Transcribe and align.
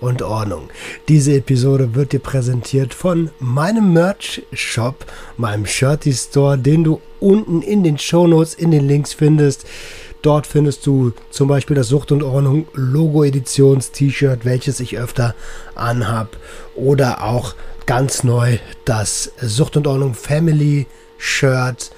und 0.00 0.22
Ordnung. 0.22 0.70
Diese 1.08 1.34
Episode 1.34 1.94
wird 1.94 2.12
dir 2.12 2.20
präsentiert 2.20 2.94
von 2.94 3.30
meinem 3.38 3.92
Merch-Shop, 3.92 5.06
meinem 5.36 5.66
Shirty 5.66 6.12
Store, 6.12 6.58
den 6.58 6.84
du 6.84 7.00
unten 7.20 7.62
in 7.62 7.84
den 7.84 7.98
Shownotes 7.98 8.54
in 8.54 8.70
den 8.70 8.86
Links 8.88 9.12
findest. 9.12 9.66
Dort 10.22 10.46
findest 10.46 10.86
du 10.86 11.12
zum 11.30 11.48
Beispiel 11.48 11.76
das 11.76 11.88
Sucht 11.88 12.12
und 12.12 12.22
Ordnung 12.22 12.66
Logo 12.74 13.24
Editions 13.24 13.90
T-Shirt, 13.90 14.44
welches 14.44 14.80
ich 14.80 14.98
öfter 14.98 15.34
anhab. 15.74 16.36
Oder 16.74 17.24
auch 17.24 17.54
ganz 17.86 18.22
neu 18.22 18.58
das 18.84 19.32
Sucht 19.40 19.76
und 19.76 19.86
Ordnung 19.86 20.14
Family 20.14 20.86
Shirt 21.16 21.90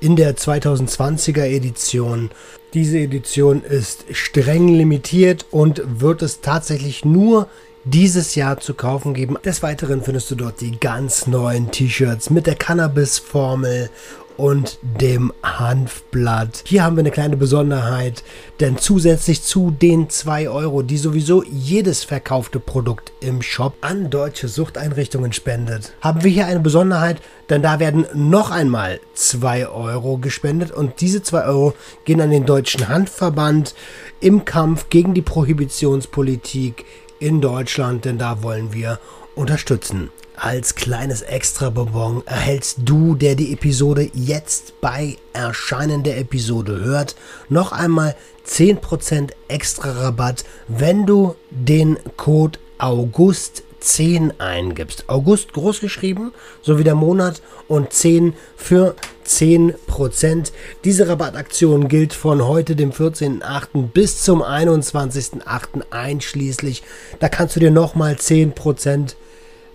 in 0.00 0.16
der 0.16 0.36
2020er 0.36 1.44
Edition. 1.44 2.30
Diese 2.74 2.98
Edition 2.98 3.62
ist 3.62 4.04
streng 4.12 4.68
limitiert 4.68 5.46
und 5.50 5.82
wird 6.00 6.22
es 6.22 6.40
tatsächlich 6.40 7.04
nur 7.04 7.48
dieses 7.84 8.34
Jahr 8.34 8.58
zu 8.60 8.74
kaufen 8.74 9.14
geben. 9.14 9.36
Des 9.44 9.62
Weiteren 9.62 10.02
findest 10.02 10.30
du 10.30 10.34
dort 10.34 10.60
die 10.60 10.78
ganz 10.78 11.26
neuen 11.26 11.70
T-Shirts 11.70 12.30
mit 12.30 12.46
der 12.46 12.54
Cannabis-Formel 12.54 13.90
und 14.36 14.78
dem 14.82 15.32
Hanfblatt. 15.42 16.64
Hier 16.66 16.82
haben 16.82 16.96
wir 16.96 17.00
eine 17.00 17.10
kleine 17.10 17.36
Besonderheit, 17.36 18.22
denn 18.60 18.78
zusätzlich 18.78 19.42
zu 19.42 19.70
den 19.70 20.08
2 20.08 20.48
Euro, 20.48 20.82
die 20.82 20.96
sowieso 20.96 21.42
jedes 21.44 22.04
verkaufte 22.04 22.60
Produkt 22.60 23.12
im 23.20 23.42
Shop 23.42 23.74
an 23.80 24.10
deutsche 24.10 24.48
Suchteinrichtungen 24.48 25.32
spendet, 25.32 25.92
haben 26.00 26.24
wir 26.24 26.30
hier 26.30 26.46
eine 26.46 26.60
Besonderheit, 26.60 27.20
denn 27.48 27.62
da 27.62 27.80
werden 27.80 28.06
noch 28.14 28.50
einmal 28.50 29.00
2 29.14 29.68
Euro 29.68 30.18
gespendet 30.18 30.70
und 30.70 31.00
diese 31.00 31.22
2 31.22 31.44
Euro 31.44 31.74
gehen 32.04 32.20
an 32.20 32.30
den 32.30 32.46
Deutschen 32.46 32.88
Handverband 32.88 33.74
im 34.20 34.44
Kampf 34.44 34.88
gegen 34.90 35.14
die 35.14 35.22
Prohibitionspolitik 35.22 36.84
in 37.18 37.40
Deutschland, 37.40 38.04
denn 38.04 38.18
da 38.18 38.42
wollen 38.42 38.72
wir 38.72 38.98
unterstützen. 39.34 40.10
Als 40.42 40.74
kleines 40.74 41.20
Extra-Bonbon 41.20 42.22
erhältst 42.24 42.78
du, 42.86 43.14
der 43.14 43.34
die 43.34 43.52
Episode 43.52 44.10
jetzt 44.14 44.80
bei 44.80 45.18
Erscheinen 45.34 46.02
der 46.02 46.16
Episode 46.16 46.80
hört, 46.80 47.14
noch 47.50 47.72
einmal 47.72 48.16
10% 48.48 49.32
extra 49.48 49.90
Rabatt, 49.90 50.44
wenn 50.66 51.04
du 51.04 51.34
den 51.50 51.98
Code 52.16 52.58
August 52.78 53.64
10 53.80 54.40
eingibst. 54.40 55.10
August 55.10 55.52
großgeschrieben, 55.52 56.32
sowie 56.62 56.84
der 56.84 56.94
Monat 56.94 57.42
und 57.68 57.92
10 57.92 58.32
für 58.56 58.96
10%. 59.26 60.52
Diese 60.84 61.06
Rabattaktion 61.06 61.88
gilt 61.88 62.14
von 62.14 62.46
heute, 62.46 62.76
dem 62.76 62.92
14.8. 62.92 63.88
bis 63.88 64.22
zum 64.22 64.42
21.8. 64.42 65.82
einschließlich. 65.90 66.82
Da 67.18 67.28
kannst 67.28 67.56
du 67.56 67.60
dir 67.60 67.70
nochmal 67.70 68.14
10% 68.14 69.16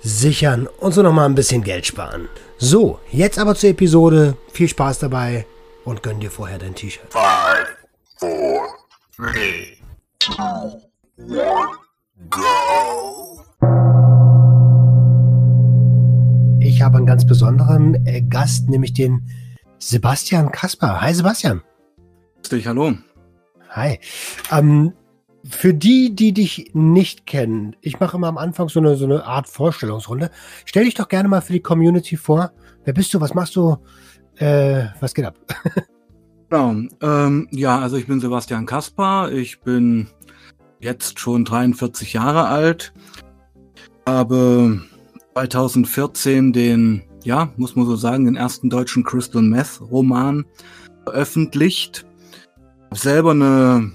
sichern 0.05 0.67
und 0.67 0.93
so 0.93 1.01
nochmal 1.01 1.25
ein 1.25 1.35
bisschen 1.35 1.63
Geld 1.63 1.85
sparen. 1.87 2.29
So, 2.57 2.99
jetzt 3.11 3.39
aber 3.39 3.55
zur 3.55 3.71
Episode. 3.71 4.37
Viel 4.51 4.69
Spaß 4.69 4.99
dabei 4.99 5.45
und 5.83 6.03
gönn 6.03 6.19
dir 6.19 6.29
vorher 6.29 6.59
dein 6.59 6.75
T-Shirt. 6.75 7.11
5, 8.19 8.29
4, 8.29 8.61
3, 9.17 9.77
2, 10.19 10.37
1, 10.37 11.53
go! 12.29 12.41
Ich 16.59 16.81
habe 16.81 16.97
einen 16.97 17.05
ganz 17.05 17.25
besonderen 17.25 18.05
äh, 18.05 18.21
Gast, 18.21 18.69
nämlich 18.69 18.93
den 18.93 19.27
Sebastian 19.79 20.51
Kasper. 20.51 21.01
Hi 21.01 21.13
Sebastian. 21.13 21.61
Grüß 22.41 22.49
dich, 22.49 22.67
hallo. 22.67 22.93
Hi. 23.69 23.99
Ähm, 24.51 24.93
für 25.47 25.73
die, 25.73 26.15
die 26.15 26.33
dich 26.33 26.71
nicht 26.73 27.25
kennen, 27.25 27.75
ich 27.81 27.99
mache 27.99 28.17
immer 28.17 28.27
am 28.27 28.37
Anfang 28.37 28.69
so 28.69 28.79
eine, 28.79 28.95
so 28.95 29.05
eine 29.05 29.25
Art 29.25 29.47
Vorstellungsrunde. 29.47 30.31
Stell 30.65 30.85
dich 30.85 30.95
doch 30.95 31.07
gerne 31.07 31.29
mal 31.29 31.41
für 31.41 31.53
die 31.53 31.61
Community 31.61 32.17
vor. 32.17 32.51
Wer 32.83 32.93
bist 32.93 33.13
du? 33.13 33.21
Was 33.21 33.33
machst 33.33 33.55
du? 33.55 33.77
Äh, 34.37 34.85
was 34.99 35.13
geht 35.13 35.25
ab? 35.25 35.35
Genau. 36.47 36.75
Ähm, 37.01 37.47
ja, 37.51 37.79
also 37.79 37.97
ich 37.97 38.05
bin 38.05 38.19
Sebastian 38.19 38.67
Kaspar. 38.67 39.31
Ich 39.31 39.61
bin 39.61 40.07
jetzt 40.79 41.19
schon 41.19 41.43
43 41.43 42.13
Jahre 42.13 42.45
alt. 42.47 42.93
Habe 44.07 44.81
2014 45.33 46.53
den, 46.53 47.01
ja, 47.23 47.49
muss 47.57 47.75
man 47.75 47.87
so 47.87 47.95
sagen, 47.95 48.25
den 48.25 48.35
ersten 48.35 48.69
deutschen 48.69 49.03
Crystal 49.03 49.41
Meth 49.41 49.81
Roman 49.81 50.45
veröffentlicht. 51.03 52.05
Habe 52.91 52.99
selber 52.99 53.31
eine 53.31 53.91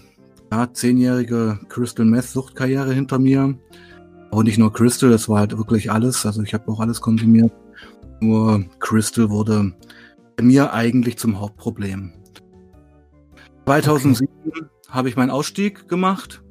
ja, 0.50 0.72
zehnjährige 0.72 1.60
Crystal 1.68 2.04
Meth 2.04 2.24
Suchtkarriere 2.24 2.92
hinter 2.92 3.18
mir. 3.18 3.56
Aber 4.30 4.44
nicht 4.44 4.58
nur 4.58 4.72
Crystal, 4.72 5.10
das 5.10 5.28
war 5.28 5.40
halt 5.40 5.56
wirklich 5.56 5.90
alles. 5.90 6.24
Also 6.26 6.42
ich 6.42 6.54
habe 6.54 6.70
auch 6.70 6.80
alles 6.80 7.00
konsumiert. 7.00 7.52
Nur 8.20 8.64
Crystal 8.78 9.30
wurde 9.30 9.72
bei 10.36 10.44
mir 10.44 10.72
eigentlich 10.72 11.18
zum 11.18 11.40
Hauptproblem. 11.40 12.12
2007 13.66 14.28
okay. 14.46 14.62
habe 14.88 15.08
ich 15.08 15.16
meinen 15.16 15.30
Ausstieg 15.30 15.88
gemacht, 15.88 16.42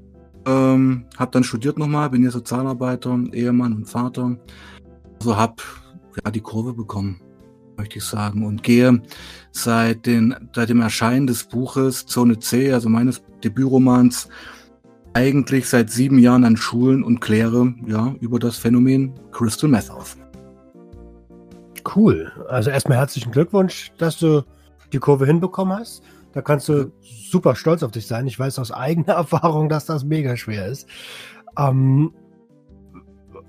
ähm, 0.46 1.06
habe 1.18 1.32
dann 1.32 1.44
studiert 1.44 1.78
nochmal, 1.78 2.10
bin 2.10 2.22
hier 2.22 2.32
Sozialarbeiter, 2.32 3.20
Ehemann 3.34 3.74
und 3.74 3.86
Vater. 3.86 4.38
Also 5.20 5.36
habe 5.36 5.56
ja, 6.24 6.32
die 6.32 6.40
Kurve 6.40 6.74
bekommen 6.74 7.22
möchte 7.80 7.98
ich 7.98 8.04
sagen, 8.04 8.46
und 8.46 8.62
gehe 8.62 9.02
seit, 9.52 10.06
den, 10.06 10.36
seit 10.54 10.70
dem 10.70 10.82
Erscheinen 10.82 11.26
des 11.26 11.46
Buches 11.46 12.06
Zone 12.06 12.38
C, 12.38 12.72
also 12.74 12.90
meines 12.90 13.24
Debütromans, 13.44 14.28
eigentlich 15.14 15.68
seit 15.68 15.90
sieben 15.90 16.20
Jahren 16.20 16.44
an 16.44 16.58
Schulen 16.58 17.04
und 17.04 17.20
kläre 17.22 17.74
ja 17.88 18.14
über 18.20 18.38
das 18.38 18.58
Phänomen 18.58 19.14
Crystal 19.32 19.70
Meth 19.70 19.90
auf. 19.90 20.18
Cool. 21.96 22.32
Also 22.50 22.70
erstmal 22.70 22.98
herzlichen 22.98 23.32
Glückwunsch, 23.32 23.92
dass 23.98 24.20
du 24.20 24.44
die 24.92 25.00
Kurve 25.00 25.26
hinbekommen 25.26 25.80
hast. 25.80 26.04
Da 26.34 26.42
kannst 26.42 26.70
du 26.70 26.92
super 27.02 27.56
stolz 27.56 27.82
auf 27.82 27.92
dich 27.92 28.06
sein. 28.06 28.28
Ich 28.28 28.38
weiß 28.38 28.60
aus 28.60 28.72
eigener 28.72 29.14
Erfahrung, 29.24 29.70
dass 29.70 29.86
das 29.86 30.04
mega 30.04 30.36
schwer 30.38 30.68
ist. 30.68 30.88
Ähm, 31.58 32.14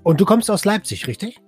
und 0.03 0.19
du 0.19 0.25
kommst 0.25 0.49
aus 0.49 0.65
Leipzig, 0.65 1.07
richtig? 1.07 1.41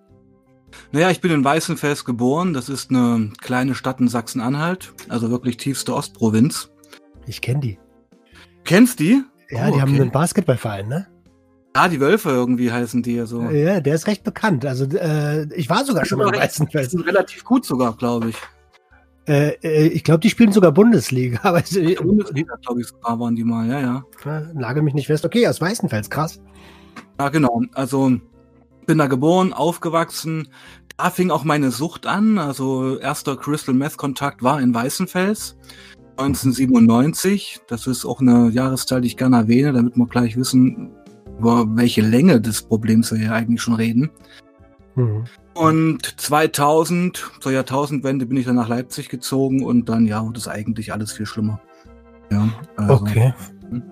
Naja, 0.91 1.09
ich 1.09 1.22
bin 1.22 1.31
in 1.31 1.44
Weißenfels 1.44 2.06
geboren. 2.06 2.53
Das 2.53 2.69
ist 2.69 2.89
eine 2.89 3.31
kleine 3.41 3.75
Stadt 3.75 4.00
in 4.00 4.07
Sachsen-Anhalt, 4.07 4.94
also 5.09 5.29
wirklich 5.29 5.57
tiefste 5.57 5.94
Ostprovinz. 5.94 6.69
Ich 7.25 7.41
kenne 7.41 7.59
die. 7.59 7.79
Kennst 8.63 9.00
die? 9.00 9.23
Ja, 9.50 9.63
oh, 9.63 9.66
die 9.67 9.72
okay. 9.73 9.81
haben 9.81 9.95
einen 9.95 10.12
Basketballverein, 10.12 10.88
ne? 10.88 11.07
Ah, 11.73 11.88
die 11.88 12.00
Wölfe 12.00 12.29
irgendwie 12.29 12.72
heißen 12.72 13.01
die 13.01 13.16
ja 13.16 13.25
so. 13.25 13.41
Ja, 13.41 13.79
der 13.79 13.95
ist 13.95 14.06
recht 14.06 14.23
bekannt. 14.23 14.63
Also 14.66 14.85
äh, 14.85 15.51
ich 15.56 15.69
war 15.69 15.83
sogar 15.83 16.06
schon 16.06 16.19
mal 16.19 16.33
in 16.33 16.39
Weißenfels. 16.39 16.95
Relativ 17.06 17.44
gut 17.44 17.66
sogar, 17.66 17.95
glaube 17.97 18.29
ich. 18.29 18.35
Äh, 19.28 19.56
äh, 19.63 19.88
ich 19.88 20.03
glaube, 20.03 20.19
die 20.19 20.29
spielen 20.29 20.51
sogar 20.51 20.72
Bundesliga. 20.72 21.39
Aber 21.44 21.62
Bundesliga, 21.62 22.56
glaube 22.62 22.81
ich, 22.81 22.88
sogar 22.88 23.19
waren 23.19 23.35
die 23.35 23.44
mal, 23.44 23.67
ja, 23.67 23.79
ja. 23.79 24.03
Lage 24.53 24.83
mich 24.83 24.94
nicht 24.94 25.07
fest. 25.07 25.25
Okay, 25.25 25.47
aus 25.47 25.62
Weißenfels, 25.62 26.09
krass. 26.09 26.39
Ja, 27.19 27.29
genau. 27.29 27.62
Also 27.73 28.19
bin 28.85 28.97
da 28.97 29.07
geboren, 29.07 29.53
aufgewachsen. 29.53 30.47
Da 30.97 31.09
fing 31.09 31.31
auch 31.31 31.44
meine 31.44 31.71
Sucht 31.71 32.06
an. 32.06 32.38
Also 32.38 32.97
erster 32.97 33.35
Crystal 33.35 33.74
Meth 33.74 33.97
Kontakt 33.97 34.44
war 34.44 34.62
in 34.62 34.74
Weißenfels 34.74 35.57
1997. 36.18 37.62
Das 37.68 37.88
ist 37.88 38.06
auch 38.06 38.21
eine 38.21 38.50
Jahreszahl, 38.50 39.01
die 39.01 39.07
ich 39.07 39.18
gerne 39.18 39.38
erwähne, 39.38 39.74
damit 39.74 39.97
wir 39.97 40.07
gleich 40.07 40.38
wissen, 40.38 40.91
über 41.39 41.65
welche 41.75 42.01
Länge 42.01 42.39
des 42.39 42.62
Problems 42.62 43.12
wir 43.12 43.18
hier 43.18 43.33
eigentlich 43.33 43.62
schon 43.62 43.75
reden. 43.75 44.12
Mhm. 44.95 45.25
Und 45.56 46.19
2000, 46.19 47.31
zur 47.39 47.51
Jahrtausendwende, 47.51 48.25
bin 48.25 48.38
ich 48.38 48.45
dann 48.45 48.56
nach 48.56 48.69
Leipzig 48.69 49.09
gezogen 49.09 49.63
und 49.63 49.88
dann, 49.89 50.06
ja, 50.06 50.25
wurde 50.25 50.39
es 50.39 50.47
eigentlich 50.47 50.94
alles 50.94 51.12
viel 51.12 51.25
schlimmer. 51.25 51.62
Ja, 52.31 52.50
also, 52.75 52.94
okay. 52.94 53.33
Hm. 53.69 53.83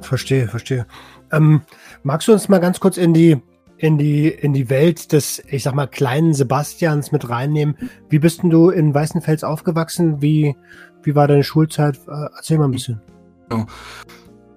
Verstehe, 0.00 0.48
verstehe. 0.48 0.86
Ähm, 1.30 1.60
magst 2.02 2.28
du 2.28 2.32
uns 2.32 2.48
mal 2.48 2.58
ganz 2.58 2.80
kurz 2.80 2.96
in 2.96 3.12
die 3.12 3.36
in 3.78 3.96
die, 3.96 4.28
in 4.28 4.52
die 4.52 4.68
Welt 4.68 5.12
des, 5.12 5.42
ich 5.48 5.62
sag 5.62 5.74
mal, 5.74 5.86
kleinen 5.86 6.34
Sebastians 6.34 7.12
mit 7.12 7.28
reinnehmen. 7.28 7.76
Wie 8.08 8.18
bist 8.18 8.42
denn 8.42 8.50
du 8.50 8.70
in 8.70 8.92
Weißenfels 8.92 9.44
aufgewachsen? 9.44 10.20
Wie, 10.20 10.56
wie 11.02 11.14
war 11.14 11.28
deine 11.28 11.44
Schulzeit? 11.44 11.96
Äh, 12.08 12.26
erzähl 12.36 12.58
mal 12.58 12.64
ein 12.64 12.72
bisschen. 12.72 13.00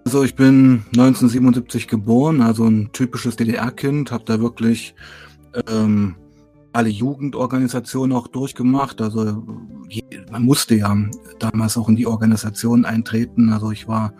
Also 0.06 0.24
ich 0.24 0.36
bin 0.36 0.84
1977 0.94 1.88
geboren, 1.88 2.42
also 2.42 2.66
ein 2.66 2.90
typisches 2.92 3.36
DDR-Kind, 3.36 4.12
habe 4.12 4.26
da 4.26 4.42
wirklich 4.42 4.96
ähm, 5.70 6.16
alle 6.74 6.90
Jugendorganisationen 6.90 8.18
auch 8.18 8.28
durchgemacht. 8.28 9.02
Also 9.02 9.44
man 10.32 10.44
musste 10.44 10.76
ja 10.76 10.98
damals 11.40 11.78
auch 11.78 11.90
in 11.90 11.96
die 11.96 12.08
Organisation 12.08 12.86
eintreten. 12.86 13.54
Also 13.54 13.72
ich 13.72 13.88
war 13.88 14.14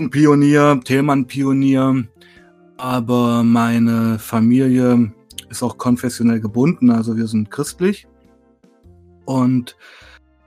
ein 0.00 0.10
Pionier, 0.10 0.80
Thälmann-Pionier, 0.82 2.04
aber 2.84 3.44
meine 3.44 4.18
Familie 4.18 5.10
ist 5.48 5.62
auch 5.62 5.78
konfessionell 5.78 6.40
gebunden, 6.40 6.90
also 6.90 7.16
wir 7.16 7.26
sind 7.28 7.50
christlich. 7.50 8.06
Und 9.24 9.74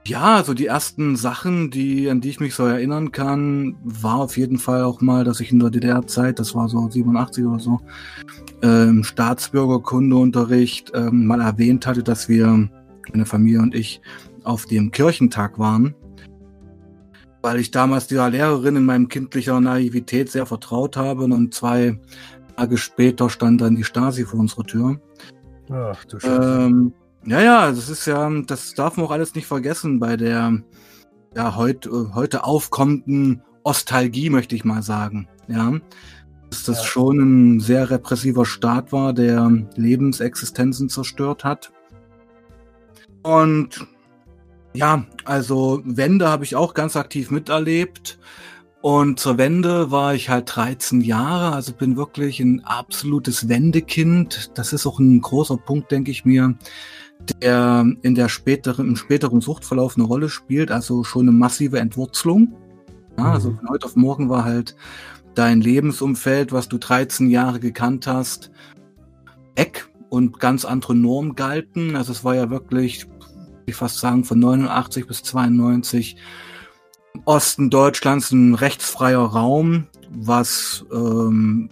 ja, 0.06 0.36
also 0.36 0.54
die 0.54 0.66
ersten 0.66 1.16
Sachen, 1.16 1.72
die, 1.72 2.08
an 2.08 2.20
die 2.20 2.28
ich 2.28 2.38
mich 2.38 2.54
so 2.54 2.64
erinnern 2.64 3.10
kann, 3.10 3.74
war 3.82 4.20
auf 4.20 4.36
jeden 4.36 4.58
Fall 4.58 4.84
auch 4.84 5.00
mal, 5.00 5.24
dass 5.24 5.40
ich 5.40 5.50
in 5.50 5.58
der 5.58 5.70
DDR-Zeit, 5.70 6.38
das 6.38 6.54
war 6.54 6.68
so 6.68 6.88
87 6.88 7.44
oder 7.44 7.58
so, 7.58 7.80
ähm, 8.62 9.02
Staatsbürgerkundeunterricht 9.02 10.92
ähm, 10.94 11.26
mal 11.26 11.40
erwähnt 11.40 11.88
hatte, 11.88 12.04
dass 12.04 12.28
wir, 12.28 12.68
meine 13.12 13.26
Familie 13.26 13.62
und 13.62 13.74
ich, 13.74 14.00
auf 14.44 14.64
dem 14.64 14.92
Kirchentag 14.92 15.58
waren. 15.58 15.96
Weil 17.42 17.60
ich 17.60 17.70
damals 17.70 18.06
dieser 18.08 18.30
Lehrerin 18.30 18.76
in 18.76 18.84
meinem 18.84 19.08
kindlicher 19.08 19.60
Naivität 19.60 20.30
sehr 20.30 20.46
vertraut 20.46 20.96
habe 20.96 21.24
und 21.24 21.54
zwei 21.54 21.98
Tage 22.56 22.76
später 22.76 23.30
stand 23.30 23.60
dann 23.60 23.76
die 23.76 23.84
Stasi 23.84 24.24
vor 24.24 24.40
unserer 24.40 24.64
Tür. 24.64 25.00
Ach 25.70 26.04
du 26.06 26.18
Scheiße. 26.18 26.66
Ähm, 26.66 26.92
ja, 27.24 27.40
ja, 27.40 27.70
das 27.70 27.88
ist 27.88 28.06
ja, 28.06 28.28
das 28.46 28.74
darf 28.74 28.96
man 28.96 29.06
auch 29.06 29.10
alles 29.10 29.34
nicht 29.34 29.46
vergessen 29.46 30.00
bei 30.00 30.16
der 30.16 30.62
ja 31.36 31.56
heute, 31.56 32.14
heute 32.14 32.44
aufkommenden 32.44 33.42
Ostalgie, 33.62 34.30
möchte 34.30 34.54
ich 34.54 34.64
mal 34.64 34.82
sagen. 34.82 35.28
Ja, 35.46 35.72
dass 36.50 36.64
das 36.64 36.78
ja. 36.78 36.84
schon 36.84 37.18
ein 37.18 37.60
sehr 37.60 37.90
repressiver 37.90 38.44
Staat 38.44 38.92
war, 38.92 39.12
der 39.12 39.50
Lebensexistenzen 39.76 40.88
zerstört 40.88 41.44
hat. 41.44 41.72
Und 43.22 43.86
ja, 44.74 45.04
also 45.24 45.82
Wende 45.84 46.28
habe 46.28 46.44
ich 46.44 46.56
auch 46.56 46.74
ganz 46.74 46.96
aktiv 46.96 47.30
miterlebt. 47.30 48.18
Und 48.80 49.18
zur 49.18 49.38
Wende 49.38 49.90
war 49.90 50.14
ich 50.14 50.28
halt 50.28 50.54
13 50.54 51.00
Jahre, 51.00 51.52
also 51.52 51.72
bin 51.72 51.96
wirklich 51.96 52.38
ein 52.38 52.64
absolutes 52.64 53.48
Wendekind. 53.48 54.52
Das 54.54 54.72
ist 54.72 54.86
auch 54.86 55.00
ein 55.00 55.20
großer 55.20 55.56
Punkt, 55.56 55.90
denke 55.90 56.12
ich 56.12 56.24
mir, 56.24 56.54
der 57.42 57.84
in 58.02 58.14
der 58.14 58.28
späteren, 58.28 58.88
im 58.88 58.96
späteren 58.96 59.40
Suchtverlauf 59.40 59.96
eine 59.96 60.06
Rolle 60.06 60.28
spielt, 60.28 60.70
also 60.70 61.02
schon 61.02 61.22
eine 61.22 61.32
massive 61.32 61.80
Entwurzelung. 61.80 62.54
Ja, 63.18 63.32
also 63.32 63.50
mhm. 63.50 63.58
von 63.58 63.68
heute 63.70 63.86
auf 63.86 63.96
morgen 63.96 64.28
war 64.28 64.44
halt 64.44 64.76
dein 65.34 65.60
Lebensumfeld, 65.60 66.52
was 66.52 66.68
du 66.68 66.78
13 66.78 67.28
Jahre 67.28 67.58
gekannt 67.58 68.06
hast, 68.06 68.52
weg 69.56 69.88
und 70.08 70.38
ganz 70.38 70.64
andere 70.64 70.94
Normen 70.94 71.34
galten. 71.34 71.96
Also 71.96 72.12
es 72.12 72.24
war 72.24 72.36
ja 72.36 72.48
wirklich, 72.48 73.06
ich 73.70 73.76
fast 73.76 73.98
sagen, 73.98 74.24
von 74.24 74.38
89 74.38 75.06
bis 75.06 75.22
92 75.22 76.16
im 77.14 77.22
Osten 77.24 77.70
Deutschlands 77.70 78.30
ein 78.30 78.54
rechtsfreier 78.54 79.20
Raum, 79.20 79.86
was 80.10 80.84
ähm, 80.92 81.70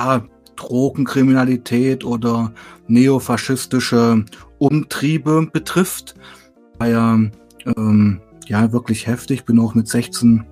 ja, 0.00 0.24
Drogenkriminalität 0.56 2.04
oder 2.04 2.52
neofaschistische 2.88 4.24
Umtriebe 4.58 5.48
betrifft. 5.52 6.14
War 6.78 6.88
ja, 6.88 7.18
ähm, 7.76 8.20
ja 8.46 8.72
wirklich 8.72 9.06
heftig. 9.06 9.44
Bin 9.44 9.58
auch 9.58 9.74
mit 9.74 9.88
16 9.88 10.44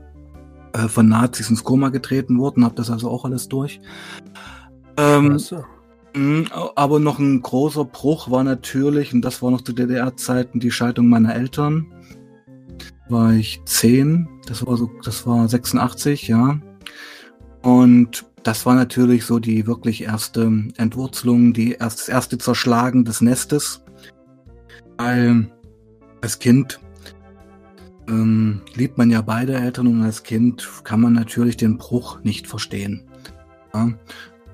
äh, 0.73 0.89
von 0.89 1.09
Nazis 1.09 1.51
ins 1.51 1.65
Koma 1.65 1.89
getreten 1.89 2.39
worden, 2.39 2.65
habe 2.65 2.75
das 2.75 2.91
also 2.91 3.09
auch 3.11 3.25
alles 3.25 3.49
durch. 3.49 3.81
Ähm, 4.97 5.39
aber 6.77 7.01
noch 7.01 7.19
ein 7.19 7.43
großer 7.43 7.85
Bruch 7.85 8.31
war 8.31 8.45
natürlich, 8.45 9.13
und 9.13 9.23
das 9.23 9.43
war 9.43 9.51
noch 9.51 9.63
zu 9.63 9.73
DDR-Zeiten, 9.73 10.61
die 10.61 10.71
Scheidung 10.71 11.09
meiner 11.09 11.35
Eltern. 11.35 11.93
War 13.09 13.33
ich 13.33 13.61
zehn, 13.65 14.29
das 14.47 14.65
war 14.67 14.77
so, 14.77 14.91
das 15.05 15.27
war 15.27 15.49
86, 15.49 16.29
ja. 16.29 16.61
Und 17.63 18.27
das 18.45 18.65
war 18.65 18.75
natürlich 18.75 19.25
so 19.25 19.39
die 19.39 19.67
wirklich 19.67 20.05
erste 20.05 20.53
Entwurzelung, 20.77 21.53
die 21.53 21.73
erst, 21.73 22.01
das 22.01 22.09
erste 22.09 22.39
Zerschlagen 22.39 23.05
des 23.05 23.21
Nestes. 23.21 23.83
Weil 24.99 25.51
als 26.21 26.39
Kind 26.39 26.79
ähm, 28.09 28.61
liebt 28.75 28.99
man 28.99 29.11
ja 29.11 29.23
beide 29.23 29.55
Eltern 29.55 29.89
und 29.89 30.03
als 30.03 30.23
Kind 30.23 30.69
kann 30.85 31.01
man 31.01 31.15
natürlich 31.15 31.57
den 31.57 31.79
Bruch 31.79 32.23
nicht 32.23 32.47
verstehen. 32.47 33.03
Ja? 33.73 33.93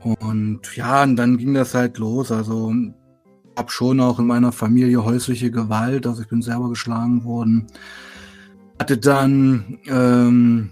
Und 0.03 0.61
ja, 0.77 1.03
und 1.03 1.17
dann 1.17 1.37
ging 1.39 1.55
das 1.55 1.75
halt 1.75 1.99
los. 1.99 2.33
Also 2.33 2.73
habe 3.57 3.71
schon 3.71 4.01
auch 4.01 4.19
in 4.19 4.27
meiner 4.27 4.53
Familie 4.53 5.05
häusliche 5.05 5.51
Gewalt, 5.51 6.07
also 6.07 6.23
ich 6.23 6.29
bin 6.29 6.43
selber 6.43 6.69
geschlagen 6.71 7.25
worden. 7.25 7.67
Hatte 8.79 8.97
dann 8.97 9.79
ähm, 9.87 10.71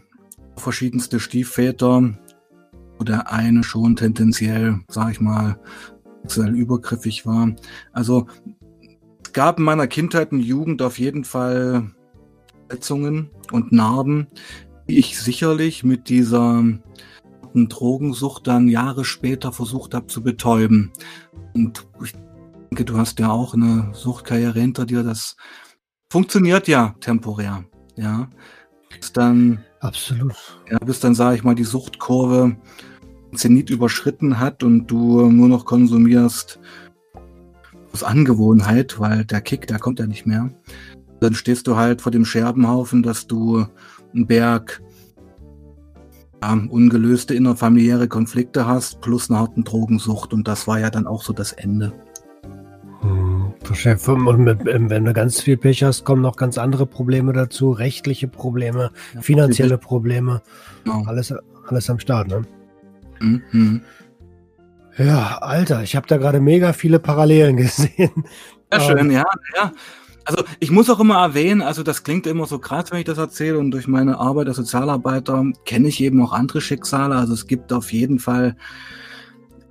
verschiedenste 0.57 1.21
Stiefväter, 1.21 2.15
wo 2.97 3.05
der 3.05 3.31
eine 3.31 3.63
schon 3.63 3.97
tendenziell, 3.97 4.81
sag 4.89 5.11
ich 5.11 5.21
mal, 5.21 5.59
sexuell 6.23 6.55
übergriffig 6.55 7.27
war. 7.27 7.55
Also 7.93 8.27
es 9.23 9.33
gab 9.33 9.59
in 9.59 9.65
meiner 9.65 9.87
Kindheit 9.87 10.33
und 10.33 10.41
Jugend 10.41 10.83
auf 10.83 10.99
jeden 10.99 11.25
Fall 11.25 11.91
Verletzungen 12.69 13.31
und 13.53 13.73
Narben, 13.73 14.27
die 14.89 14.99
ich 14.99 15.19
sicherlich 15.19 15.85
mit 15.85 16.09
dieser 16.09 16.65
Drogensucht 17.67 18.47
dann 18.47 18.69
Jahre 18.69 19.05
später 19.05 19.51
versucht 19.51 19.95
habe 19.95 20.07
zu 20.07 20.23
betäuben. 20.23 20.93
Und 21.55 21.89
ich 22.05 22.13
denke, 22.71 22.85
du 22.85 22.97
hast 22.97 23.19
ja 23.19 23.31
auch 23.31 23.55
eine 23.55 23.91
Suchtkarriere 23.95 24.61
hinter 24.61 24.87
dir. 24.87 25.03
Das 25.03 25.37
funktioniert 26.09 26.69
ja 26.69 26.95
temporär. 27.01 27.65
Ja. 27.97 28.31
Bis 28.97 29.13
dann. 29.13 29.65
Absolut. 29.81 30.35
Ja, 30.71 30.79
bis 30.79 31.01
dann, 31.01 31.15
sage 31.15 31.37
ich 31.37 31.45
mal, 31.45 31.55
die 31.55 31.65
Suchtkurve 31.65 32.57
Zenit 33.35 33.71
überschritten 33.71 34.39
hat 34.39 34.63
und 34.63 34.87
du 34.87 35.29
nur 35.31 35.49
noch 35.49 35.65
konsumierst 35.65 36.59
aus 37.93 38.03
Angewohnheit, 38.03 38.99
weil 38.99 39.25
der 39.25 39.41
Kick, 39.41 39.67
der 39.67 39.79
kommt 39.79 39.99
ja 39.99 40.07
nicht 40.07 40.27
mehr. 40.27 40.51
Dann 41.21 41.35
stehst 41.35 41.67
du 41.67 41.77
halt 41.77 42.01
vor 42.01 42.13
dem 42.13 42.25
Scherbenhaufen, 42.25 43.03
dass 43.03 43.27
du 43.27 43.67
einen 44.15 44.27
Berg 44.27 44.83
ja, 46.43 46.53
ungelöste 46.53 47.35
innerfamiliäre 47.35 48.09
Konflikte 48.09 48.67
hast, 48.67 49.01
plus 49.01 49.31
eine 49.31 49.41
harten 49.41 49.65
Drogensucht. 49.65 50.33
Und 50.33 50.49
das 50.49 50.67
war 50.67 50.79
ja 50.79 50.91
dann 50.91 51.07
auch 51.07 51.23
so 51.23 51.33
das 51.33 51.53
Ende. 51.53 51.93
Hm, 53.01 53.53
und 54.27 54.39
mit, 54.41 54.67
ähm, 54.67 54.91
wenn 54.91 55.05
du 55.05 55.13
ganz 55.13 55.41
viel 55.41 55.57
Pech 55.57 55.85
hast, 55.85 56.05
kommen 56.05 56.23
noch 56.23 56.37
ganz 56.37 56.59
andere 56.59 56.87
Probleme 56.87 57.33
dazu, 57.33 57.71
rechtliche 57.71 58.29
Probleme, 58.29 58.91
ja, 59.15 59.21
finanzielle 59.21 59.79
Probleme, 59.79 60.43
genau. 60.85 61.05
alles, 61.07 61.33
alles 61.67 61.91
am 61.91 61.99
Start, 61.99 62.29
ne? 62.29 62.43
Mhm. 63.21 63.83
Ja, 64.97 65.39
Alter, 65.39 65.83
ich 65.83 65.95
habe 65.95 66.09
da 66.09 66.17
gerade 66.17 66.41
mega 66.41 66.73
viele 66.73 66.99
Parallelen 66.99 67.57
gesehen. 67.59 68.25
Ja, 68.73 68.81
schön, 68.81 68.99
ähm, 68.99 69.11
ja, 69.11 69.25
ja. 69.57 69.73
Also 70.29 70.45
ich 70.61 70.71
muss 70.71 70.91
auch 70.91 71.01
immer 71.01 71.23
erwähnen, 71.23 71.63
also 71.63 71.83
das 71.83 72.03
klingt 72.03 72.27
immer 72.27 72.45
so 72.45 72.59
krass, 72.59 72.91
wenn 72.91 72.99
ich 72.99 73.07
das 73.07 73.17
erzähle 73.17 73.59
und 73.59 73.71
durch 73.71 73.89
meine 73.89 74.19
Arbeit 74.19 74.49
als 74.49 74.59
Sozialarbeiter 74.59 75.43
kenne 75.65 75.89
ich 75.89 76.03
eben 76.03 76.23
auch 76.23 76.35
andere 76.35 76.61
Schicksale. 76.61 77.15
Also 77.15 77.33
es 77.33 77.47
gibt 77.47 77.73
auf 77.73 77.95
jeden 77.95 78.19
Fall 78.19 78.55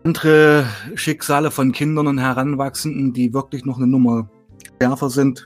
andere 0.03 0.65
Schicksale 0.95 1.51
von 1.51 1.73
Kindern 1.73 2.07
und 2.07 2.17
Heranwachsenden, 2.17 3.13
die 3.13 3.35
wirklich 3.35 3.65
noch 3.65 3.77
eine 3.77 3.85
Nummer 3.85 4.31
schärfer 4.81 5.11
sind, 5.11 5.45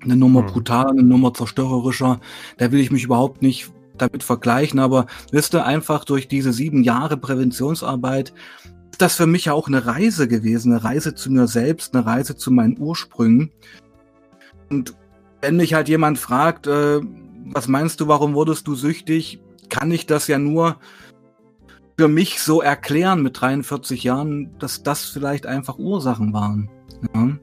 eine 0.00 0.14
Nummer 0.14 0.42
hm. 0.42 0.46
brutaler, 0.46 0.90
eine 0.90 1.02
Nummer 1.02 1.34
zerstörerischer. 1.34 2.20
Da 2.58 2.70
will 2.70 2.78
ich 2.78 2.92
mich 2.92 3.02
überhaupt 3.02 3.42
nicht 3.42 3.72
damit 3.98 4.22
vergleichen, 4.22 4.78
aber 4.78 5.06
wisst 5.32 5.56
ihr, 5.56 5.64
einfach 5.64 6.04
durch 6.04 6.28
diese 6.28 6.52
sieben 6.52 6.84
Jahre 6.84 7.16
Präventionsarbeit 7.16 8.32
ist 8.92 9.02
das 9.02 9.16
für 9.16 9.26
mich 9.26 9.46
ja 9.46 9.54
auch 9.54 9.66
eine 9.66 9.86
Reise 9.86 10.28
gewesen, 10.28 10.70
eine 10.72 10.84
Reise 10.84 11.16
zu 11.16 11.32
mir 11.32 11.48
selbst, 11.48 11.96
eine 11.96 12.06
Reise 12.06 12.36
zu 12.36 12.52
meinen 12.52 12.78
Ursprüngen. 12.78 13.50
Und 14.74 14.94
wenn 15.40 15.56
mich 15.56 15.74
halt 15.74 15.88
jemand 15.88 16.18
fragt, 16.18 16.66
äh, 16.66 17.00
was 17.46 17.68
meinst 17.68 18.00
du, 18.00 18.08
warum 18.08 18.34
wurdest 18.34 18.66
du 18.66 18.74
süchtig, 18.74 19.40
kann 19.68 19.90
ich 19.92 20.06
das 20.06 20.26
ja 20.26 20.38
nur 20.38 20.76
für 21.96 22.08
mich 22.08 22.40
so 22.40 22.60
erklären 22.60 23.22
mit 23.22 23.40
43 23.40 24.02
Jahren, 24.02 24.58
dass 24.58 24.82
das 24.82 25.04
vielleicht 25.04 25.46
einfach 25.46 25.78
Ursachen 25.78 26.32
waren. 26.32 26.68
Ja, 27.14 27.38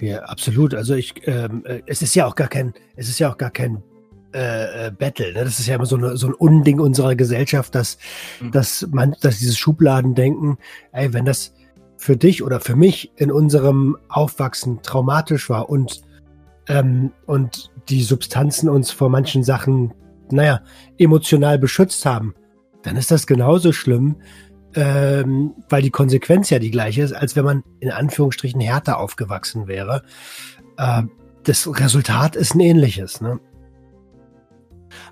ja 0.00 0.22
absolut. 0.24 0.74
Also 0.74 0.94
ich, 0.94 1.14
ähm, 1.26 1.62
äh, 1.64 1.80
es 1.86 2.02
ist 2.02 2.14
ja 2.14 2.26
auch 2.26 2.34
gar 2.34 2.48
kein, 2.48 2.74
es 2.96 3.08
ist 3.08 3.18
ja 3.18 3.32
auch 3.32 3.38
gar 3.38 3.50
kein 3.50 3.82
äh, 4.34 4.88
äh, 4.88 4.90
Battle. 4.90 5.32
Ne? 5.32 5.44
Das 5.44 5.58
ist 5.58 5.66
ja 5.66 5.76
immer 5.76 5.86
so, 5.86 5.96
eine, 5.96 6.18
so 6.18 6.26
ein 6.26 6.34
Unding 6.34 6.80
unserer 6.80 7.14
Gesellschaft, 7.14 7.74
dass, 7.74 7.96
mhm. 8.40 8.50
dass 8.50 8.86
man, 8.90 9.16
dass 9.22 9.38
dieses 9.38 9.56
Schubladendenken, 9.56 10.58
ey, 10.92 11.14
wenn 11.14 11.24
das 11.24 11.54
für 11.96 12.16
dich 12.16 12.42
oder 12.42 12.60
für 12.60 12.76
mich 12.76 13.10
in 13.16 13.32
unserem 13.32 13.96
Aufwachsen 14.08 14.82
traumatisch 14.82 15.48
war 15.48 15.70
und 15.70 16.02
ähm, 16.68 17.12
und 17.26 17.70
die 17.88 18.02
Substanzen 18.02 18.68
uns 18.68 18.90
vor 18.90 19.08
manchen 19.08 19.42
Sachen, 19.42 19.94
naja, 20.30 20.62
emotional 20.98 21.58
beschützt 21.58 22.04
haben, 22.06 22.34
dann 22.82 22.96
ist 22.96 23.10
das 23.10 23.26
genauso 23.26 23.72
schlimm, 23.72 24.16
ähm, 24.74 25.54
weil 25.68 25.82
die 25.82 25.90
Konsequenz 25.90 26.50
ja 26.50 26.58
die 26.58 26.70
gleiche 26.70 27.02
ist, 27.02 27.12
als 27.12 27.34
wenn 27.36 27.44
man 27.44 27.64
in 27.80 27.90
Anführungsstrichen 27.90 28.60
härter 28.60 28.98
aufgewachsen 28.98 29.66
wäre. 29.66 30.02
Äh, 30.76 31.02
das 31.44 31.66
Resultat 31.66 32.36
ist 32.36 32.54
ein 32.54 32.60
ähnliches, 32.60 33.20
ne? 33.20 33.40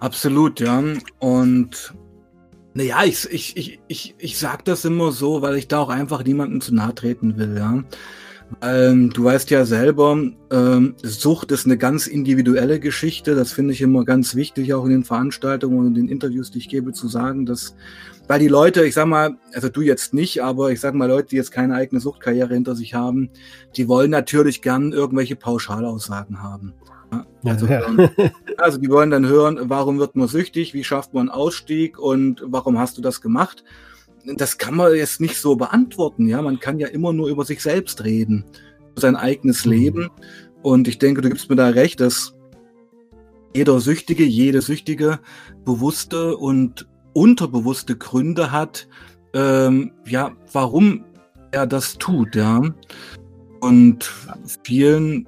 Absolut, 0.00 0.60
ja. 0.60 0.82
Und 1.18 1.94
naja, 2.74 3.04
ich, 3.04 3.30
ich, 3.30 3.56
ich, 3.56 3.80
ich, 3.88 4.14
ich 4.18 4.38
sag 4.38 4.64
das 4.66 4.84
immer 4.84 5.10
so, 5.12 5.40
weil 5.40 5.56
ich 5.56 5.68
da 5.68 5.80
auch 5.80 5.88
einfach 5.88 6.22
niemandem 6.24 6.60
zu 6.60 6.74
nahe 6.74 6.94
treten 6.94 7.38
will, 7.38 7.56
ja. 7.56 7.82
Ähm, 8.62 9.10
du 9.10 9.24
weißt 9.24 9.50
ja 9.50 9.64
selber, 9.64 10.16
ähm, 10.50 10.94
Sucht 11.02 11.50
ist 11.52 11.66
eine 11.66 11.76
ganz 11.76 12.06
individuelle 12.06 12.80
Geschichte. 12.80 13.34
Das 13.34 13.52
finde 13.52 13.74
ich 13.74 13.82
immer 13.82 14.04
ganz 14.04 14.34
wichtig, 14.34 14.72
auch 14.72 14.84
in 14.84 14.90
den 14.90 15.04
Veranstaltungen 15.04 15.78
und 15.78 15.86
in 15.88 15.94
den 15.94 16.08
Interviews, 16.08 16.50
die 16.50 16.58
ich 16.58 16.68
gebe, 16.68 16.92
zu 16.92 17.08
sagen, 17.08 17.44
dass, 17.44 17.74
weil 18.28 18.38
die 18.38 18.48
Leute, 18.48 18.84
ich 18.84 18.94
sag 18.94 19.06
mal, 19.06 19.36
also 19.52 19.68
du 19.68 19.80
jetzt 19.80 20.14
nicht, 20.14 20.42
aber 20.42 20.70
ich 20.70 20.80
sag 20.80 20.94
mal, 20.94 21.08
Leute, 21.08 21.28
die 21.30 21.36
jetzt 21.36 21.50
keine 21.50 21.74
eigene 21.74 22.00
Suchtkarriere 22.00 22.54
hinter 22.54 22.74
sich 22.76 22.94
haben, 22.94 23.30
die 23.76 23.88
wollen 23.88 24.10
natürlich 24.10 24.62
gern 24.62 24.92
irgendwelche 24.92 25.36
Pauschalaussagen 25.36 26.42
haben. 26.42 26.72
Also, 27.44 27.66
ja. 27.66 27.82
also 28.58 28.78
die 28.78 28.90
wollen 28.90 29.10
dann 29.10 29.26
hören, 29.26 29.58
warum 29.64 29.98
wird 29.98 30.16
man 30.16 30.28
süchtig, 30.28 30.74
wie 30.74 30.84
schafft 30.84 31.14
man 31.14 31.28
Ausstieg 31.28 31.98
und 31.98 32.42
warum 32.44 32.78
hast 32.78 32.98
du 32.98 33.02
das 33.02 33.20
gemacht? 33.20 33.64
Das 34.34 34.58
kann 34.58 34.74
man 34.74 34.94
jetzt 34.94 35.20
nicht 35.20 35.36
so 35.36 35.56
beantworten. 35.56 36.26
Ja, 36.26 36.42
man 36.42 36.58
kann 36.58 36.78
ja 36.78 36.88
immer 36.88 37.12
nur 37.12 37.28
über 37.28 37.44
sich 37.44 37.62
selbst 37.62 38.04
reden, 38.04 38.44
über 38.92 39.00
sein 39.00 39.16
eigenes 39.16 39.64
mhm. 39.64 39.72
Leben. 39.72 40.10
Und 40.62 40.88
ich 40.88 40.98
denke, 40.98 41.22
du 41.22 41.28
gibst 41.28 41.48
mir 41.48 41.56
da 41.56 41.68
recht, 41.68 42.00
dass 42.00 42.34
jeder 43.54 43.80
Süchtige, 43.80 44.24
jede 44.24 44.60
Süchtige 44.60 45.20
bewusste 45.64 46.36
und 46.36 46.86
unterbewusste 47.12 47.96
Gründe 47.96 48.52
hat, 48.52 48.88
ähm, 49.32 49.92
ja, 50.06 50.32
warum 50.52 51.04
er 51.52 51.66
das 51.66 51.96
tut, 51.98 52.34
ja. 52.34 52.62
Und 53.60 54.12
vielen 54.62 55.26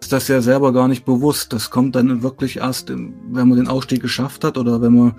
ist 0.00 0.12
das 0.12 0.28
ja 0.28 0.40
selber 0.40 0.72
gar 0.72 0.88
nicht 0.88 1.04
bewusst. 1.04 1.52
Das 1.52 1.70
kommt 1.70 1.94
dann 1.94 2.22
wirklich 2.22 2.56
erst, 2.58 2.90
wenn 2.90 3.14
man 3.30 3.56
den 3.56 3.68
Ausstieg 3.68 4.02
geschafft 4.02 4.44
hat 4.44 4.58
oder 4.58 4.82
wenn 4.82 4.94
man 4.94 5.14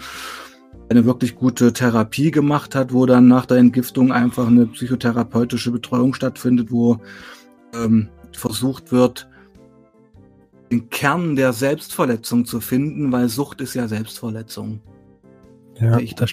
eine 0.90 1.06
wirklich 1.06 1.36
gute 1.36 1.74
Therapie 1.74 2.32
gemacht 2.32 2.76
hat, 2.76 2.94
wo 2.94 3.06
dann 3.06 3.28
nach 3.28 3.46
der 3.46 3.58
Entgiftung 3.58 4.12
einfach 4.12 4.48
eine 4.48 4.68
psychotherapeutische 4.68 5.72
Betreuung 5.72 6.14
stattfindet, 6.14 6.72
wo 6.72 6.98
ähm, 7.74 8.10
versucht 8.32 8.92
wird, 8.92 9.28
den 10.72 10.90
Kern 10.90 11.36
der 11.36 11.54
Selbstverletzung 11.54 12.46
zu 12.46 12.60
finden, 12.60 13.12
weil 13.12 13.30
Sucht 13.30 13.62
ist 13.62 13.74
ja 13.76 13.88
Selbstverletzung. 13.88 14.82
Ja, 15.80 15.98
ich 15.98 16.16
das 16.16 16.32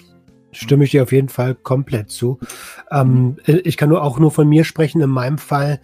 stimme 0.53 0.85
ich 0.85 0.91
dir 0.91 1.03
auf 1.03 1.13
jeden 1.13 1.29
Fall 1.29 1.55
komplett 1.55 2.11
zu. 2.11 2.39
Ähm, 2.91 3.37
ich 3.47 3.77
kann 3.77 3.89
nur 3.89 4.03
auch 4.03 4.19
nur 4.19 4.31
von 4.31 4.49
mir 4.49 4.65
sprechen. 4.65 5.01
In 5.01 5.11
meinem 5.11 5.39
Fall 5.39 5.81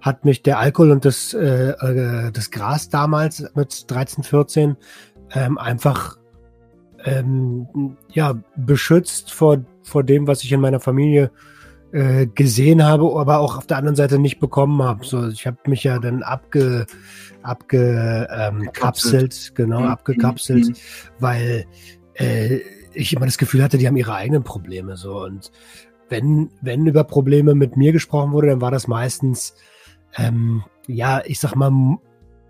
hat 0.00 0.24
mich 0.24 0.42
der 0.42 0.58
Alkohol 0.58 0.92
und 0.92 1.04
das, 1.04 1.34
äh, 1.34 1.70
äh 1.70 2.30
das 2.32 2.50
Gras 2.50 2.88
damals 2.88 3.44
mit 3.54 3.90
13, 3.90 4.24
14 4.24 4.76
ähm, 5.32 5.58
einfach 5.58 6.18
ähm, 7.04 7.96
ja, 8.10 8.34
beschützt 8.56 9.32
vor, 9.32 9.64
vor 9.82 10.04
dem, 10.04 10.26
was 10.26 10.44
ich 10.44 10.52
in 10.52 10.60
meiner 10.60 10.80
Familie 10.80 11.30
äh, 11.92 12.26
gesehen 12.26 12.84
habe, 12.84 13.04
aber 13.18 13.38
auch 13.38 13.58
auf 13.58 13.66
der 13.66 13.76
anderen 13.76 13.96
Seite 13.96 14.18
nicht 14.18 14.40
bekommen 14.40 14.82
habe. 14.82 15.04
So, 15.04 15.28
ich 15.28 15.46
habe 15.46 15.58
mich 15.66 15.84
ja 15.84 15.98
dann 15.98 16.22
abge, 16.22 16.86
abgekapselt, 17.42 19.48
ähm, 19.48 19.54
genau, 19.54 19.80
mhm. 19.80 19.86
abgekapselt, 19.86 20.68
mhm. 20.68 20.74
weil 21.18 21.66
äh, 22.14 22.60
ich 22.94 23.14
immer 23.14 23.26
das 23.26 23.38
Gefühl 23.38 23.62
hatte, 23.62 23.78
die 23.78 23.86
haben 23.86 23.96
ihre 23.96 24.14
eigenen 24.14 24.42
Probleme 24.42 24.96
so 24.96 25.22
und 25.22 25.50
wenn, 26.12 26.50
wenn 26.60 26.86
über 26.86 27.04
Probleme 27.04 27.54
mit 27.54 27.78
mir 27.78 27.90
gesprochen 27.90 28.32
wurde, 28.32 28.48
dann 28.48 28.60
war 28.60 28.70
das 28.70 28.86
meistens, 28.86 29.54
ähm, 30.16 30.62
ja, 30.86 31.22
ich 31.24 31.40
sag 31.40 31.56
mal, 31.56 31.72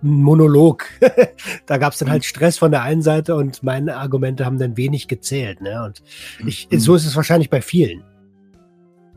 Monolog. 0.03 0.85
da 1.67 1.79
gab 1.79 1.93
es 1.93 1.99
dann 2.01 2.11
halt 2.11 2.23
mhm. 2.23 2.27
Stress 2.27 2.59
von 2.59 2.71
der 2.71 2.83
einen 2.83 3.03
Seite 3.03 3.37
und 3.37 3.63
meine 3.63 3.97
Argumente 3.97 4.45
haben 4.45 4.59
dann 4.59 4.77
wenig 4.77 5.09
gezählt. 5.09 5.61
Ne? 5.61 5.85
Und 5.85 6.03
ich, 6.47 6.69
mhm. 6.71 6.79
so 6.81 6.95
ist 6.95 7.07
es 7.07 7.17
wahrscheinlich 7.17 7.51
bei 7.51 7.63
vielen. 7.63 8.03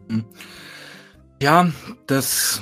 Mhm. 0.08 0.26
Ja, 1.42 1.70
das, 2.08 2.62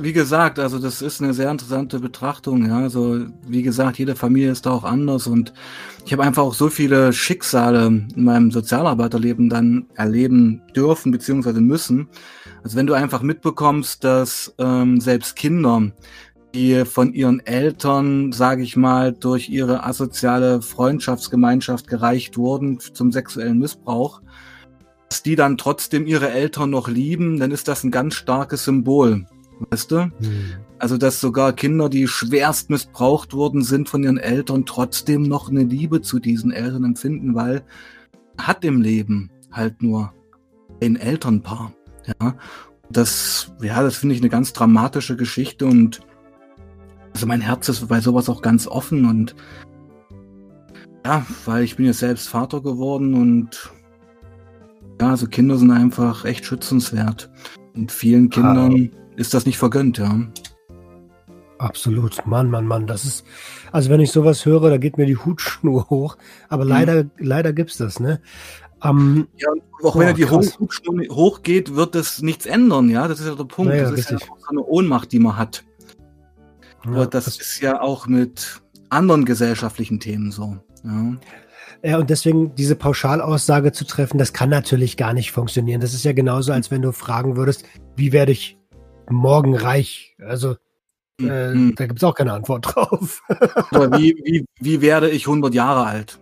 wie 0.00 0.12
gesagt, 0.12 0.58
also 0.58 0.78
das 0.78 1.02
ist 1.02 1.22
eine 1.22 1.32
sehr 1.32 1.50
interessante 1.50 1.98
Betrachtung. 1.98 2.66
Ja, 2.66 2.78
also 2.78 3.26
wie 3.46 3.62
gesagt, 3.62 3.98
jede 3.98 4.14
Familie 4.14 4.50
ist 4.50 4.66
da 4.66 4.70
auch 4.70 4.84
anders 4.84 5.26
und 5.26 5.52
ich 6.04 6.12
habe 6.12 6.22
einfach 6.24 6.42
auch 6.42 6.54
so 6.54 6.68
viele 6.68 7.12
Schicksale 7.12 7.86
in 7.86 8.24
meinem 8.24 8.50
Sozialarbeiterleben 8.50 9.48
dann 9.48 9.86
erleben 9.94 10.62
dürfen 10.74 11.12
beziehungsweise 11.12 11.60
müssen 11.60 12.08
also 12.62 12.76
wenn 12.76 12.86
du 12.86 12.94
einfach 12.94 13.22
mitbekommst, 13.22 14.04
dass 14.04 14.54
ähm, 14.58 15.00
selbst 15.00 15.36
Kinder, 15.36 15.92
die 16.54 16.84
von 16.84 17.12
ihren 17.12 17.40
Eltern, 17.40 18.32
sage 18.32 18.62
ich 18.62 18.76
mal, 18.76 19.12
durch 19.12 19.48
ihre 19.48 19.84
asoziale 19.84 20.62
Freundschaftsgemeinschaft 20.62 21.86
gereicht 21.86 22.36
wurden 22.36 22.80
zum 22.80 23.12
sexuellen 23.12 23.58
Missbrauch, 23.58 24.20
dass 25.08 25.22
die 25.22 25.36
dann 25.36 25.56
trotzdem 25.56 26.06
ihre 26.06 26.30
Eltern 26.30 26.70
noch 26.70 26.88
lieben, 26.88 27.38
dann 27.38 27.50
ist 27.50 27.68
das 27.68 27.84
ein 27.84 27.90
ganz 27.90 28.14
starkes 28.14 28.64
Symbol. 28.64 29.26
Weißt 29.70 29.90
du? 29.90 30.04
Hm. 30.04 30.10
Also, 30.78 30.96
dass 30.96 31.20
sogar 31.20 31.52
Kinder, 31.52 31.88
die 31.90 32.08
schwerst 32.08 32.70
missbraucht 32.70 33.34
worden 33.34 33.62
sind 33.62 33.88
von 33.88 34.02
ihren 34.02 34.16
Eltern, 34.16 34.64
trotzdem 34.64 35.22
noch 35.22 35.50
eine 35.50 35.64
Liebe 35.64 36.00
zu 36.00 36.18
diesen 36.18 36.52
Eltern 36.52 36.84
empfinden, 36.84 37.34
weil 37.34 37.62
hat 38.38 38.64
im 38.64 38.80
Leben 38.80 39.30
halt 39.52 39.82
nur 39.82 40.14
ein 40.82 40.96
Elternpaar. 40.96 41.72
Ja, 42.06 42.34
das, 42.90 43.52
ja, 43.62 43.82
das 43.82 43.96
finde 43.96 44.14
ich 44.14 44.20
eine 44.20 44.30
ganz 44.30 44.52
dramatische 44.52 45.16
Geschichte 45.16 45.66
und 45.66 46.00
also 47.12 47.26
mein 47.26 47.40
Herz 47.40 47.68
ist 47.68 47.86
bei 47.88 48.00
sowas 48.00 48.28
auch 48.28 48.42
ganz 48.42 48.66
offen 48.66 49.04
und 49.04 49.34
ja, 51.04 51.26
weil 51.44 51.64
ich 51.64 51.76
bin 51.76 51.86
jetzt 51.86 51.98
selbst 51.98 52.28
Vater 52.28 52.60
geworden 52.60 53.14
und 53.14 53.70
ja, 55.00 55.10
also 55.10 55.26
Kinder 55.26 55.56
sind 55.56 55.70
einfach 55.70 56.24
echt 56.24 56.44
schützenswert 56.44 57.30
und 57.74 57.90
vielen 57.90 58.30
Kindern 58.30 58.90
ah. 58.92 59.16
ist 59.16 59.34
das 59.34 59.46
nicht 59.46 59.58
vergönnt, 59.58 59.98
ja. 59.98 60.18
Absolut, 61.58 62.26
Mann, 62.26 62.48
Mann, 62.48 62.66
Mann, 62.66 62.86
das 62.86 63.04
ist, 63.04 63.26
also 63.70 63.90
wenn 63.90 64.00
ich 64.00 64.10
sowas 64.10 64.46
höre, 64.46 64.70
da 64.70 64.78
geht 64.78 64.96
mir 64.96 65.04
die 65.04 65.18
Hutschnur 65.18 65.90
hoch, 65.90 66.16
aber 66.48 66.64
mhm. 66.64 66.70
leider, 66.70 67.04
leider 67.18 67.52
gibt's 67.52 67.76
das, 67.76 68.00
ne? 68.00 68.20
Um, 68.82 69.28
ja, 69.36 69.48
auch 69.82 69.96
wenn 69.96 70.08
er 70.08 70.14
die 70.14 70.24
Hochstunde 70.24 71.08
hochgeht, 71.10 71.76
wird 71.76 71.94
das 71.94 72.22
nichts 72.22 72.46
ändern, 72.46 72.88
ja. 72.88 73.08
Das 73.08 73.20
ist 73.20 73.26
ja 73.26 73.34
der 73.34 73.44
Punkt. 73.44 73.72
Naja, 73.72 73.90
das 73.90 73.92
ist 73.92 74.10
richtig. 74.10 74.28
ja 74.28 74.34
auch 74.34 74.38
so 74.38 74.48
eine 74.48 74.62
Ohnmacht, 74.62 75.12
die 75.12 75.18
man 75.18 75.36
hat. 75.36 75.64
Ja, 76.84 76.92
Aber 76.92 77.06
das, 77.06 77.26
das, 77.26 77.38
ist 77.38 77.60
ja 77.60 77.80
auch 77.80 78.06
mit 78.06 78.62
anderen 78.88 79.24
gesellschaftlichen 79.24 80.00
Themen 80.00 80.30
so. 80.30 80.56
Ja. 80.84 81.16
Ja, 81.82 81.98
und 81.98 82.10
deswegen 82.10 82.54
diese 82.54 82.76
Pauschalaussage 82.76 83.72
zu 83.72 83.86
treffen, 83.86 84.18
das 84.18 84.34
kann 84.34 84.50
natürlich 84.50 84.98
gar 84.98 85.14
nicht 85.14 85.32
funktionieren. 85.32 85.80
Das 85.80 85.94
ist 85.94 86.04
ja 86.04 86.12
genauso, 86.12 86.52
als 86.52 86.70
wenn 86.70 86.82
du 86.82 86.92
fragen 86.92 87.36
würdest, 87.36 87.64
wie 87.96 88.12
werde 88.12 88.32
ich 88.32 88.58
morgen 89.08 89.56
reich? 89.56 90.14
Also 90.22 90.56
äh, 91.20 91.54
mhm. 91.54 91.74
da 91.76 91.86
gibt 91.86 91.98
es 91.98 92.04
auch 92.04 92.14
keine 92.14 92.32
Antwort 92.32 92.74
drauf. 92.74 93.22
Aber 93.70 93.98
wie, 93.98 94.14
wie, 94.24 94.44
wie 94.60 94.80
werde 94.82 95.10
ich 95.10 95.26
100 95.26 95.54
Jahre 95.54 95.86
alt? 95.86 96.19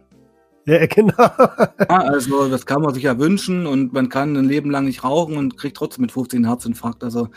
Ja, 0.69 0.85
genau. 0.85 1.15
Ja, 1.17 1.87
also 1.89 2.47
das 2.49 2.67
kann 2.67 2.83
man 2.83 2.93
sich 2.93 3.05
ja 3.05 3.19
wünschen 3.19 3.67
und 3.67 3.95
man 3.95 4.11
kann 4.11 4.37
ein 4.37 4.45
Leben 4.45 4.71
lang 4.71 4.85
nicht 4.85 5.03
rauchen 5.03 5.39
und 5.39 5.57
kriegt 5.57 5.79
trotzdem 5.79 6.03
mit 6.03 6.13
15 6.13 6.45
Herzinfarkt. 6.45 7.03
Also 7.03 7.29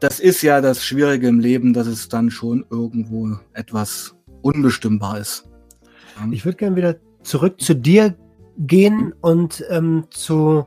das 0.00 0.18
ist 0.18 0.40
ja 0.40 0.62
das 0.62 0.82
Schwierige 0.82 1.28
im 1.28 1.40
Leben, 1.40 1.74
dass 1.74 1.86
es 1.86 2.08
dann 2.08 2.30
schon 2.30 2.64
irgendwo 2.70 3.36
etwas 3.52 4.16
unbestimmbar 4.40 5.18
ist. 5.18 5.46
Ja. 6.18 6.26
Ich 6.30 6.46
würde 6.46 6.56
gerne 6.56 6.76
wieder 6.76 6.96
zurück 7.22 7.60
zu 7.60 7.74
dir 7.74 8.16
gehen 8.56 9.12
und 9.20 9.62
ähm, 9.68 10.06
zu, 10.08 10.66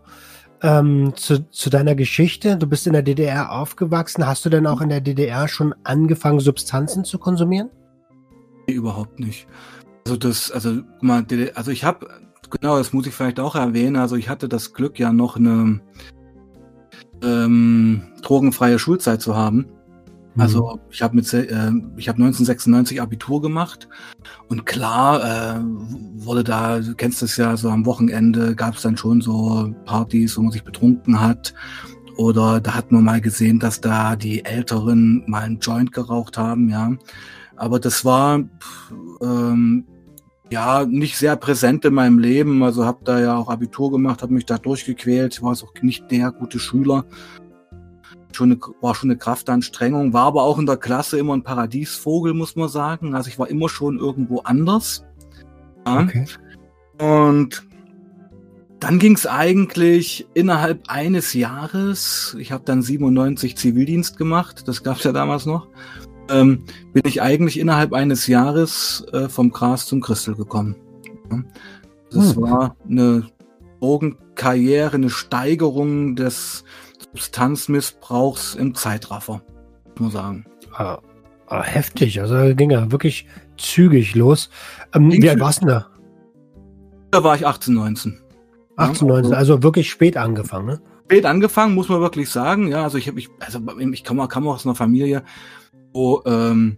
ähm, 0.61 1.13
zu, 1.15 1.50
zu 1.50 1.71
deiner 1.71 1.95
Geschichte. 1.95 2.57
Du 2.57 2.67
bist 2.67 2.85
in 2.85 2.93
der 2.93 3.01
DDR 3.01 3.51
aufgewachsen. 3.51 4.27
Hast 4.27 4.45
du 4.45 4.50
denn 4.50 4.67
auch 4.67 4.81
in 4.81 4.89
der 4.89 5.01
DDR 5.01 5.47
schon 5.47 5.73
angefangen, 5.83 6.41
Substanzen 6.41 7.05
zu 7.05 7.17
konsumieren? 7.17 7.71
Nee, 8.67 8.75
überhaupt 8.75 9.19
nicht. 9.19 9.47
Also 10.05 10.17
das, 10.17 10.51
also 10.51 10.81
mal, 11.01 11.25
also 11.55 11.72
ich 11.72 11.84
habe, 11.84 12.08
genau, 12.50 12.77
das 12.77 12.93
muss 12.93 13.08
ich 13.08 13.13
vielleicht 13.13 13.39
auch 13.39 13.55
erwähnen. 13.55 13.96
Also 13.96 14.15
ich 14.15 14.29
hatte 14.29 14.50
das 14.50 14.74
Glück 14.74 15.00
ja 15.00 15.12
noch 15.13 15.36
eine 15.36 15.79
ähm, 17.24 18.03
drogenfreie 18.22 18.79
Schulzeit 18.79 19.22
zu 19.22 19.36
haben. 19.36 19.67
Mhm. 20.36 20.41
Also 20.41 20.79
ich 20.89 21.01
habe 21.01 21.15
mit, 21.15 21.31
äh, 21.34 21.72
ich 21.98 22.08
habe 22.08 22.17
1996 22.17 23.01
Abitur 23.01 23.41
gemacht 23.41 23.88
und 24.48 24.65
klar 24.65 25.58
äh, 25.58 25.60
wurde 26.15 26.43
da, 26.43 26.79
du 26.79 26.96
kennst 26.96 27.22
das 27.22 27.38
ja, 27.38 27.55
so 27.58 27.70
am 27.70 27.86
Wochenende 27.86 28.55
gab 28.55 28.75
es 28.75 28.81
dann 28.81 28.98
schon 28.98 29.22
so 29.22 29.74
Partys, 29.86 30.38
wo 30.38 30.41
man 30.41 30.51
sich 30.51 30.63
betrunken 30.63 31.20
hat. 31.20 31.53
Oder 32.17 32.60
da 32.60 32.75
hat 32.75 32.91
man 32.91 33.03
mal 33.03 33.22
gesehen, 33.22 33.60
dass 33.60 33.81
da 33.81 34.15
die 34.15 34.43
Älteren 34.46 35.24
mal 35.27 35.43
einen 35.43 35.60
Joint 35.60 35.91
geraucht 35.91 36.38
haben, 36.38 36.70
ja. 36.70 36.91
Aber 37.62 37.80
das 37.80 38.03
war 38.03 38.44
ähm, 39.22 39.86
ja, 40.50 40.84
nicht 40.84 41.15
sehr 41.15 41.36
präsent 41.36 41.86
in 41.86 41.94
meinem 41.94 42.18
Leben. 42.18 42.63
Also 42.63 42.86
habe 42.86 43.03
da 43.03 43.20
ja 43.20 43.38
auch 43.38 43.50
Abitur 43.50 43.91
gemacht, 43.91 44.24
habe 44.24 44.34
mich 44.34 44.48
da 44.48 44.58
durchgequält, 44.58 45.44
war 45.44 45.51
auch 45.51 45.74
nicht 45.84 46.10
der 46.10 46.32
gute 46.32 46.58
Schüler. 46.58 47.06
Schon 48.32 48.53
eine, 48.53 48.60
war 48.82 48.96
schon 48.96 49.12
eine 49.12 49.20
Kraftanstrengung, 49.20 50.12
war 50.12 50.25
aber 50.25 50.41
auch 50.41 50.58
in 50.58 50.65
der 50.65 50.77
Klasse 50.77 51.20
immer 51.20 51.36
ein 51.36 51.44
Paradiesvogel, 51.44 52.34
muss 52.34 52.56
man 52.56 52.68
sagen. 52.68 53.13
Also 53.13 53.30
ich 53.30 53.38
war 53.38 53.48
immer 53.48 53.70
schon 53.70 54.00
irgendwo 54.00 54.39
anders. 54.39 55.06
Ja. 55.86 56.01
Okay. 56.01 56.25
Und 56.98 57.68
dann 58.80 58.98
ging 58.98 59.13
es 59.13 59.27
eigentlich 59.27 60.27
innerhalb 60.34 60.89
eines 60.89 61.36
Jahres, 61.36 62.36
ich 62.39 62.51
habe 62.51 62.63
dann 62.65 62.82
97 62.82 63.56
Zivildienst 63.56 64.18
gemacht, 64.18 64.68
das 64.68 64.82
gab 64.82 64.98
es 64.98 65.03
ja 65.03 65.12
damals 65.12 65.46
noch, 65.46 65.68
ähm, 66.31 66.63
bin 66.93 67.03
ich 67.05 67.21
eigentlich 67.21 67.59
innerhalb 67.59 67.93
eines 67.93 68.27
Jahres 68.27 69.05
äh, 69.13 69.29
vom 69.29 69.51
Gras 69.51 69.85
zum 69.85 70.01
Christel 70.01 70.35
gekommen. 70.35 70.75
Das 72.11 72.35
hm. 72.35 72.41
war 72.41 72.75
eine 72.89 73.27
Drogenkarriere, 73.79 74.95
eine 74.95 75.09
Steigerung 75.09 76.15
des 76.15 76.63
Substanzmissbrauchs 77.13 78.55
im 78.55 78.75
Zeitraffer, 78.75 79.41
muss 79.97 80.00
man 80.00 80.11
sagen. 80.11 80.45
Ah, 80.73 81.00
ah, 81.47 81.63
heftig, 81.63 82.21
also 82.21 82.55
ging 82.55 82.71
ja 82.71 82.91
wirklich 82.91 83.27
zügig 83.57 84.15
los. 84.15 84.50
Ähm, 84.93 85.11
wie 85.11 85.29
alt 85.29 85.39
warst 85.39 85.63
du 85.63 85.67
da? 85.67 85.88
Da 87.11 87.23
war 87.23 87.35
ich 87.35 87.45
18, 87.45 87.73
19. 87.73 88.19
18, 88.77 89.07
19, 89.07 89.33
also 89.33 89.63
wirklich 89.63 89.89
spät 89.89 90.17
angefangen, 90.17 90.65
ne? 90.65 90.81
Spät 91.05 91.25
angefangen, 91.25 91.75
muss 91.75 91.89
man 91.89 92.00
wirklich 92.00 92.29
sagen. 92.29 92.67
Ja, 92.69 92.83
also 92.83 92.97
ich 92.97 93.07
habe 93.09 93.19
ich, 93.19 93.29
also 93.39 93.59
ich 93.91 94.05
komme 94.05 94.25
komm 94.29 94.47
aus 94.47 94.65
einer 94.65 94.75
Familie, 94.75 95.23
wo 95.93 96.21
ähm, 96.25 96.77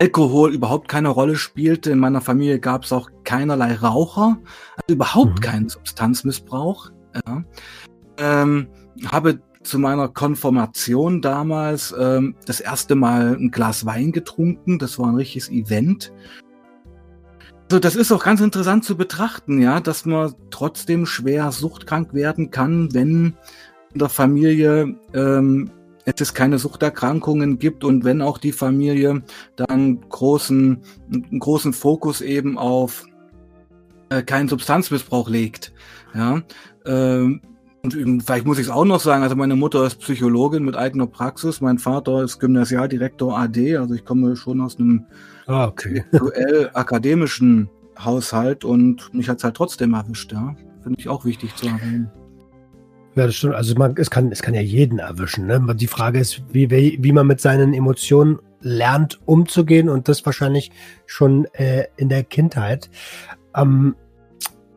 Alkohol 0.00 0.54
überhaupt 0.54 0.88
keine 0.88 1.08
Rolle 1.08 1.36
spielte. 1.36 1.90
In 1.90 1.98
meiner 1.98 2.20
Familie 2.20 2.60
gab 2.60 2.84
es 2.84 2.92
auch 2.92 3.10
keinerlei 3.24 3.74
Raucher, 3.74 4.38
also 4.76 4.94
überhaupt 4.94 5.36
mhm. 5.36 5.40
keinen 5.40 5.68
Substanzmissbrauch. 5.68 6.90
Ja. 7.26 7.44
Ähm, 8.18 8.68
habe 9.06 9.40
zu 9.62 9.78
meiner 9.78 10.08
Konfirmation 10.08 11.20
damals 11.20 11.94
ähm, 11.98 12.36
das 12.46 12.60
erste 12.60 12.94
Mal 12.94 13.36
ein 13.36 13.50
Glas 13.50 13.84
Wein 13.86 14.12
getrunken. 14.12 14.78
Das 14.78 14.98
war 14.98 15.08
ein 15.08 15.16
richtiges 15.16 15.50
Event. 15.50 16.12
Also 17.70 17.80
das 17.80 17.96
ist 17.96 18.12
auch 18.12 18.24
ganz 18.24 18.40
interessant 18.40 18.84
zu 18.84 18.96
betrachten, 18.96 19.60
ja, 19.60 19.80
dass 19.80 20.06
man 20.06 20.32
trotzdem 20.50 21.04
schwer 21.04 21.52
suchtkrank 21.52 22.14
werden 22.14 22.50
kann, 22.50 22.94
wenn 22.94 23.34
in 23.92 23.98
der 23.98 24.08
Familie 24.08 24.96
ähm, 25.12 25.70
es 26.20 26.34
keine 26.34 26.58
Suchterkrankungen 26.58 27.58
gibt 27.58 27.84
und 27.84 28.04
wenn 28.04 28.22
auch 28.22 28.38
die 28.38 28.52
Familie 28.52 29.22
dann 29.56 30.00
großen, 30.08 30.78
einen 31.12 31.38
großen 31.38 31.72
Fokus 31.72 32.20
eben 32.20 32.56
auf 32.58 33.04
äh, 34.08 34.22
keinen 34.22 34.48
Substanzmissbrauch 34.48 35.28
legt. 35.28 35.72
Ja, 36.14 36.42
ähm, 36.86 37.42
und 37.82 38.22
vielleicht 38.22 38.44
muss 38.44 38.58
ich 38.58 38.66
es 38.66 38.72
auch 38.72 38.84
noch 38.84 39.00
sagen, 39.00 39.22
also 39.22 39.36
meine 39.36 39.54
Mutter 39.54 39.86
ist 39.86 40.00
Psychologin 40.00 40.64
mit 40.64 40.76
eigener 40.76 41.06
Praxis, 41.06 41.60
mein 41.60 41.78
Vater 41.78 42.24
ist 42.24 42.38
Gymnasialdirektor 42.40 43.38
AD, 43.38 43.76
also 43.76 43.94
ich 43.94 44.04
komme 44.04 44.34
schon 44.36 44.60
aus 44.60 44.78
einem 44.78 45.04
ah, 45.46 45.66
okay. 45.66 46.04
akademischen 46.74 47.70
Haushalt 47.98 48.64
und 48.64 49.12
mich 49.14 49.28
hat 49.28 49.38
es 49.38 49.44
halt 49.44 49.56
trotzdem 49.56 49.94
erwischt, 49.94 50.32
ja. 50.32 50.54
Finde 50.82 51.00
ich 51.00 51.08
auch 51.08 51.24
wichtig 51.24 51.54
zu 51.56 51.66
erwähnen. 51.66 52.10
Ja, 53.18 53.26
das 53.26 53.34
stimmt. 53.34 53.56
Also 53.56 53.74
man, 53.74 53.96
es, 53.96 54.10
kann, 54.10 54.30
es 54.30 54.42
kann 54.42 54.54
ja 54.54 54.60
jeden 54.60 55.00
erwischen. 55.00 55.46
Ne? 55.46 55.74
Die 55.74 55.88
Frage 55.88 56.20
ist, 56.20 56.40
wie, 56.52 56.70
wie, 56.70 57.12
man 57.12 57.26
mit 57.26 57.40
seinen 57.40 57.74
Emotionen 57.74 58.38
lernt, 58.60 59.18
umzugehen 59.26 59.88
und 59.88 60.06
das 60.06 60.24
wahrscheinlich 60.24 60.70
schon 61.04 61.46
äh, 61.54 61.86
in 61.96 62.10
der 62.10 62.22
Kindheit. 62.22 62.88
Ähm, 63.56 63.96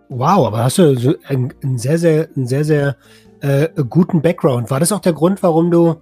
wow, 0.09 0.47
aber 0.47 0.63
hast 0.63 0.79
du 0.79 0.97
so 0.97 1.13
einen, 1.27 1.53
einen 1.61 1.77
sehr, 1.77 1.99
sehr, 1.99 2.29
einen 2.35 2.47
sehr, 2.47 2.65
sehr 2.65 2.97
äh, 3.41 3.69
guten 3.87 4.23
Background. 4.23 4.71
War 4.71 4.79
das 4.79 4.91
auch 4.91 5.01
der 5.01 5.13
Grund, 5.13 5.43
warum 5.43 5.69
du, 5.69 5.97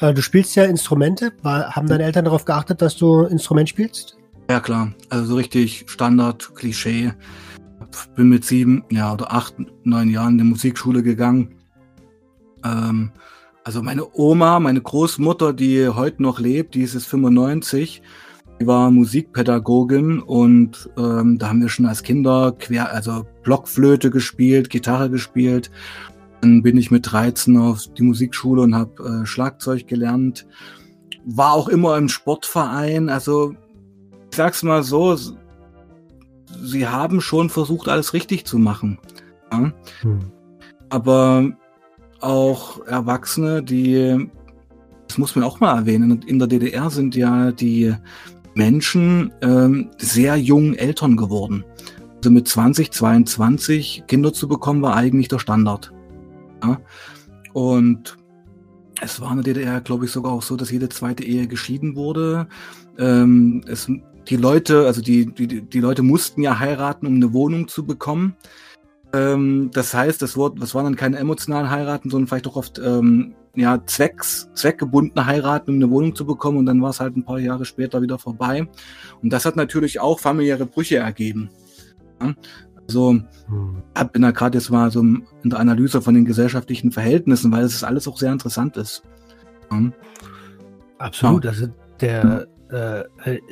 äh, 0.00 0.14
du 0.14 0.22
spielst 0.22 0.56
ja 0.56 0.64
Instrumente? 0.64 1.32
War, 1.42 1.76
haben 1.76 1.86
deine 1.86 2.04
Eltern 2.04 2.24
darauf 2.24 2.46
geachtet, 2.46 2.80
dass 2.80 2.96
du 2.96 3.24
Instrument 3.24 3.68
spielst? 3.68 4.16
Ja, 4.48 4.60
klar. 4.60 4.94
Also 5.10 5.26
so 5.26 5.34
richtig 5.34 5.84
Standard, 5.86 6.54
Klischee. 6.54 7.12
Bin 8.16 8.30
mit 8.30 8.46
sieben, 8.46 8.84
ja, 8.90 9.12
oder 9.12 9.30
acht, 9.34 9.54
neun 9.82 10.08
Jahren 10.08 10.32
in 10.32 10.38
die 10.38 10.44
Musikschule 10.44 11.02
gegangen. 11.02 11.56
Ähm, 12.64 13.12
also 13.64 13.82
meine 13.82 14.06
Oma, 14.14 14.60
meine 14.60 14.80
Großmutter, 14.80 15.52
die 15.52 15.88
heute 15.88 16.22
noch 16.22 16.38
lebt, 16.38 16.74
die 16.74 16.82
ist 16.82 16.94
jetzt 16.94 17.06
95, 17.06 18.02
die 18.60 18.66
war 18.66 18.90
Musikpädagogin 18.90 20.20
und 20.20 20.90
ähm, 20.96 21.38
da 21.38 21.48
haben 21.48 21.62
wir 21.62 21.68
schon 21.68 21.86
als 21.86 22.02
Kinder 22.02 22.54
quer, 22.58 22.92
also 22.92 23.26
Blockflöte 23.42 24.10
gespielt, 24.10 24.70
Gitarre 24.70 25.10
gespielt. 25.10 25.70
Dann 26.40 26.62
bin 26.62 26.76
ich 26.76 26.90
mit 26.90 27.10
13 27.10 27.56
auf 27.56 27.86
die 27.94 28.02
Musikschule 28.02 28.62
und 28.62 28.74
habe 28.74 29.22
äh, 29.22 29.26
Schlagzeug 29.26 29.88
gelernt. 29.88 30.46
War 31.24 31.52
auch 31.52 31.68
immer 31.68 31.96
im 31.96 32.08
Sportverein. 32.08 33.08
Also 33.08 33.54
ich 34.30 34.36
sag's 34.36 34.62
mal 34.62 34.82
so, 34.82 35.16
sie 36.62 36.86
haben 36.86 37.22
schon 37.22 37.48
versucht, 37.48 37.88
alles 37.88 38.12
richtig 38.12 38.44
zu 38.44 38.58
machen. 38.58 38.98
Ja? 39.50 39.72
Hm. 40.02 40.32
Aber 40.90 41.50
auch 42.20 42.84
Erwachsene, 42.86 43.62
die, 43.62 44.28
das 45.08 45.18
muss 45.18 45.36
man 45.36 45.44
auch 45.44 45.60
mal 45.60 45.76
erwähnen, 45.76 46.22
in 46.26 46.38
der 46.38 46.48
DDR 46.48 46.90
sind 46.90 47.14
ja 47.14 47.52
die 47.52 47.94
Menschen 48.54 49.32
ähm, 49.42 49.90
sehr 49.98 50.36
jung 50.36 50.74
Eltern 50.74 51.16
geworden. 51.16 51.64
Also 52.16 52.30
mit 52.30 52.48
20, 52.48 52.90
22 52.92 54.04
Kinder 54.06 54.32
zu 54.32 54.48
bekommen, 54.48 54.82
war 54.82 54.96
eigentlich 54.96 55.28
der 55.28 55.38
Standard. 55.38 55.92
Ja? 56.62 56.80
Und 57.52 58.16
es 59.00 59.20
war 59.20 59.30
in 59.32 59.42
der 59.42 59.54
DDR, 59.54 59.80
glaube 59.80 60.06
ich, 60.06 60.12
sogar 60.12 60.32
auch 60.32 60.42
so, 60.42 60.56
dass 60.56 60.70
jede 60.70 60.88
zweite 60.88 61.24
Ehe 61.24 61.46
geschieden 61.46 61.96
wurde. 61.96 62.46
Ähm, 62.98 63.62
es, 63.66 63.90
die 64.28 64.36
Leute, 64.36 64.86
also 64.86 65.02
die, 65.02 65.26
die, 65.26 65.62
die 65.62 65.80
Leute 65.80 66.02
mussten 66.02 66.42
ja 66.42 66.58
heiraten, 66.58 67.06
um 67.06 67.16
eine 67.16 67.32
Wohnung 67.32 67.68
zu 67.68 67.84
bekommen. 67.84 68.36
Ähm, 69.14 69.70
das 69.72 69.94
heißt, 69.94 70.20
das, 70.20 70.36
Wort, 70.36 70.60
das 70.60 70.74
waren 70.74 70.84
dann 70.84 70.96
keine 70.96 71.18
emotionalen 71.18 71.70
Heiraten, 71.70 72.10
sondern 72.10 72.26
vielleicht 72.26 72.48
auch 72.48 72.56
oft 72.56 72.80
ähm, 72.80 73.34
ja, 73.54 73.80
zwecks, 73.86 74.50
zweckgebundene 74.54 75.24
Heiraten, 75.24 75.70
um 75.70 75.76
eine 75.76 75.90
Wohnung 75.90 76.16
zu 76.16 76.26
bekommen. 76.26 76.58
Und 76.58 76.66
dann 76.66 76.82
war 76.82 76.90
es 76.90 76.98
halt 76.98 77.16
ein 77.16 77.24
paar 77.24 77.38
Jahre 77.38 77.64
später 77.64 78.02
wieder 78.02 78.18
vorbei. 78.18 78.66
Und 79.22 79.32
das 79.32 79.44
hat 79.44 79.54
natürlich 79.54 80.00
auch 80.00 80.18
familiäre 80.18 80.66
Brüche 80.66 80.96
ergeben. 80.96 81.50
Ja? 82.20 82.34
Also 82.88 83.12
hm. 83.46 83.82
ich 83.96 84.08
bin 84.08 84.22
da 84.22 84.32
gerade 84.32 84.58
jetzt 84.58 84.70
mal 84.70 84.90
so 84.90 85.00
in 85.00 85.24
der 85.44 85.60
Analyse 85.60 86.02
von 86.02 86.14
den 86.14 86.24
gesellschaftlichen 86.24 86.90
Verhältnissen, 86.90 87.52
weil 87.52 87.64
es 87.64 87.84
alles 87.84 88.08
auch 88.08 88.18
sehr 88.18 88.32
interessant 88.32 88.76
ist. 88.76 89.04
Ja? 89.70 89.92
Absolut. 90.98 91.44
Ja. 91.44 91.50
Also 91.50 91.68
der, 92.00 92.48
äh, 92.70 93.04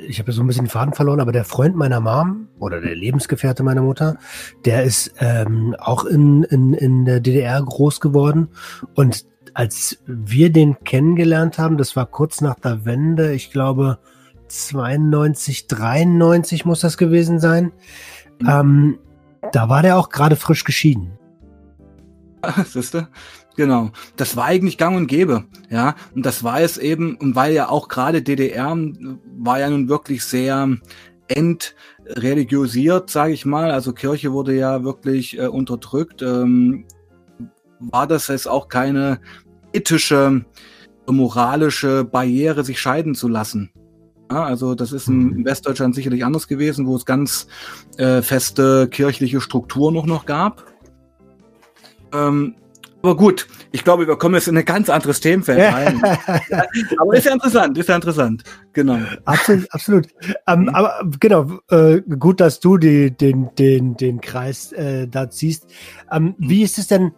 ich 0.07 0.19
habe 0.19 0.33
so 0.33 0.43
ein 0.43 0.47
bisschen 0.47 0.65
den 0.65 0.71
Faden 0.71 0.95
verloren, 0.95 1.21
aber 1.21 1.33
der 1.33 1.45
Freund 1.45 1.77
meiner 1.77 2.01
Mom 2.01 2.49
oder 2.59 2.81
der 2.81 2.95
Lebensgefährte 2.95 3.63
meiner 3.63 3.83
Mutter, 3.83 4.17
der 4.65 4.85
ist 4.85 5.15
ähm, 5.19 5.77
auch 5.79 6.05
in, 6.05 6.45
in, 6.45 6.75
in 6.75 7.05
der 7.05 7.21
DDR 7.21 7.63
groß 7.63 8.01
geworden. 8.01 8.49
Und 8.95 9.27
als 9.55 10.03
wir 10.07 10.51
den 10.51 10.83
kennengelernt 10.85 11.59
haben, 11.59 11.77
das 11.77 11.95
war 11.97 12.07
kurz 12.07 12.41
nach 12.41 12.55
der 12.55 12.85
Wende, 12.85 13.33
ich 13.33 13.51
glaube 13.51 13.99
92, 14.49 15.67
93 15.67 16.65
muss 16.65 16.81
das 16.81 16.97
gewesen 16.97 17.39
sein, 17.39 17.73
mhm. 18.41 18.49
ähm, 18.49 18.99
da 19.53 19.69
war 19.69 19.83
der 19.83 19.99
auch 19.99 20.09
gerade 20.09 20.37
frisch 20.37 20.65
geschieden. 20.65 21.19
Siehste? 22.65 23.09
Genau. 23.57 23.91
Das 24.17 24.37
war 24.37 24.47
eigentlich 24.47 24.79
gang 24.79 24.97
und 24.97 25.07
gäbe. 25.07 25.45
Ja. 25.71 25.95
Und 26.15 26.25
das 26.25 26.43
war 26.43 26.61
es 26.61 26.79
eben, 26.79 27.17
und 27.17 27.35
weil 27.37 27.53
ja 27.53 27.69
auch 27.69 27.89
gerade 27.89 28.23
DDR 28.23 28.77
war 29.39 29.61
ja 29.61 29.69
nun 29.69 29.89
wirklich 29.89 30.25
sehr 30.25 30.77
entreligiosiert, 31.29 33.11
sage 33.11 33.33
ich 33.33 33.45
mal. 33.45 33.71
Also 33.71 33.93
Kirche 33.93 34.33
wurde 34.33 34.55
ja 34.55 34.85
wirklich 34.85 35.39
äh, 35.39 35.47
unterdrückt. 35.47 36.23
Ähm, 36.23 36.85
war 37.79 38.07
das 38.07 38.29
jetzt 38.29 38.49
auch 38.49 38.69
keine 38.69 39.21
ethische, 39.73 40.45
moralische 41.07 42.05
Barriere, 42.05 42.65
sich 42.65 42.81
scheiden 42.81 43.15
zu 43.15 43.29
lassen. 43.29 43.71
Ja, 44.31 44.45
also 44.45 44.75
das 44.75 44.93
ist 44.93 45.09
in 45.09 45.25
mhm. 45.25 45.45
Westdeutschland 45.45 45.95
sicherlich 45.95 46.25
anders 46.25 46.49
gewesen, 46.49 46.87
wo 46.87 46.97
es 46.97 47.05
ganz 47.05 47.49
äh, 47.99 48.23
feste 48.23 48.89
kirchliche 48.89 49.41
Strukturen 49.41 49.95
noch, 49.95 50.07
noch 50.07 50.25
gab. 50.25 50.65
Ähm, 52.15 52.55
aber 53.03 53.17
gut, 53.17 53.49
ich 53.73 53.85
glaube, 53.85 54.07
wir 54.07 54.17
kommen 54.17 54.35
jetzt 54.35 54.49
in 54.49 54.57
ein 54.57 54.65
ganz 54.65 54.89
anderes 54.89 55.21
Themenfeld 55.21 55.73
rein. 55.73 56.01
aber 56.99 57.15
ist 57.15 57.27
ja 57.27 57.33
interessant, 57.33 57.77
ist 57.79 57.89
ja 57.89 57.97
interessant. 57.97 58.45
Genau. 58.73 58.99
Absolut, 59.25 59.73
absolut. 59.73 60.09
Ähm, 60.47 60.63
mhm. 60.63 60.69
Aber 60.71 61.11
genau, 61.19 61.59
äh, 61.71 62.01
gut, 62.01 62.41
dass 62.41 62.61
du 62.61 62.79
die, 62.79 63.11
den, 63.11 63.51
den, 63.57 63.97
den 63.97 64.21
Kreis 64.21 64.73
äh, 64.73 65.09
da 65.09 65.31
ziehst. 65.31 65.67
Ähm, 66.11 66.35
wie 66.39 66.63
ist 66.63 66.79
es 66.79 66.87
denn, 66.87 67.13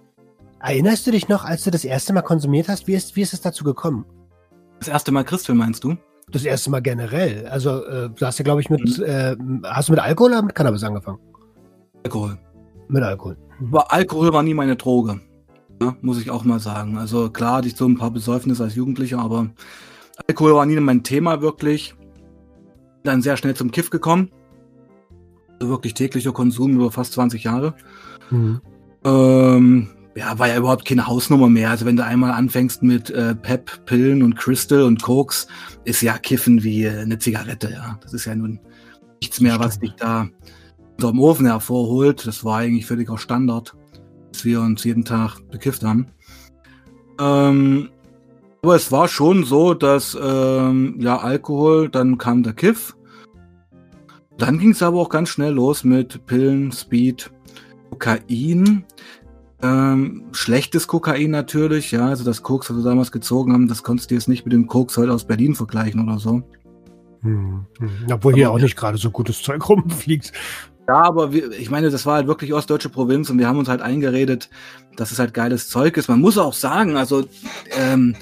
erinnerst 0.61 1.07
du 1.07 1.11
dich 1.11 1.29
noch, 1.29 1.45
als 1.45 1.65
du 1.65 1.71
das 1.71 1.85
erste 1.85 2.13
Mal 2.13 2.23
konsumiert 2.23 2.69
hast? 2.69 2.87
Wie 2.87 2.95
ist, 2.95 3.17
wie 3.17 3.23
ist 3.23 3.33
es 3.33 3.41
dazu 3.41 3.65
gekommen? 3.65 4.05
Das 4.79 4.89
erste 4.89 5.13
Mal 5.13 5.25
Christfilm 5.25 5.59
meinst 5.59 5.85
du? 5.85 5.97
das 6.31 6.45
erste 6.45 6.71
Mal 6.71 6.81
generell. 6.81 7.47
Also, 7.47 7.85
äh, 7.85 8.11
du 8.11 8.27
hast 8.27 8.39
ja, 8.39 8.45
glaube 8.45 8.61
ich, 8.61 8.71
mit, 8.71 8.99
mhm. 8.99 9.05
äh, 9.05 9.37
hast 9.69 9.89
du 9.89 9.93
mit 9.93 10.01
Alkohol 10.01 10.33
oder 10.33 10.43
mit 10.43 10.55
Cannabis 10.55 10.83
angefangen? 10.83 11.19
Alkohol. 12.03 12.39
Mit 12.89 13.03
Alkohol. 13.03 13.37
Mhm. 13.61 13.69
Aber 13.69 13.93
Alkohol 13.93 14.33
war 14.33 14.43
nie 14.43 14.55
meine 14.55 14.77
Droge. 14.77 15.21
Ja, 15.85 15.97
muss 16.03 16.21
ich 16.21 16.31
auch 16.31 16.45
mal 16.45 16.61
sagen. 16.61 16.99
Also 16.99 17.31
klar 17.31 17.57
hatte 17.57 17.69
ich 17.69 17.77
so 17.77 17.87
ein 17.87 17.97
paar 17.97 18.11
Besäufnisse 18.11 18.65
als 18.65 18.75
Jugendlicher, 18.75 19.19
aber 19.19 19.51
Alkohol 20.27 20.55
war 20.55 20.67
nie 20.67 20.79
mein 20.81 21.03
Thema 21.03 21.41
wirklich. 21.41 21.95
Dann 23.03 23.23
sehr 23.23 23.37
schnell 23.37 23.55
zum 23.55 23.71
Kiff 23.71 23.91
gekommen. 23.91 24.31
Also 25.61 25.69
wirklich 25.69 25.95
täglicher 25.95 26.33
Konsum 26.33 26.75
über 26.75 26.91
fast 26.91 27.13
20 27.13 27.45
Jahre. 27.45 27.75
Mhm. 28.31 28.61
Ähm, 29.05 29.89
ja, 30.17 30.39
war 30.39 30.49
ja 30.49 30.57
überhaupt 30.57 30.85
keine 30.85 31.07
Hausnummer 31.07 31.49
mehr. 31.49 31.71
Also 31.71 31.87
wenn 31.87 31.97
du 31.97 32.05
einmal 32.05 32.33
anfängst 32.33 32.83
mit 32.83 33.11
äh, 33.11 33.35
Pep, 33.35 33.85
Pillen 33.85 34.23
und 34.23 34.37
Crystal 34.37 34.83
und 34.83 35.03
Koks, 35.03 35.47
ist 35.85 36.03
ja 36.03 36.17
Kiffen 36.19 36.63
wie 36.63 36.85
äh, 36.85 37.01
eine 37.01 37.19
Zigarette, 37.19 37.71
ja. 37.71 37.99
Das 38.03 38.15
ist 38.15 38.25
ja 38.25 38.35
nun 38.35 38.61
nichts 39.21 39.41
mehr, 39.41 39.59
was 39.59 39.79
dich 39.79 39.93
da 39.99 40.29
unterm 40.97 41.21
Ofen 41.21 41.47
hervorholt. 41.47 42.27
Das 42.27 42.45
war 42.45 42.59
eigentlich 42.59 42.87
völliger 42.87 43.19
Standard, 43.19 43.75
dass 44.35 44.45
wir 44.45 44.61
uns 44.61 44.83
jeden 44.83 45.05
Tag 45.05 45.39
bekifft 45.51 45.85
haben. 45.85 46.09
Ähm, 47.21 47.91
aber 48.63 48.75
es 48.75 48.91
war 48.91 49.07
schon 49.07 49.45
so, 49.45 49.75
dass 49.75 50.19
ähm, 50.21 50.97
ja 50.99 51.19
Alkohol, 51.19 51.89
dann 51.89 52.19
kam 52.19 52.43
der 52.43 52.53
Kiff. 52.53 52.97
Dann 54.37 54.59
ging 54.59 54.71
es 54.71 54.83
aber 54.83 55.01
auch 55.01 55.09
ganz 55.09 55.29
schnell 55.29 55.53
los 55.53 55.85
mit 55.85 56.27
Pillen, 56.27 56.73
Speed, 56.73 57.31
Kokain. 57.91 58.85
Ähm, 59.63 60.25
schlechtes 60.33 60.89
Kokain 60.89 61.31
natürlich, 61.31 61.93
ja, 61.93 62.09
also 62.09 62.25
das 62.25 62.43
Koks, 62.43 62.69
was 62.69 62.77
wir 62.77 62.83
damals 62.83 63.13
gezogen 63.13 63.53
haben, 63.53 63.69
das 63.69 63.85
konntest 63.85 64.11
du 64.11 64.17
jetzt 64.17 64.29
nicht 64.29 64.45
mit 64.45 64.53
dem 64.53 64.67
Koks 64.67 64.97
heute 64.97 65.13
aus 65.13 65.25
Berlin 65.27 65.55
vergleichen 65.55 66.03
oder 66.03 66.19
so. 66.19 66.43
Hm, 67.23 67.67
hm. 67.79 67.91
Obwohl 68.13 68.35
hier 68.35 68.51
auch 68.51 68.59
nicht 68.59 68.77
gerade 68.77 68.99
so 68.99 69.11
gutes 69.11 69.41
Zeug 69.43 69.67
rumfliegt. 69.69 70.33
Ja, 70.87 70.97
aber 70.97 71.33
wir, 71.33 71.51
ich 71.53 71.71
meine, 71.71 71.91
das 71.91 72.05
war 72.05 72.17
halt 72.17 72.27
wirklich 72.27 72.53
ostdeutsche 72.53 72.91
Provinz 72.91 73.31
und 73.31 73.39
wir 73.39 73.49
haben 73.49 73.59
uns 73.59 73.69
halt 73.69 73.81
eingeredet, 73.81 74.51
dass 74.97 75.13
es 75.13 75.19
halt 75.19 75.33
geiles 75.33 75.69
Zeug 75.69 75.97
ist. 75.97 76.09
Man 76.09 76.21
muss 76.21 76.37
auch 76.37 76.53
sagen, 76.53 76.97
also 76.97 77.25
ähm, 77.71 78.15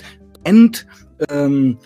Band, 0.44 0.86
ähm, 1.28 1.78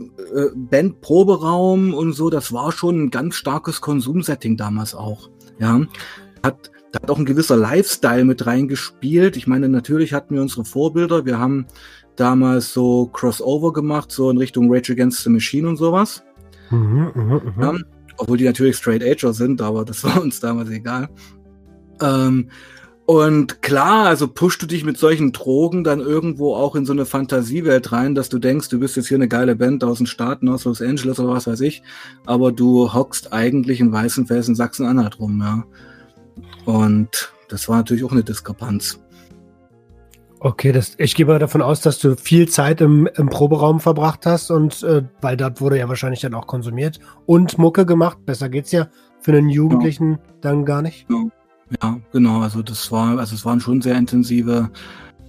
äh, 0.00 0.46
Band 0.56 1.00
Proberaum 1.00 1.94
und 1.94 2.12
so, 2.14 2.30
das 2.30 2.52
war 2.52 2.72
schon 2.72 3.04
ein 3.04 3.10
ganz 3.10 3.36
starkes 3.36 3.80
Konsumsetting 3.80 4.56
damals 4.56 4.94
auch. 4.94 5.30
Ja, 5.60 5.80
hat 6.42 6.70
da 6.94 7.00
hat 7.02 7.10
auch 7.10 7.18
ein 7.18 7.24
gewisser 7.24 7.56
Lifestyle 7.56 8.24
mit 8.24 8.46
reingespielt. 8.46 9.36
Ich 9.36 9.48
meine, 9.48 9.68
natürlich 9.68 10.12
hatten 10.12 10.36
wir 10.36 10.42
unsere 10.42 10.64
Vorbilder. 10.64 11.26
Wir 11.26 11.40
haben 11.40 11.66
damals 12.14 12.72
so 12.72 13.06
Crossover 13.06 13.72
gemacht, 13.72 14.12
so 14.12 14.30
in 14.30 14.38
Richtung 14.38 14.72
Rage 14.72 14.92
Against 14.92 15.24
the 15.24 15.30
Machine 15.30 15.68
und 15.68 15.76
sowas. 15.76 16.22
Mhm, 16.70 17.10
mh, 17.14 17.42
mh. 17.56 17.62
Ja, 17.62 17.72
obwohl 18.16 18.36
die 18.36 18.44
natürlich 18.44 18.76
Straight 18.76 19.02
Ager 19.02 19.32
sind, 19.32 19.60
aber 19.62 19.84
das 19.84 20.04
war 20.04 20.20
uns 20.22 20.40
damals 20.40 20.70
egal. 20.70 21.08
Ähm, 22.00 22.50
und 23.06 23.60
klar, 23.60 24.06
also 24.06 24.28
pushst 24.28 24.62
du 24.62 24.66
dich 24.66 24.82
mit 24.82 24.96
solchen 24.96 25.32
Drogen 25.32 25.84
dann 25.84 26.00
irgendwo 26.00 26.54
auch 26.54 26.74
in 26.74 26.86
so 26.86 26.92
eine 26.94 27.04
Fantasiewelt 27.04 27.92
rein, 27.92 28.14
dass 28.14 28.30
du 28.30 28.38
denkst, 28.38 28.70
du 28.70 28.80
bist 28.80 28.96
jetzt 28.96 29.08
hier 29.08 29.18
eine 29.18 29.28
geile 29.28 29.56
Band 29.56 29.84
aus 29.84 29.98
den 29.98 30.06
Staaten, 30.06 30.48
aus 30.48 30.64
Los 30.64 30.80
Angeles 30.80 31.20
oder 31.20 31.34
was 31.34 31.46
weiß 31.46 31.60
ich, 31.60 31.82
aber 32.24 32.50
du 32.50 32.94
hockst 32.94 33.34
eigentlich 33.34 33.80
in 33.80 33.92
Weißenfels 33.92 34.48
in 34.48 34.54
Sachsen-Anhalt 34.54 35.18
rum, 35.20 35.42
ja. 35.42 35.64
Und 36.64 37.34
das 37.48 37.68
war 37.68 37.76
natürlich 37.76 38.04
auch 38.04 38.12
eine 38.12 38.24
Diskrepanz. 38.24 39.03
Okay, 40.44 40.72
das, 40.72 40.92
ich 40.98 41.14
gehe 41.14 41.24
mal 41.24 41.38
davon 41.38 41.62
aus, 41.62 41.80
dass 41.80 41.98
du 42.00 42.16
viel 42.16 42.50
Zeit 42.50 42.82
im, 42.82 43.08
im 43.16 43.30
Proberaum 43.30 43.80
verbracht 43.80 44.26
hast 44.26 44.50
und 44.50 44.82
äh, 44.82 45.02
weil 45.22 45.38
dort 45.38 45.62
wurde 45.62 45.78
ja 45.78 45.88
wahrscheinlich 45.88 46.20
dann 46.20 46.34
auch 46.34 46.46
konsumiert 46.46 47.00
und 47.24 47.56
Mucke 47.56 47.86
gemacht. 47.86 48.18
Besser 48.26 48.50
geht's 48.50 48.70
ja 48.70 48.88
für 49.20 49.32
einen 49.32 49.48
Jugendlichen 49.48 50.10
ja. 50.10 50.18
dann 50.42 50.66
gar 50.66 50.82
nicht. 50.82 51.06
Ja. 51.08 51.24
ja, 51.82 51.98
genau. 52.12 52.42
Also 52.42 52.60
das 52.60 52.92
war, 52.92 53.18
also 53.18 53.34
es 53.34 53.46
waren 53.46 53.58
schon 53.58 53.80
sehr 53.80 53.96
intensive 53.96 54.68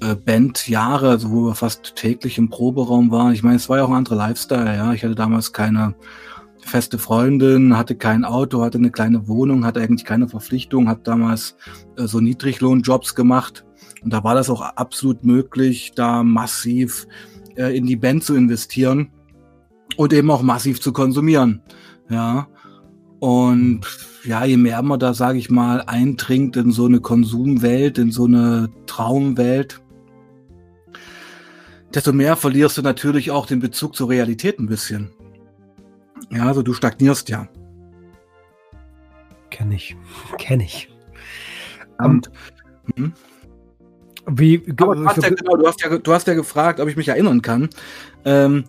äh, 0.02 0.16
Bandjahre, 0.16 1.12
also 1.12 1.32
wo 1.32 1.46
wir 1.46 1.56
fast 1.56 1.96
täglich 1.96 2.38
im 2.38 2.50
Proberaum 2.50 3.10
waren. 3.10 3.32
Ich 3.32 3.42
meine, 3.42 3.56
es 3.56 3.70
war 3.70 3.78
ja 3.78 3.86
auch 3.86 3.90
ein 3.92 3.96
anderer 3.96 4.18
Lifestyle. 4.18 4.76
Ja, 4.76 4.92
ich 4.92 5.06
hatte 5.06 5.16
damals 5.16 5.54
keine 5.54 5.96
feste 6.60 6.98
Freundin, 6.98 7.78
hatte 7.78 7.96
kein 7.96 8.26
Auto, 8.26 8.62
hatte 8.62 8.80
eine 8.80 8.92
kleine 8.92 9.30
Wohnung, 9.30 9.64
hatte 9.64 9.80
eigentlich 9.80 10.04
keine 10.04 10.28
Verpflichtung, 10.28 10.90
hat 10.90 11.08
damals 11.08 11.56
äh, 11.98 12.06
so 12.06 12.20
Niedriglohnjobs 12.20 13.16
gemacht. 13.16 13.65
Und 14.06 14.14
da 14.14 14.24
war 14.24 14.36
das 14.36 14.52
auch 14.52 14.62
absolut 14.62 15.26
möglich, 15.26 15.94
da 15.96 16.22
massiv 16.22 17.08
äh, 17.56 17.76
in 17.76 17.88
die 17.88 17.96
Band 17.96 18.24
zu 18.24 18.36
investieren 18.36 19.10
und 19.98 20.14
eben 20.14 20.30
auch 20.30 20.44
massiv 20.44 20.80
zu 20.80 20.94
konsumieren. 20.94 21.64
Ja. 22.08 22.48
Und 23.20 23.82
ja, 24.24 24.46
je 24.46 24.58
mehr 24.58 24.84
man 24.84 25.00
da, 25.00 25.16
sage 25.16 25.40
ich 25.40 25.50
mal, 25.50 25.82
eindringt 25.82 26.56
in 26.56 26.72
so 26.72 26.86
eine 26.86 27.00
Konsumwelt, 27.00 27.98
in 27.98 28.12
so 28.12 28.26
eine 28.26 28.70
Traumwelt, 28.86 29.82
desto 31.92 32.14
mehr 32.14 32.36
verlierst 32.36 32.78
du 32.78 32.84
natürlich 32.84 33.32
auch 33.32 33.48
den 33.48 33.60
Bezug 33.60 33.96
zur 33.96 34.10
Realität 34.10 34.60
ein 34.60 34.68
bisschen. 34.68 35.10
Ja, 36.30 36.46
also 36.46 36.62
du 36.62 36.74
stagnierst 36.74 37.28
ja. 37.30 37.48
Kenn 39.50 39.72
ich. 39.72 39.98
Kenn 40.38 40.60
ich. 40.60 40.90
Und 41.98 42.30
hm? 42.96 43.14
Wie 44.28 44.64
Aber 44.80 44.96
du 44.96 45.06
hast, 45.06 45.24
ja, 45.24 45.30
genau, 45.30 45.56
du, 45.56 45.68
hast 45.68 45.82
ja, 45.82 45.98
du 45.98 46.14
hast 46.14 46.28
ja 46.28 46.34
gefragt, 46.34 46.80
ob 46.80 46.88
ich 46.88 46.96
mich 46.96 47.08
erinnern 47.08 47.42
kann. 47.42 47.70
Ähm, 48.24 48.66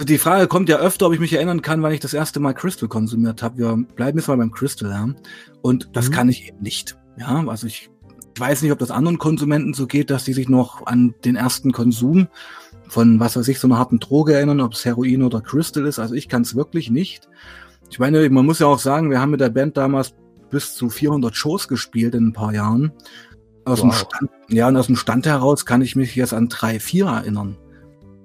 die 0.00 0.18
Frage 0.18 0.48
kommt 0.48 0.68
ja 0.68 0.78
öfter, 0.78 1.06
ob 1.06 1.12
ich 1.12 1.20
mich 1.20 1.32
erinnern 1.32 1.62
kann, 1.62 1.82
wann 1.82 1.92
ich 1.92 2.00
das 2.00 2.14
erste 2.14 2.40
Mal 2.40 2.54
Crystal 2.54 2.88
konsumiert 2.88 3.42
habe. 3.42 3.58
Wir 3.58 3.76
bleiben 3.94 4.18
jetzt 4.18 4.28
mal 4.28 4.36
beim 4.36 4.50
Crystal, 4.50 4.90
ja. 4.90 5.08
Und 5.60 5.90
das 5.92 6.08
mhm. 6.08 6.12
kann 6.12 6.28
ich 6.28 6.48
eben 6.48 6.62
nicht. 6.62 6.96
Ja, 7.18 7.44
also 7.46 7.66
ich, 7.66 7.90
ich 8.34 8.40
weiß 8.40 8.62
nicht, 8.62 8.72
ob 8.72 8.78
das 8.78 8.90
anderen 8.90 9.18
Konsumenten 9.18 9.74
so 9.74 9.86
geht, 9.86 10.10
dass 10.10 10.24
die 10.24 10.32
sich 10.32 10.48
noch 10.48 10.86
an 10.86 11.14
den 11.24 11.36
ersten 11.36 11.72
Konsum 11.72 12.28
von, 12.88 13.20
was 13.20 13.36
weiß 13.36 13.48
ich, 13.48 13.60
so 13.60 13.68
einer 13.68 13.78
harten 13.78 14.00
Droge 14.00 14.34
erinnern, 14.34 14.60
ob 14.60 14.72
es 14.72 14.84
Heroin 14.84 15.22
oder 15.22 15.40
Crystal 15.40 15.86
ist. 15.86 15.98
Also 15.98 16.14
ich 16.14 16.28
kann 16.28 16.42
es 16.42 16.54
wirklich 16.54 16.90
nicht. 16.90 17.28
Ich 17.90 17.98
meine, 17.98 18.28
man 18.30 18.46
muss 18.46 18.58
ja 18.58 18.66
auch 18.66 18.78
sagen, 18.78 19.10
wir 19.10 19.20
haben 19.20 19.30
mit 19.30 19.40
der 19.40 19.50
Band 19.50 19.76
damals 19.76 20.14
bis 20.50 20.74
zu 20.74 20.90
400 20.90 21.34
Shows 21.34 21.68
gespielt 21.68 22.14
in 22.14 22.28
ein 22.28 22.32
paar 22.32 22.54
Jahren. 22.54 22.92
Aus 23.64 23.80
wow. 23.82 23.90
dem 23.90 23.92
Stand, 23.92 24.30
ja, 24.48 24.68
und 24.68 24.76
aus 24.76 24.86
dem 24.86 24.96
Stand 24.96 25.26
heraus 25.26 25.66
kann 25.66 25.82
ich 25.82 25.96
mich 25.96 26.16
jetzt 26.16 26.34
an 26.34 26.48
drei, 26.48 26.80
vier 26.80 27.06
erinnern. 27.06 27.56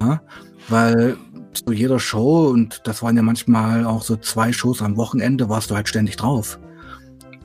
Ja, 0.01 0.21
weil 0.69 1.17
zu 1.53 1.71
jeder 1.71 1.99
Show, 1.99 2.47
und 2.47 2.81
das 2.85 3.01
waren 3.01 3.15
ja 3.15 3.23
manchmal 3.23 3.85
auch 3.85 4.03
so 4.03 4.15
zwei 4.15 4.51
Shows 4.51 4.81
am 4.81 4.97
Wochenende, 4.97 5.49
warst 5.49 5.71
du 5.71 5.75
halt 5.75 5.87
ständig 5.87 6.15
drauf. 6.17 6.59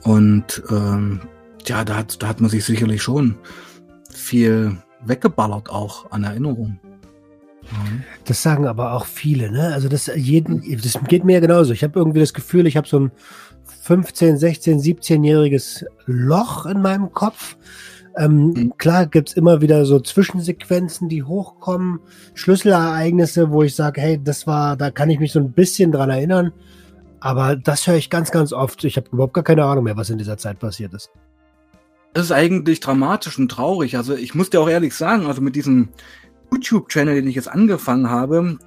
Und 0.03 0.63
ähm, 0.69 1.21
ja, 1.65 1.83
da 1.83 1.95
hat, 1.95 2.21
da 2.21 2.27
hat 2.27 2.41
man 2.41 2.49
sich 2.49 2.65
sicherlich 2.65 3.01
schon 3.01 3.35
viel 4.11 4.77
weggeballert 5.05 5.69
auch 5.69 6.11
an 6.11 6.23
Erinnerungen. 6.23 6.79
Das 8.25 8.43
sagen 8.43 8.67
aber 8.67 8.93
auch 8.93 9.05
viele, 9.05 9.51
ne? 9.51 9.73
Also 9.73 9.87
das 9.87 10.11
jeden, 10.15 10.61
das 10.81 10.99
geht 11.07 11.23
mir 11.23 11.33
ja 11.33 11.39
genauso. 11.39 11.73
Ich 11.73 11.83
habe 11.83 11.97
irgendwie 11.97 12.19
das 12.19 12.33
Gefühl, 12.33 12.67
ich 12.67 12.77
habe 12.77 12.87
so 12.87 12.99
ein 12.99 13.11
15, 13.83 14.37
16, 14.37 14.79
17-jähriges 14.79 15.83
Loch 16.05 16.65
in 16.65 16.81
meinem 16.81 17.11
Kopf. 17.11 17.57
Ähm, 18.15 18.53
mhm. 18.55 18.73
Klar 18.77 19.07
gibt's 19.07 19.33
immer 19.33 19.59
wieder 19.59 19.85
so 19.85 19.99
Zwischensequenzen, 19.99 21.09
die 21.09 21.23
hochkommen, 21.23 21.99
Schlüsselereignisse, 22.33 23.51
wo 23.51 23.61
ich 23.61 23.75
sage, 23.75 23.99
hey, 23.99 24.21
das 24.23 24.47
war, 24.47 24.77
da 24.77 24.89
kann 24.89 25.09
ich 25.09 25.19
mich 25.19 25.33
so 25.33 25.39
ein 25.39 25.51
bisschen 25.51 25.91
dran 25.91 26.09
erinnern. 26.09 26.53
Aber 27.19 27.57
das 27.57 27.85
höre 27.85 27.95
ich 27.95 28.09
ganz, 28.09 28.31
ganz 28.31 28.53
oft. 28.53 28.85
Ich 28.85 28.95
habe 28.95 29.09
überhaupt 29.11 29.33
gar 29.33 29.43
keine 29.43 29.65
Ahnung 29.65 29.83
mehr, 29.83 29.97
was 29.97 30.09
in 30.09 30.17
dieser 30.17 30.37
Zeit 30.37 30.59
passiert 30.59 30.93
ist. 30.93 31.11
Das 32.13 32.25
ist 32.25 32.31
eigentlich 32.31 32.79
dramatisch 32.79 33.37
und 33.37 33.49
traurig. 33.49 33.97
Also 33.97 34.15
ich 34.15 34.33
muss 34.33 34.49
dir 34.49 34.61
auch 34.61 34.69
ehrlich 34.69 34.95
sagen, 34.95 35.25
also 35.25 35.41
mit 35.41 35.57
diesem 35.57 35.89
YouTube-Channel, 36.53 37.15
den 37.15 37.27
ich 37.27 37.35
jetzt 37.35 37.49
angefangen 37.49 38.09
habe, 38.09 38.57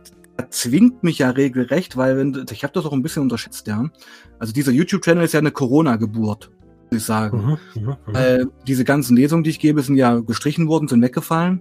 zwingt 0.51 1.03
mich 1.03 1.19
ja 1.19 1.31
regelrecht, 1.31 1.97
weil 1.97 2.17
wenn, 2.17 2.47
ich 2.51 2.63
habe 2.63 2.73
das 2.73 2.85
auch 2.85 2.93
ein 2.93 3.03
bisschen 3.03 3.23
unterschätzt, 3.23 3.67
ja. 3.67 3.91
Also 4.39 4.53
dieser 4.53 4.73
YouTube-Channel 4.73 5.25
ist 5.25 5.33
ja 5.33 5.41
eine 5.41 5.51
Corona-Geburt, 5.51 6.51
muss 6.91 7.01
ich 7.01 7.05
sagen. 7.05 7.59
Mhm, 7.75 7.83
mh, 7.83 7.99
mh. 8.07 8.21
Äh, 8.21 8.47
diese 8.67 8.85
ganzen 8.85 9.17
Lesungen, 9.17 9.45
die 9.45 9.51
ich 9.51 9.59
gebe, 9.59 9.83
sind 9.83 9.97
ja 9.97 10.21
gestrichen 10.21 10.69
worden, 10.69 10.89
sind 10.89 11.03
weggefallen. 11.03 11.61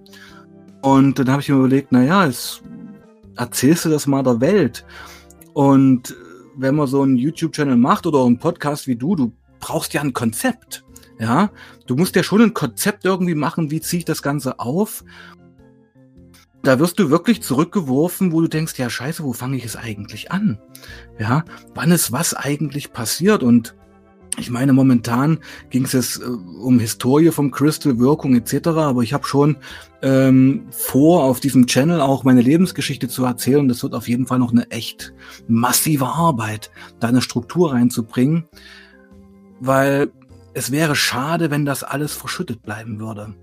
Und 0.82 1.18
dann 1.18 1.30
habe 1.30 1.42
ich 1.42 1.48
mir 1.48 1.56
überlegt, 1.56 1.88
na 1.90 2.02
ja, 2.02 2.26
es, 2.26 2.62
erzählst 3.36 3.84
du 3.84 3.88
das 3.88 4.06
mal 4.06 4.22
der 4.22 4.40
Welt. 4.40 4.84
Und 5.52 6.14
wenn 6.56 6.74
man 6.74 6.86
so 6.86 7.02
einen 7.02 7.16
YouTube-Channel 7.16 7.76
macht 7.76 8.06
oder 8.06 8.24
einen 8.24 8.38
Podcast 8.38 8.86
wie 8.86 8.96
du, 8.96 9.16
du 9.16 9.32
brauchst 9.60 9.94
ja 9.94 10.00
ein 10.00 10.12
Konzept. 10.12 10.84
Ja, 11.18 11.50
du 11.86 11.96
musst 11.96 12.14
ja 12.14 12.22
schon 12.22 12.42
ein 12.42 12.52
Konzept 12.52 13.06
irgendwie 13.06 13.34
machen, 13.34 13.70
wie 13.70 13.80
ziehe 13.80 14.00
ich 14.00 14.04
das 14.04 14.20
Ganze 14.20 14.60
auf 14.60 15.02
da 16.66 16.80
wirst 16.80 16.98
du 16.98 17.10
wirklich 17.10 17.42
zurückgeworfen, 17.42 18.32
wo 18.32 18.40
du 18.40 18.48
denkst, 18.48 18.76
ja 18.76 18.90
scheiße, 18.90 19.22
wo 19.22 19.32
fange 19.32 19.56
ich 19.56 19.64
es 19.64 19.76
eigentlich 19.76 20.32
an? 20.32 20.58
Ja, 21.18 21.44
wann 21.74 21.92
ist 21.92 22.10
was 22.10 22.34
eigentlich 22.34 22.92
passiert? 22.92 23.44
Und 23.44 23.76
ich 24.36 24.50
meine, 24.50 24.72
momentan 24.72 25.38
ging 25.70 25.84
es 25.84 25.92
jetzt 25.92 26.20
äh, 26.20 26.24
um 26.24 26.80
Historie 26.80 27.30
vom 27.30 27.52
Crystal, 27.52 27.98
Wirkung 28.00 28.34
etc., 28.34 28.68
aber 28.68 29.02
ich 29.02 29.12
habe 29.12 29.24
schon 29.26 29.58
ähm, 30.02 30.66
vor, 30.70 31.22
auf 31.22 31.38
diesem 31.38 31.66
Channel 31.68 32.00
auch 32.00 32.24
meine 32.24 32.42
Lebensgeschichte 32.42 33.06
zu 33.06 33.24
erzählen. 33.24 33.68
Das 33.68 33.84
wird 33.84 33.94
auf 33.94 34.08
jeden 34.08 34.26
Fall 34.26 34.40
noch 34.40 34.50
eine 34.50 34.68
echt 34.72 35.14
massive 35.46 36.06
Arbeit, 36.06 36.72
da 36.98 37.06
eine 37.06 37.22
Struktur 37.22 37.72
reinzubringen, 37.74 38.44
weil 39.60 40.10
es 40.52 40.72
wäre 40.72 40.96
schade, 40.96 41.52
wenn 41.52 41.64
das 41.64 41.84
alles 41.84 42.12
verschüttet 42.12 42.62
bleiben 42.62 42.98
würde. 42.98 43.34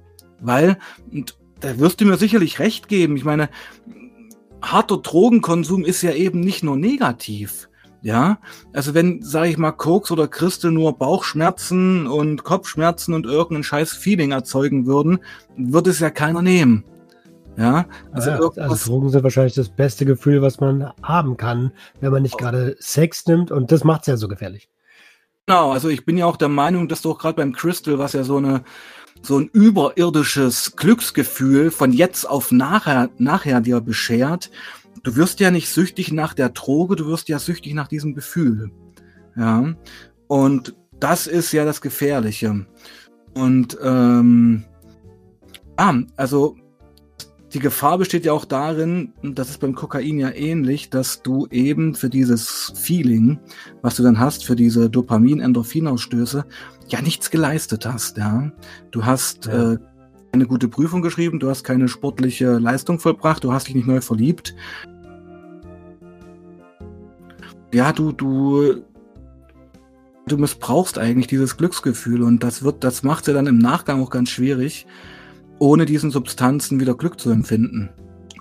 Weil, 0.41 0.77
und 1.09 1.38
da 1.63 1.80
wirst 1.80 2.02
du 2.02 2.06
mir 2.06 2.17
sicherlich 2.17 2.60
recht 2.60 2.88
geben, 2.88 3.15
ich 3.15 3.23
meine, 3.23 3.49
harter 4.62 4.97
Drogenkonsum 4.97 5.86
ist 5.86 6.02
ja 6.02 6.12
eben 6.12 6.41
nicht 6.41 6.63
nur 6.63 6.78
negativ. 6.78 7.69
Ja, 8.02 8.39
also 8.73 8.93
wenn, 8.93 9.21
sage 9.21 9.47
ich 9.47 9.58
mal, 9.58 9.71
Koks 9.71 10.12
oder 10.12 10.28
Christel 10.28 10.71
nur 10.71 10.97
Bauchschmerzen 10.97 12.06
und 12.06 12.43
Kopfschmerzen 12.43 13.13
und 13.13 13.26
irgendein 13.26 13.63
scheiß 13.63 13.93
Feeling 13.93 14.32
erzeugen 14.32 14.86
würden, 14.86 15.19
würde 15.56 15.91
es 15.91 15.99
ja 15.99 16.10
keiner 16.10 16.41
nehmen. 16.41 16.84
Ja, 17.56 17.86
also, 18.12 18.30
ja, 18.32 18.39
also 18.63 18.91
Drogen 18.91 19.10
sind 19.10 19.23
wahrscheinlich 19.23 19.54
das 19.54 19.69
beste 19.69 20.06
Gefühl, 20.06 20.41
was 20.41 20.60
man 20.60 20.91
haben 21.02 21.38
kann, 21.38 21.71
wenn 22.02 22.12
man 22.12 22.23
nicht 22.23 22.38
gerade 22.38 22.76
Sex 22.80 23.26
nimmt 23.26 23.52
und 23.52 23.71
das 23.71 23.86
macht's 23.86 24.08
ja 24.08 24.17
so 24.17 24.28
gefährlich. 24.28 24.67
Genau, 25.45 25.71
also 25.71 25.88
ich 25.88 26.04
bin 26.04 26.17
ja 26.17 26.26
auch 26.26 26.38
der 26.38 26.49
Meinung, 26.49 26.89
dass 26.89 27.04
doch 27.04 27.17
gerade 27.17 27.36
beim 27.36 27.54
Crystal, 27.54 27.99
was 27.99 28.13
ja 28.13 28.26
so 28.26 28.36
eine 28.36 28.63
so 29.21 29.39
ein 29.39 29.49
überirdisches 29.54 30.76
Glücksgefühl 30.76 31.71
von 31.71 31.93
jetzt 31.93 32.30
auf 32.30 32.52
nachher 32.52 33.10
nachher 33.17 33.62
dir 33.62 33.80
beschert, 33.82 34.52
du 35.04 35.15
wirst 35.15 35.39
ja 35.39 35.52
nicht 35.52 35.69
süchtig 35.69 36.12
nach 36.12 36.34
der 36.34 36.49
Droge, 36.49 36.95
du 36.95 37.08
wirst 37.08 37.30
ja 37.30 37.39
süchtig 37.39 37.73
nach 37.73 37.88
diesem 37.88 38.13
Gefühl. 38.13 38.71
Ja. 39.36 39.76
Und 40.28 40.76
das 40.99 41.28
ist 41.28 41.52
ja 41.52 41.65
das 41.65 41.82
Gefährliche. 41.82 42.65
Und 43.34 43.78
ähm, 43.82 44.63
ah, 45.78 45.95
also 46.15 46.56
die 47.53 47.59
Gefahr 47.59 47.97
besteht 47.97 48.25
ja 48.25 48.33
auch 48.33 48.45
darin, 48.45 49.13
und 49.21 49.37
das 49.37 49.49
ist 49.49 49.59
beim 49.59 49.75
Kokain 49.75 50.17
ja 50.17 50.31
ähnlich, 50.31 50.89
dass 50.89 51.21
du 51.21 51.47
eben 51.51 51.93
für 51.93 52.09
dieses 52.09 52.73
Feeling, 52.75 53.39
was 53.81 53.95
du 53.95 54.03
dann 54.03 54.19
hast, 54.19 54.43
für 54.43 54.55
diese 54.55 54.89
Dopamin-Endorphinausstöße, 54.89 56.45
ja 56.87 57.01
nichts 57.01 57.29
geleistet 57.29 57.85
hast. 57.85 58.17
Ja, 58.17 58.51
du 58.91 59.05
hast 59.05 59.45
ja. 59.45 59.73
äh, 59.73 59.77
eine 60.31 60.47
gute 60.47 60.67
Prüfung 60.67 61.01
geschrieben, 61.03 61.39
du 61.39 61.49
hast 61.49 61.63
keine 61.63 61.87
sportliche 61.87 62.57
Leistung 62.57 62.99
vollbracht, 62.99 63.43
du 63.43 63.53
hast 63.53 63.67
dich 63.67 63.75
nicht 63.75 63.87
neu 63.87 64.01
verliebt, 64.01 64.55
ja, 67.73 67.91
du, 67.91 68.11
du, 68.11 68.83
du 70.27 70.37
missbrauchst 70.37 70.97
eigentlich 70.97 71.27
dieses 71.27 71.57
Glücksgefühl 71.57 72.21
und 72.21 72.43
das 72.43 72.63
wird, 72.63 72.83
das 72.83 73.03
macht 73.03 73.27
ja 73.27 73.33
dann 73.33 73.47
im 73.47 73.57
Nachgang 73.57 74.01
auch 74.01 74.11
ganz 74.11 74.29
schwierig, 74.29 74.85
ohne 75.59 75.85
diesen 75.85 76.11
Substanzen 76.11 76.79
wieder 76.79 76.95
Glück 76.95 77.19
zu 77.19 77.29
empfinden. 77.31 77.89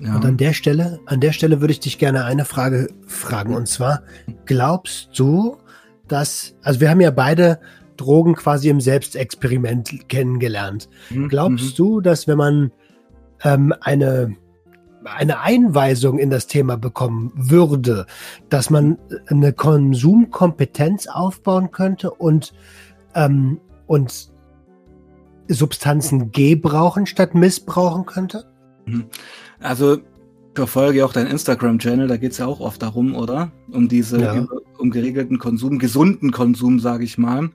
Ja. 0.00 0.16
Und 0.16 0.24
an 0.24 0.36
der 0.36 0.52
Stelle, 0.52 1.00
an 1.06 1.20
der 1.20 1.32
Stelle 1.32 1.60
würde 1.60 1.72
ich 1.72 1.80
dich 1.80 1.98
gerne 1.98 2.24
eine 2.24 2.44
Frage 2.44 2.88
fragen 3.06 3.54
und 3.54 3.68
zwar, 3.68 4.02
glaubst 4.46 5.10
du, 5.16 5.58
dass, 6.08 6.56
also 6.62 6.80
wir 6.80 6.90
haben 6.90 7.00
ja 7.00 7.10
beide 7.10 7.60
Drogen 7.96 8.34
quasi 8.34 8.68
im 8.68 8.80
Selbstexperiment 8.80 10.08
kennengelernt. 10.08 10.88
Mhm. 11.10 11.28
Glaubst 11.28 11.78
mhm. 11.78 11.84
du, 11.84 12.00
dass 12.00 12.26
wenn 12.26 12.38
man 12.38 12.72
ähm, 13.44 13.72
eine 13.80 14.36
eine 15.04 15.40
Einweisung 15.40 16.18
in 16.18 16.30
das 16.30 16.46
Thema 16.46 16.76
bekommen 16.76 17.32
würde, 17.34 18.06
dass 18.48 18.70
man 18.70 18.98
eine 19.26 19.52
Konsumkompetenz 19.52 21.06
aufbauen 21.08 21.70
könnte 21.70 22.12
und, 22.12 22.52
ähm, 23.14 23.60
und 23.86 24.31
Substanzen 25.48 26.32
gebrauchen 26.32 27.06
statt 27.06 27.34
missbrauchen 27.34 28.06
könnte? 28.06 28.44
Mhm. 28.86 29.06
Also 29.60 29.96
ich 29.96 30.02
verfolge 30.54 31.04
auch 31.04 31.12
deinen 31.12 31.30
Instagram-Channel, 31.30 32.08
da 32.08 32.16
geht 32.16 32.32
es 32.32 32.38
ja 32.38 32.46
auch 32.46 32.60
oft 32.60 32.82
darum, 32.82 33.14
oder? 33.14 33.52
Um 33.70 33.88
diese, 33.88 34.20
ja. 34.20 34.46
um 34.78 34.90
geregelten 34.90 35.38
Konsum, 35.38 35.78
gesunden 35.78 36.30
Konsum, 36.30 36.78
sage 36.78 37.04
ich 37.04 37.16
mal. 37.16 37.50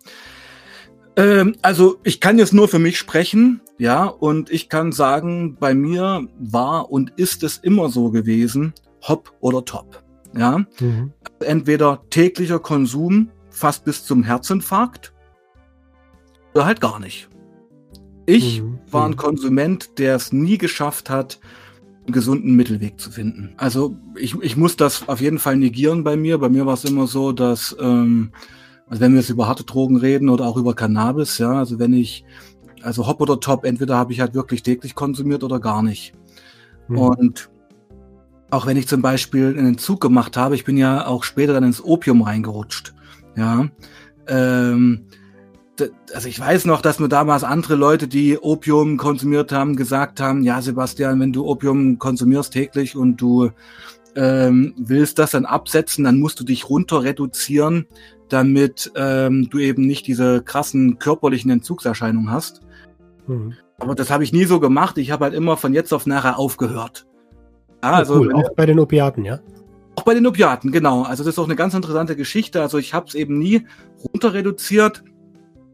Ähm, 1.16 1.56
also 1.62 1.98
ich 2.04 2.20
kann 2.20 2.40
jetzt 2.40 2.54
nur 2.54 2.68
für 2.68 2.80
mich 2.80 2.98
sprechen, 2.98 3.62
ja, 3.78 4.06
und 4.06 4.50
ich 4.50 4.70
kann 4.70 4.92
sagen, 4.92 5.58
bei 5.60 5.74
mir 5.74 6.28
war 6.40 6.92
und 6.92 7.12
ist 7.18 7.44
es 7.44 7.58
immer 7.58 7.90
so 7.90 8.10
gewesen, 8.10 8.74
hopp 9.08 9.34
oder 9.40 9.64
top. 9.66 10.04
Ja, 10.38 10.66
mhm. 10.80 11.14
entweder 11.40 12.04
täglicher 12.10 12.60
Konsum 12.60 13.30
fast 13.50 13.86
bis 13.86 14.06
zum 14.06 14.24
Herzinfarkt 14.24 15.14
oder 16.54 16.66
halt 16.66 16.82
gar 16.82 17.00
nicht. 17.00 17.30
Ich 18.28 18.62
mhm. 18.62 18.78
war 18.92 19.06
ein 19.06 19.12
mhm. 19.12 19.18
Konsument, 19.18 19.98
der 19.98 20.16
es 20.16 20.32
nie 20.32 20.60
geschafft 20.60 21.10
hat, 21.10 21.40
einen 22.06 22.14
gesunden 22.14 22.56
Mittelweg 22.56 23.00
zu 23.00 23.10
finden. 23.10 23.54
Also 23.58 23.98
ich, 24.16 24.36
ich 24.42 24.56
muss 24.56 24.76
das 24.76 25.10
auf 25.10 25.20
jeden 25.20 25.40
Fall 25.40 25.58
negieren 25.58 26.04
bei 26.04 26.16
mir. 26.16 26.38
Bei 26.38 26.50
mir 26.50 26.66
war 26.66 26.76
es 26.76 26.86
immer 26.86 27.08
so, 27.08 27.32
dass 27.32 27.76
ähm, 27.80 28.32
also 28.90 29.02
wenn 29.02 29.14
wir 29.14 29.20
jetzt 29.20 29.30
über 29.30 29.48
harte 29.48 29.64
Drogen 29.64 29.98
reden 29.98 30.30
oder 30.30 30.46
auch 30.46 30.58
über 30.58 30.74
Cannabis, 30.74 31.38
ja, 31.38 31.54
also 31.54 31.80
wenn 31.80 31.94
ich, 31.94 32.24
also 32.82 33.08
Hop 33.08 33.22
oder 33.22 33.40
Top, 33.40 33.66
entweder 33.66 33.98
habe 33.98 34.14
ich 34.14 34.22
halt 34.22 34.34
wirklich 34.34 34.64
täglich 34.64 34.96
konsumiert 34.96 35.44
oder 35.44 35.60
gar 35.60 35.82
nicht. 35.82 36.14
Mhm. 36.88 36.98
Und 36.98 37.50
auch 38.50 38.66
wenn 38.66 38.78
ich 38.78 38.88
zum 38.88 39.02
Beispiel 39.02 39.56
einen 39.58 39.78
Zug 39.78 40.00
gemacht 40.00 40.38
habe, 40.38 40.56
ich 40.56 40.64
bin 40.64 40.78
ja 40.78 41.06
auch 41.06 41.24
später 41.24 41.54
dann 41.54 41.64
ins 41.64 41.84
Opium 41.84 42.22
reingerutscht, 42.22 42.94
ja. 43.36 43.70
Ähm, 44.30 45.06
also 46.14 46.28
ich 46.28 46.40
weiß 46.40 46.66
noch, 46.66 46.82
dass 46.82 47.00
mir 47.00 47.10
damals 47.10 47.44
andere 47.44 47.76
Leute, 47.76 48.08
die 48.08 48.38
Opium 48.38 48.98
konsumiert 48.98 49.52
haben, 49.52 49.76
gesagt 49.76 50.20
haben, 50.20 50.44
ja 50.44 50.62
Sebastian, 50.62 51.20
wenn 51.20 51.34
du 51.34 51.46
Opium 51.46 52.00
konsumierst 52.00 52.54
täglich 52.54 52.96
und 52.96 53.18
du 53.18 53.52
ähm, 54.16 54.74
willst 54.78 55.20
das 55.20 55.32
dann 55.32 55.46
absetzen, 55.46 56.04
dann 56.04 56.20
musst 56.20 56.40
du 56.40 56.44
dich 56.44 56.70
runter 56.70 57.04
reduzieren 57.04 57.86
damit 58.30 58.92
ähm, 58.96 59.50
du 59.50 59.60
eben 59.60 59.86
nicht 59.86 60.08
diese 60.08 60.42
krassen 60.42 61.00
körperlichen 61.00 61.52
Entzugserscheinungen 61.52 62.32
hast. 62.32 62.62
Mhm. 63.28 63.54
Aber 63.80 63.96
das 63.96 64.10
habe 64.10 64.24
ich 64.24 64.34
nie 64.34 64.46
so 64.46 64.60
gemacht. 64.60 64.98
Ich 64.98 65.12
habe 65.12 65.26
halt 65.26 65.34
immer 65.34 65.58
von 65.58 65.74
jetzt 65.74 65.94
auf 65.94 66.06
nachher 66.06 66.40
aufgehört. 66.40 67.06
Ja, 67.84 67.92
also 67.92 68.16
cool. 68.16 68.34
Auch 68.34 68.54
bei 68.56 68.66
den 68.66 68.80
Opiaten, 68.80 69.24
ja? 69.24 69.40
Auch 69.96 70.04
bei 70.04 70.14
den 70.14 70.26
Opiaten, 70.26 70.72
genau. 70.72 71.04
Also 71.04 71.24
das 71.24 71.34
ist 71.34 71.40
auch 71.40 71.46
eine 71.46 71.56
ganz 71.56 71.74
interessante 71.74 72.16
Geschichte. 72.16 72.62
Also 72.62 72.78
ich 72.78 72.94
habe 72.94 73.08
es 73.08 73.16
eben 73.16 73.38
nie 73.38 73.68
runter 74.04 74.34
reduziert 74.34 75.04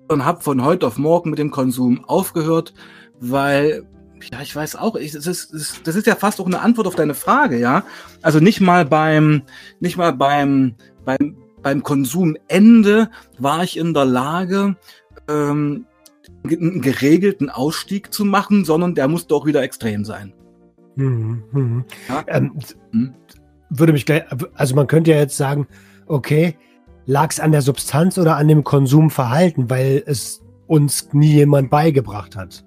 und 0.08 0.26
habe 0.26 0.42
von 0.42 0.64
heute 0.64 0.88
auf 0.88 0.98
morgen 0.98 1.30
mit 1.30 1.40
dem 1.40 1.52
Konsum 1.52 2.04
aufgehört, 2.06 2.74
weil 3.20 3.86
ja, 4.32 4.42
ich 4.42 4.56
weiß 4.56 4.78
auch, 4.78 4.96
ich, 4.96 5.12
das, 5.12 5.28
ist, 5.28 5.82
das 5.86 5.96
ist 5.96 6.08
ja 6.08 6.16
fast 6.16 6.40
auch 6.40 6.46
eine 6.46 6.62
Antwort 6.62 6.88
auf 6.88 6.96
deine 6.96 7.14
Frage, 7.14 7.60
ja. 7.60 7.84
Also 8.22 8.40
nicht 8.40 8.62
mal 8.62 8.86
beim, 8.86 9.44
nicht 9.80 9.98
mal 9.98 10.14
beim, 10.14 10.76
beim, 11.04 11.36
beim 11.62 11.84
Konsumende 11.84 13.10
war 13.38 13.64
ich 13.64 13.78
in 13.78 13.94
der 13.94 14.06
Lage, 14.06 14.78
ähm, 15.28 15.86
einen 16.46 16.82
geregelten 16.82 17.50
Ausstieg 17.50 18.14
zu 18.14 18.26
machen, 18.26 18.66
sondern 18.66 18.96
der 18.96 19.08
musste 19.08 19.36
auch 19.36 19.46
wieder 19.46 19.62
extrem 19.62 20.06
sein. 20.06 20.34
Mhm, 20.96 21.44
mhm. 21.52 21.86
Ja? 22.08 22.24
Ähm, 22.28 22.58
hm? 22.92 23.14
Würde 23.70 23.94
mich 23.94 24.06
gleich, 24.06 24.24
also 24.54 24.76
man 24.76 24.88
könnte 24.88 25.12
ja 25.12 25.18
jetzt 25.18 25.38
sagen, 25.38 25.68
okay, 26.06 26.56
lag 27.06 27.32
es 27.32 27.40
an 27.40 27.52
der 27.52 27.62
Substanz 27.62 28.18
oder 28.18 28.38
an 28.38 28.48
dem 28.48 28.64
Konsumverhalten, 28.64 29.70
weil 29.70 30.04
es 30.06 30.42
uns 30.68 31.10
nie 31.14 31.34
jemand 31.34 31.70
beigebracht 31.70 32.36
hat? 32.36 32.64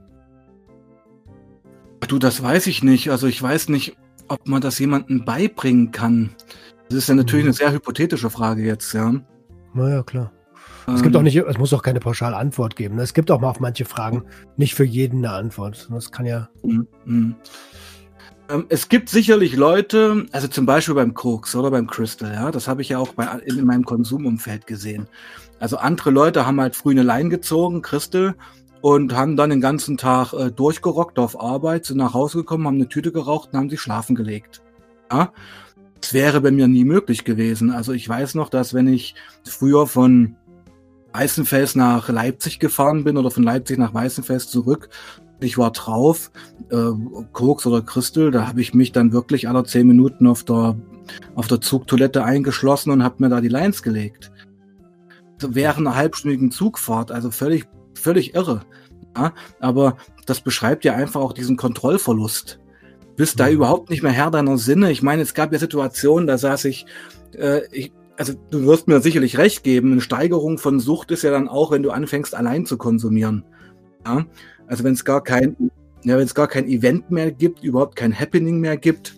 Du, 2.09 2.19
das 2.19 2.43
weiß 2.43 2.67
ich 2.69 2.83
nicht. 2.83 3.11
Also 3.11 3.27
ich 3.27 3.43
weiß 3.43 3.69
nicht, 3.69 3.97
ob 4.29 4.47
man 4.47 4.61
das 4.61 4.79
jemandem 4.79 5.25
beibringen 5.25 5.91
kann. 5.91 6.31
Das 6.89 6.99
ist 6.99 7.09
ja 7.09 7.15
natürlich 7.15 7.45
mhm. 7.45 7.51
eine 7.51 7.57
sehr 7.57 7.73
hypothetische 7.73 8.31
Frage 8.31 8.63
jetzt, 8.63 8.93
ja. 8.93 9.13
Naja, 9.75 10.03
klar. 10.03 10.33
Es 10.95 11.03
gibt 11.03 11.17
auch 11.17 11.21
ähm. 11.21 11.25
nicht, 11.25 11.37
es 11.37 11.59
muss 11.59 11.73
auch 11.73 11.83
keine 11.83 11.99
pauschale 11.99 12.37
Antwort 12.37 12.77
geben. 12.77 12.99
Es 13.01 13.13
gibt 13.13 13.31
auch 13.31 13.41
mal 13.41 13.51
auf 13.51 13.59
manche 13.59 13.85
Fragen 13.85 14.23
nicht 14.57 14.75
für 14.75 14.85
jeden 14.85 15.25
eine 15.25 15.35
Antwort. 15.35 15.89
Das 15.91 16.13
kann 16.13 16.27
ja. 16.27 16.49
Ähm, 18.49 18.67
es 18.69 18.89
gibt 18.89 19.09
sicherlich 19.09 19.57
Leute, 19.57 20.27
also 20.33 20.49
zum 20.49 20.67
Beispiel 20.67 20.95
beim 20.95 21.15
Koks 21.15 21.55
oder 21.57 21.71
beim 21.71 21.87
Crystal, 21.87 22.33
ja, 22.33 22.51
das 22.51 22.69
habe 22.69 22.83
ich 22.83 22.91
ja 22.91 22.99
auch 22.99 23.15
bei, 23.15 23.27
in, 23.45 23.59
in 23.59 23.67
meinem 23.67 23.85
Konsumumfeld 23.85 24.67
gesehen. 24.67 25.09
Also 25.59 25.79
andere 25.79 26.11
Leute 26.11 26.47
haben 26.47 26.61
halt 26.61 26.77
früh 26.77 26.93
eine 26.93 27.03
Line 27.03 27.31
gezogen, 27.31 27.83
Crystal, 27.83 28.35
und 28.83 29.15
haben 29.15 29.37
dann 29.37 29.51
den 29.51 29.61
ganzen 29.61 29.97
Tag 29.97 30.33
äh, 30.33 30.51
durchgerockt 30.51 31.19
auf 31.19 31.41
Arbeit, 31.41 31.87
sind 31.87 31.97
nach 31.97 32.15
Hause 32.15 32.39
gekommen, 32.39 32.67
haben 32.67 32.77
eine 32.77 32.89
Tüte 32.89 33.11
geraucht 33.11 33.51
und 33.53 33.59
haben 33.59 33.71
sich 33.71 33.81
schlafen 33.81 34.15
gelegt. 34.15 34.63
Ja? 35.11 35.33
Das 36.01 36.13
wäre 36.13 36.41
bei 36.41 36.51
mir 36.51 36.69
nie 36.69 36.85
möglich 36.85 37.25
gewesen. 37.25 37.73
Also 37.73 37.93
ich 37.93 38.09
weiß 38.09 38.35
noch, 38.35 38.49
dass 38.49 38.75
wenn 38.75 38.87
ich 38.87 39.15
früher 39.45 39.87
von 39.87 40.37
Weißenfels 41.13 41.75
nach 41.75 42.09
Leipzig 42.11 42.61
gefahren 42.61 43.03
bin 43.03 43.17
oder 43.17 43.31
von 43.31 43.43
Leipzig 43.43 43.79
nach 43.79 43.95
Weißenfels 43.95 44.51
zurück, 44.51 44.91
ich 45.41 45.59
war 45.59 45.71
drauf, 45.73 46.31
äh, 46.71 46.91
Koks 47.33 47.67
oder 47.67 47.83
Christel, 47.83 48.31
da 48.31 48.49
habe 48.49 48.61
ich 48.61 48.75
mich 48.75 48.93
dann 48.93 49.13
wirklich 49.13 49.49
alle 49.49 49.65
zehn 49.65 49.87
Minuten 49.87 50.27
auf 50.27 50.45
der, 50.45 50.77
auf 51.35 51.47
der 51.47 51.61
Zugtoilette 51.61 52.25
eingeschlossen 52.25 52.91
und 52.91 53.03
habe 53.03 53.17
mir 53.19 53.29
da 53.29 53.41
die 53.41 53.49
Lines 53.49 53.83
gelegt. 53.83 54.33
während 55.41 55.87
einer 55.87 55.97
halbstündigen 55.97 56.51
Zugfahrt. 56.51 57.13
Also 57.13 57.31
völlig, 57.31 57.67
völlig 57.95 58.35
irre. 58.35 58.63
Ja, 59.15 59.35
aber 59.61 59.99
das 60.25 60.41
beschreibt 60.41 60.85
ja 60.85 60.95
einfach 60.95 61.21
auch 61.21 61.35
diesen 61.35 61.57
Kontrollverlust. 61.57 62.59
Bist 63.17 63.39
da 63.41 63.47
mhm. 63.47 63.53
überhaupt 63.53 63.91
nicht 63.91 64.03
mehr 64.03 64.13
Herr 64.13 64.31
deiner 64.31 64.57
Sinne. 64.57 64.91
Ich 64.91 65.03
meine, 65.03 65.23
es 65.23 65.35
gab 65.35 65.53
ja 65.53 65.59
Situationen, 65.59 66.27
da 66.27 66.39
saß 66.39 66.65
ich, 66.67 66.87
äh, 67.35 67.63
ich 67.71 67.93
also 68.19 68.35
du 68.51 68.65
wirst 68.65 68.89
mir 68.89 69.01
sicherlich 69.01 69.39
recht 69.39 69.63
geben, 69.63 69.93
eine 69.93 70.01
Steigerung 70.01 70.59
von 70.59 70.81
Sucht 70.81 71.11
ist 71.11 71.23
ja 71.23 71.31
dann 71.31 71.49
auch, 71.49 71.71
wenn 71.71 71.83
du 71.83 71.91
anfängst, 71.91 72.35
allein 72.35 72.65
zu 72.65 72.79
konsumieren. 72.79 73.45
Ja? 74.07 74.25
Also 74.67 74.85
wenn 74.85 74.95
es 74.95 75.05
gar 75.05 75.23
kein, 75.23 75.57
ja, 76.05 76.17
wenn 76.17 76.25
es 76.25 76.35
gar 76.35 76.49
kein 76.49 76.69
Event 76.69 77.11
mehr 77.11 77.31
gibt, 77.31 77.63
überhaupt 77.63 77.97
kein 77.97 78.19
Happening 78.19 78.61
mehr 78.61 78.77
gibt, 78.77 79.17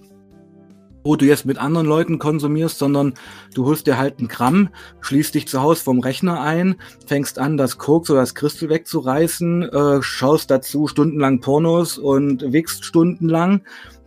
wo 1.05 1.17
du 1.17 1.25
jetzt 1.25 1.47
mit 1.47 1.59
anderen 1.59 1.87
Leuten 1.87 2.19
konsumierst, 2.19 2.79
sondern 2.79 3.15
du 3.55 3.65
holst 3.65 3.87
dir 3.87 3.97
halt 3.97 4.19
einen 4.19 4.29
Gramm, 4.29 4.69
schließt 5.01 5.35
dich 5.35 5.49
zu 5.49 5.63
Hause 5.63 5.83
vom 5.83 6.01
Rechner 6.01 6.41
ein, 6.43 6.77
fängst 7.07 7.39
an, 7.39 7.57
das 7.57 7.79
Koks 7.79 8.11
oder 8.11 8.21
das 8.21 8.35
Christel 8.35 8.69
wegzureißen, 8.69 9.63
äh, 9.63 10.03
schaust 10.03 10.51
dazu 10.51 10.87
stundenlang 10.87 11.41
Pornos 11.41 11.97
und 11.97 12.53
wickst 12.53 12.85
stundenlang. 12.85 13.63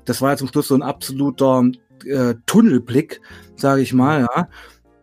Das 0.06 0.21
war 0.21 0.32
ja 0.32 0.38
zum 0.38 0.49
Schluss 0.49 0.67
so 0.67 0.75
ein 0.75 0.84
absoluter 0.84 1.63
äh, 2.06 2.36
Tunnelblick, 2.45 3.21
sage 3.56 3.82
ich 3.82 3.93
mal, 3.93 4.21
ja. 4.21 4.47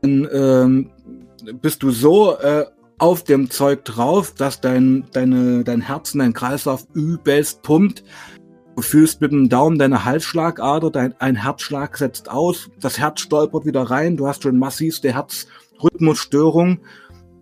Dann 0.03 0.29
ähm, 0.33 0.91
bist 1.61 1.83
du 1.83 1.91
so 1.91 2.37
äh, 2.37 2.65
auf 2.99 3.25
dem 3.25 3.51
Zeug 3.51 3.85
drauf, 3.85 4.35
dass 4.35 4.61
dein, 4.61 5.07
deine, 5.13 5.65
dein 5.65 5.81
Herz 5.81 6.15
und 6.15 6.21
dein 6.21 6.33
Kreislauf 6.33 6.87
übelst 6.95 7.63
pumpt, 7.63 8.05
Du 8.79 8.83
fühlst 8.83 9.21
mit 9.21 9.33
dem 9.33 9.49
Daumen 9.49 9.77
deine 9.77 10.05
Halsschlagader, 10.05 10.93
dein 10.93 11.13
ein 11.21 11.35
Herzschlag 11.35 11.97
setzt 11.97 12.31
aus, 12.31 12.71
das 12.79 12.97
Herz 12.97 13.23
stolpert 13.23 13.67
wieder 13.67 13.83
rein, 13.83 14.17
du 14.17 14.29
hast 14.29 14.45
schon 14.45 14.57
massivste 14.57 15.13
Herzrhythmusstörung. 15.13 16.79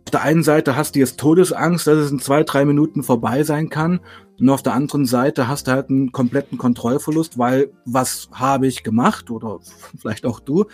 Auf 0.07 0.11
der 0.13 0.23
einen 0.23 0.43
Seite 0.43 0.77
hast 0.77 0.95
du 0.95 1.01
jetzt 1.01 1.21
Todesangst, 1.21 1.87
dass 1.87 1.99
es 1.99 2.11
in 2.11 2.21
zwei, 2.21 2.43
drei 2.43 2.65
Minuten 2.65 3.03
vorbei 3.03 3.43
sein 3.43 3.69
kann. 3.69 4.01
Und 4.41 4.49
auf 4.49 4.63
der 4.63 4.73
anderen 4.73 5.05
Seite 5.05 5.47
hast 5.47 5.67
du 5.67 5.73
halt 5.73 5.91
einen 5.91 6.11
kompletten 6.11 6.57
Kontrollverlust, 6.57 7.37
weil 7.37 7.71
was 7.85 8.31
habe 8.33 8.67
ich 8.67 8.83
gemacht 8.83 9.31
oder 9.31 9.59
vielleicht 9.99 10.25
auch 10.25 10.41
du, 10.41 10.65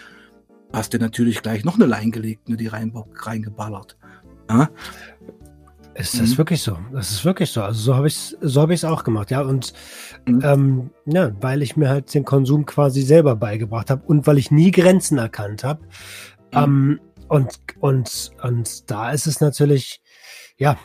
hast 0.72 0.92
dir 0.92 1.00
natürlich 1.00 1.42
gleich 1.42 1.64
noch 1.64 1.74
eine 1.74 1.86
Line 1.86 2.12
gelegt, 2.12 2.48
ne, 2.48 2.56
die 2.56 2.68
rein, 2.68 2.92
reingeballert. 3.16 3.96
Ja? 4.52 4.70
Ist 5.94 6.18
das 6.18 6.30
mhm. 6.30 6.38
wirklich 6.38 6.62
so? 6.62 6.78
Das 6.92 7.10
ist 7.10 7.24
wirklich 7.24 7.50
so. 7.50 7.62
Also 7.62 7.80
so 7.80 7.94
habe 7.94 8.06
ich 8.06 8.36
so 8.40 8.60
habe 8.60 8.72
ich 8.72 8.80
es 8.80 8.84
auch 8.84 9.04
gemacht, 9.04 9.30
ja. 9.30 9.42
Und 9.42 9.74
mhm. 10.26 10.40
ähm, 10.42 10.90
ja, 11.04 11.30
weil 11.40 11.62
ich 11.62 11.76
mir 11.76 11.90
halt 11.90 12.12
den 12.14 12.24
Konsum 12.24 12.64
quasi 12.64 13.02
selber 13.02 13.36
beigebracht 13.36 13.90
habe 13.90 14.02
und 14.06 14.26
weil 14.26 14.38
ich 14.38 14.50
nie 14.50 14.70
Grenzen 14.70 15.18
erkannt 15.18 15.64
habe. 15.64 15.82
Mhm. 16.54 16.58
Ähm, 16.58 17.00
und 17.28 17.58
und 17.80 18.30
und 18.42 18.90
da 18.90 19.10
ist 19.10 19.26
es 19.26 19.40
natürlich, 19.40 20.00
ja, 20.56 20.78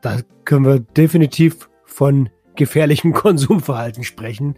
da 0.00 0.20
können 0.44 0.64
wir 0.64 0.80
definitiv 0.80 1.68
von 1.84 2.30
gefährlichem 2.56 3.12
Konsumverhalten 3.14 4.02
sprechen. 4.02 4.56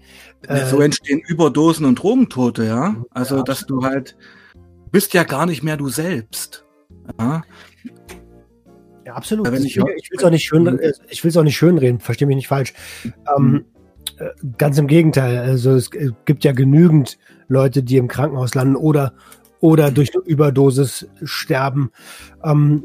Ja, 0.49 0.67
so 0.67 0.81
äh, 0.81 0.85
entstehen 0.85 1.21
Überdosen 1.27 1.85
und 1.85 1.97
Drogentote, 1.97 2.65
ja. 2.65 2.97
Also 3.11 3.39
ja, 3.39 3.43
dass 3.43 3.67
du 3.67 3.83
halt 3.85 4.17
bist 4.93 5.15
ja 5.15 5.25
gar 5.25 5.47
nicht 5.47 5.65
mehr 5.65 5.77
du 5.77 5.89
selbst. 5.89 6.65
Ja. 7.19 7.43
Ja, 9.07 9.15
absolut. 9.15 9.49
ich, 9.53 9.77
ich 9.77 9.77
will 9.77 10.19
es 10.19 10.25
auch 10.25 10.31
nicht 10.31 10.45
schön, 10.45 10.65
mhm. 10.65 10.81
äh, 10.81 10.93
ich 11.09 11.23
will 11.23 11.29
es 11.29 11.37
auch 11.37 11.45
nicht 11.45 11.57
schönreden, 11.57 12.01
verstehe 12.01 12.27
mich 12.27 12.35
nicht 12.35 12.49
falsch. 12.49 12.75
Ähm, 13.05 13.13
mhm. 13.39 13.65
Ähm, 14.19 14.55
ganz 14.59 14.79
im 14.79 14.89
Gegenteil. 14.89 15.39
Also 15.39 15.75
es 15.75 15.91
gibt 16.25 16.43
ja 16.43 16.51
genügend 16.51 17.17
Leute, 17.47 17.85
die 17.85 17.99
im 17.99 18.09
Krankenhaus 18.09 18.55
landen 18.57 18.75
oder 18.75 19.15
oder 19.61 19.93
durch 19.93 20.13
eine 20.13 20.25
Überdosis 20.25 21.09
sterben. 21.23 21.93
Ähm, 22.45 22.85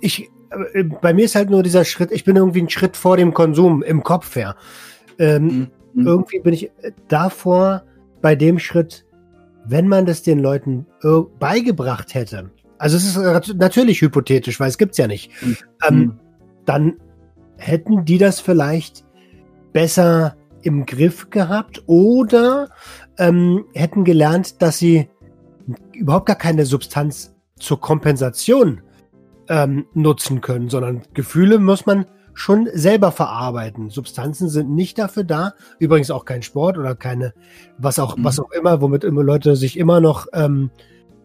ich, 0.00 0.30
äh, 0.72 0.84
bei 0.84 1.12
mir 1.12 1.24
ist 1.24 1.34
halt 1.34 1.50
nur 1.50 1.64
dieser 1.64 1.84
Schritt, 1.84 2.12
ich 2.12 2.22
bin 2.22 2.36
irgendwie 2.36 2.60
einen 2.60 2.70
Schritt 2.70 2.96
vor 2.96 3.16
dem 3.16 3.34
Konsum 3.34 3.82
im 3.82 4.04
Kopf 4.04 4.36
her. 4.36 4.54
Ähm, 5.18 5.68
mhm. 5.94 6.06
Irgendwie 6.06 6.38
bin 6.38 6.54
ich 6.54 6.70
davor 7.08 7.82
bei 8.20 8.36
dem 8.36 8.60
Schritt, 8.60 9.04
wenn 9.64 9.88
man 9.88 10.06
das 10.06 10.22
den 10.22 10.38
Leuten 10.38 10.86
beigebracht 11.38 12.14
hätte, 12.14 12.50
also 12.82 12.96
es 12.96 13.04
ist 13.04 13.54
natürlich 13.54 14.00
hypothetisch, 14.00 14.58
weil 14.58 14.68
es 14.68 14.76
gibt 14.76 14.92
es 14.92 14.98
ja 14.98 15.06
nicht, 15.06 15.30
mhm. 15.40 15.56
ähm, 15.88 16.18
dann 16.64 16.94
hätten 17.56 18.04
die 18.04 18.18
das 18.18 18.40
vielleicht 18.40 19.04
besser 19.72 20.34
im 20.62 20.84
Griff 20.84 21.30
gehabt 21.30 21.84
oder 21.86 22.70
ähm, 23.18 23.66
hätten 23.72 24.02
gelernt, 24.02 24.60
dass 24.62 24.78
sie 24.78 25.08
überhaupt 25.92 26.26
gar 26.26 26.36
keine 26.36 26.66
Substanz 26.66 27.32
zur 27.56 27.80
Kompensation 27.80 28.80
ähm, 29.48 29.86
nutzen 29.94 30.40
können, 30.40 30.68
sondern 30.68 31.02
Gefühle 31.14 31.60
muss 31.60 31.86
man 31.86 32.06
schon 32.34 32.68
selber 32.72 33.12
verarbeiten. 33.12 33.90
Substanzen 33.90 34.48
sind 34.48 34.70
nicht 34.70 34.98
dafür 34.98 35.22
da, 35.22 35.54
übrigens 35.78 36.10
auch 36.10 36.24
kein 36.24 36.42
Sport 36.42 36.78
oder 36.78 36.96
keine, 36.96 37.32
was 37.78 38.00
auch, 38.00 38.16
mhm. 38.16 38.24
was 38.24 38.40
auch 38.40 38.50
immer, 38.50 38.80
womit 38.80 39.04
immer 39.04 39.22
Leute 39.22 39.54
sich 39.54 39.78
immer 39.78 40.00
noch 40.00 40.26
ähm, 40.32 40.72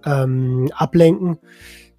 ähm, 0.06 0.70
ablenken, 0.74 1.38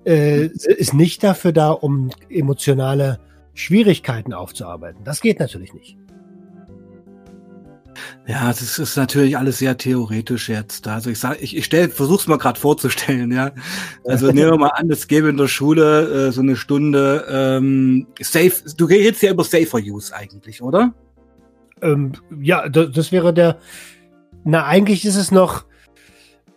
äh, 0.05 0.47
ist 0.47 0.95
nicht 0.95 1.23
dafür 1.23 1.53
da, 1.53 1.71
um 1.71 2.11
emotionale 2.29 3.19
Schwierigkeiten 3.55 4.33
aufzuarbeiten. 4.33 5.05
Das 5.05 5.21
geht 5.21 5.41
natürlich 5.41 5.75
nicht. 5.75 5.99
Ja, 8.27 8.49
das 8.49 8.79
ist 8.79 8.97
natürlich 8.97 9.37
alles 9.37 9.59
sehr 9.59 9.77
theoretisch 9.77 10.49
jetzt. 10.49 10.87
Also 10.87 11.11
ich 11.11 11.19
sage, 11.19 11.39
ich, 11.41 11.57
ich 11.57 11.65
stell, 11.65 11.89
versuch's 11.89 12.27
mal 12.27 12.39
gerade 12.39 12.61
vorzustellen, 12.61 13.33
ja. 13.33 13.53
Also 14.05 14.27
nehmen 14.33 14.51
wir 14.51 14.59
mal 14.59 14.73
an, 14.75 14.91
es 14.91 15.09
gäbe 15.09 15.29
in 15.29 15.37
der 15.37 15.49
Schule 15.49 16.29
äh, 16.29 16.33
so 16.33 16.41
eine 16.41 16.57
Stunde 16.57 17.27
ähm, 17.31 18.07
Safe. 18.21 18.53
Du 18.77 18.85
redest 18.85 19.23
ja 19.23 19.31
über 19.31 19.45
Safer 19.45 19.79
Use 19.79 20.15
eigentlich, 20.15 20.63
oder? 20.63 20.95
Ähm, 21.81 22.13
ja, 22.41 22.69
das, 22.69 22.93
das 22.93 23.13
wäre 23.13 23.33
der. 23.33 23.59
Na, 24.45 24.67
eigentlich 24.67 25.05
ist 25.05 25.17
es 25.17 25.31
noch 25.31 25.65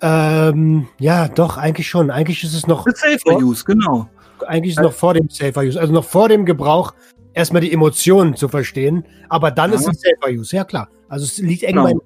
ähm, 0.02 0.88
ja, 1.00 1.28
doch, 1.28 1.58
eigentlich 1.58 1.88
schon. 1.88 2.10
Eigentlich 2.10 2.44
ist 2.44 2.54
es 2.54 2.68
noch. 2.68 2.86
Mit 2.86 2.98
Safer 2.98 3.38
Use, 3.38 3.64
genau. 3.66 4.10
Eigentlich 4.48 4.72
ist 4.72 4.80
es 4.80 4.84
noch 4.84 4.94
vor 4.94 5.14
dem 5.14 5.30
Safer 5.30 5.62
Use, 5.62 5.80
also 5.80 5.94
noch 5.94 6.06
vor 6.06 6.28
dem 6.28 6.46
Gebrauch, 6.46 6.94
erstmal 7.34 7.62
die 7.62 7.72
Emotionen 7.72 8.36
zu 8.36 8.48
verstehen, 8.48 9.06
aber 9.30 9.52
dann 9.52 9.72
ja. 9.72 9.78
ist 9.78 9.88
es 9.88 10.02
Safer 10.02 10.34
Use, 10.34 10.56
ja 10.56 10.64
klar. 10.64 10.90
Also 11.08 11.26
es 11.26 11.38
liegt 11.38 11.64
eng 11.64 11.76
genau. 11.76 12.02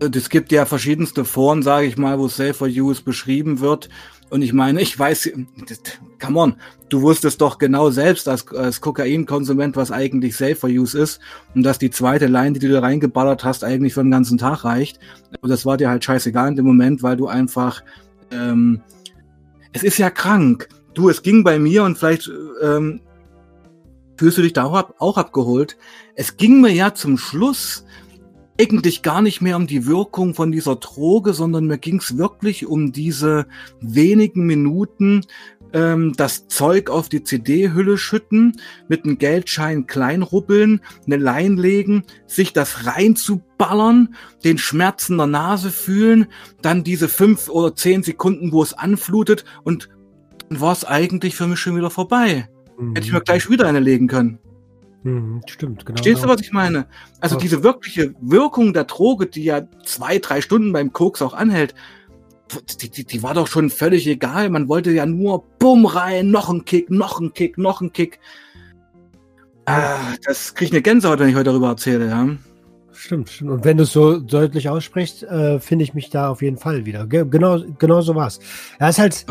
Es 0.00 0.30
gibt 0.30 0.50
ja 0.50 0.64
verschiedenste 0.64 1.26
Foren, 1.26 1.62
sage 1.62 1.86
ich 1.86 1.98
mal, 1.98 2.18
wo 2.18 2.26
Safer 2.26 2.66
Use 2.66 3.02
beschrieben 3.02 3.60
wird. 3.60 3.90
Und 4.30 4.42
ich 4.42 4.52
meine, 4.52 4.80
ich 4.80 4.96
weiß, 4.96 5.30
come 6.22 6.38
on, 6.38 6.56
du 6.88 7.02
wusstest 7.02 7.40
doch 7.40 7.58
genau 7.58 7.90
selbst 7.90 8.28
als, 8.28 8.46
als 8.54 8.80
Kokainkonsument, 8.80 9.76
was 9.76 9.90
eigentlich 9.90 10.36
Safer 10.36 10.68
Use 10.68 10.98
ist 10.98 11.20
und 11.54 11.64
dass 11.64 11.78
die 11.78 11.90
zweite 11.90 12.26
Line, 12.26 12.52
die 12.52 12.60
du 12.60 12.72
da 12.72 12.80
reingeballert 12.80 13.42
hast, 13.42 13.64
eigentlich 13.64 13.94
für 13.94 14.02
den 14.02 14.12
ganzen 14.12 14.38
Tag 14.38 14.64
reicht. 14.64 15.00
Aber 15.36 15.48
das 15.48 15.66
war 15.66 15.76
dir 15.76 15.90
halt 15.90 16.04
scheißegal 16.04 16.48
in 16.48 16.56
dem 16.56 16.64
Moment, 16.64 17.02
weil 17.02 17.16
du 17.16 17.26
einfach, 17.26 17.82
ähm, 18.30 18.80
es 19.72 19.82
ist 19.82 19.98
ja 19.98 20.10
krank. 20.10 20.68
Du, 20.94 21.08
es 21.08 21.22
ging 21.22 21.42
bei 21.42 21.58
mir 21.58 21.82
und 21.82 21.98
vielleicht 21.98 22.30
ähm, 22.62 23.00
fühlst 24.16 24.38
du 24.38 24.42
dich 24.42 24.52
da 24.52 24.64
auch, 24.64 24.74
ab, 24.74 24.94
auch 24.98 25.18
abgeholt. 25.18 25.76
Es 26.14 26.36
ging 26.36 26.60
mir 26.60 26.72
ja 26.72 26.94
zum 26.94 27.18
Schluss 27.18 27.84
eigentlich 28.60 29.02
gar 29.02 29.22
nicht 29.22 29.40
mehr 29.40 29.56
um 29.56 29.66
die 29.66 29.86
Wirkung 29.86 30.34
von 30.34 30.52
dieser 30.52 30.76
Droge, 30.76 31.32
sondern 31.32 31.66
mir 31.66 31.78
ging 31.78 31.96
es 31.96 32.18
wirklich 32.18 32.66
um 32.66 32.92
diese 32.92 33.46
wenigen 33.80 34.46
Minuten, 34.46 35.22
ähm, 35.72 36.12
das 36.16 36.46
Zeug 36.48 36.90
auf 36.90 37.08
die 37.08 37.24
CD-Hülle 37.24 37.96
schütten, 37.96 38.60
mit 38.88 39.04
einem 39.04 39.18
Geldschein 39.18 39.86
kleinrubbeln, 39.86 40.80
eine 41.06 41.16
Lein 41.16 41.56
legen, 41.56 42.04
sich 42.26 42.52
das 42.52 42.86
reinzuballern, 42.86 44.14
den 44.44 44.58
Schmerz 44.58 45.08
in 45.08 45.16
der 45.16 45.26
Nase 45.26 45.70
fühlen, 45.70 46.26
dann 46.60 46.84
diese 46.84 47.08
fünf 47.08 47.48
oder 47.48 47.74
zehn 47.74 48.02
Sekunden, 48.02 48.52
wo 48.52 48.62
es 48.62 48.74
anflutet 48.74 49.44
und 49.64 49.88
dann 50.48 50.60
war 50.60 50.72
es 50.72 50.84
eigentlich 50.84 51.34
für 51.34 51.46
mich 51.46 51.60
schon 51.60 51.76
wieder 51.76 51.90
vorbei. 51.90 52.48
Mhm. 52.78 52.94
Hätte 52.94 53.06
ich 53.06 53.12
mir 53.12 53.20
gleich 53.20 53.48
wieder 53.48 53.66
eine 53.66 53.80
legen 53.80 54.08
können. 54.08 54.38
Mhm, 55.02 55.40
stimmt, 55.46 55.86
genau. 55.86 55.96
Verstehst 55.96 56.22
du, 56.22 56.28
was 56.28 56.40
ich 56.40 56.52
meine? 56.52 56.86
Also 57.20 57.36
ja. 57.36 57.40
diese 57.40 57.62
wirkliche 57.62 58.14
Wirkung 58.20 58.72
der 58.74 58.84
Droge, 58.84 59.26
die 59.26 59.44
ja 59.44 59.62
zwei, 59.84 60.18
drei 60.18 60.40
Stunden 60.40 60.72
beim 60.72 60.92
Koks 60.92 61.22
auch 61.22 61.32
anhält, 61.32 61.74
die, 62.80 62.90
die, 62.90 63.04
die 63.04 63.22
war 63.22 63.34
doch 63.34 63.46
schon 63.46 63.70
völlig 63.70 64.06
egal. 64.06 64.50
Man 64.50 64.68
wollte 64.68 64.90
ja 64.90 65.06
nur 65.06 65.44
bumm 65.58 65.86
rein, 65.86 66.30
noch 66.30 66.50
ein 66.50 66.64
Kick, 66.64 66.90
noch 66.90 67.20
ein 67.20 67.32
Kick, 67.32 67.56
noch 67.58 67.80
ein 67.80 67.92
Kick. 67.92 68.18
Ah, 69.66 70.14
das 70.24 70.54
kriege 70.54 70.66
ich 70.66 70.72
eine 70.72 70.82
Gänsehaut, 70.82 71.20
wenn 71.20 71.28
ich 71.28 71.34
heute 71.34 71.44
darüber 71.44 71.68
erzähle, 71.68 72.08
ja. 72.08 72.28
Stimmt, 72.92 73.30
stimmt. 73.30 73.50
Und 73.50 73.64
wenn 73.64 73.76
du 73.76 73.84
es 73.84 73.92
so 73.92 74.18
deutlich 74.18 74.68
aussprichst, 74.68 75.22
äh, 75.22 75.60
finde 75.60 75.84
ich 75.84 75.94
mich 75.94 76.10
da 76.10 76.28
auf 76.28 76.42
jeden 76.42 76.56
Fall 76.56 76.86
wieder. 76.86 77.06
Ge 77.06 77.24
genau, 77.28 77.60
genau 77.78 78.00
so 78.00 78.14
war's. 78.14 78.40
Ja, 78.80 78.88
ist 78.88 78.98
halt, 78.98 79.26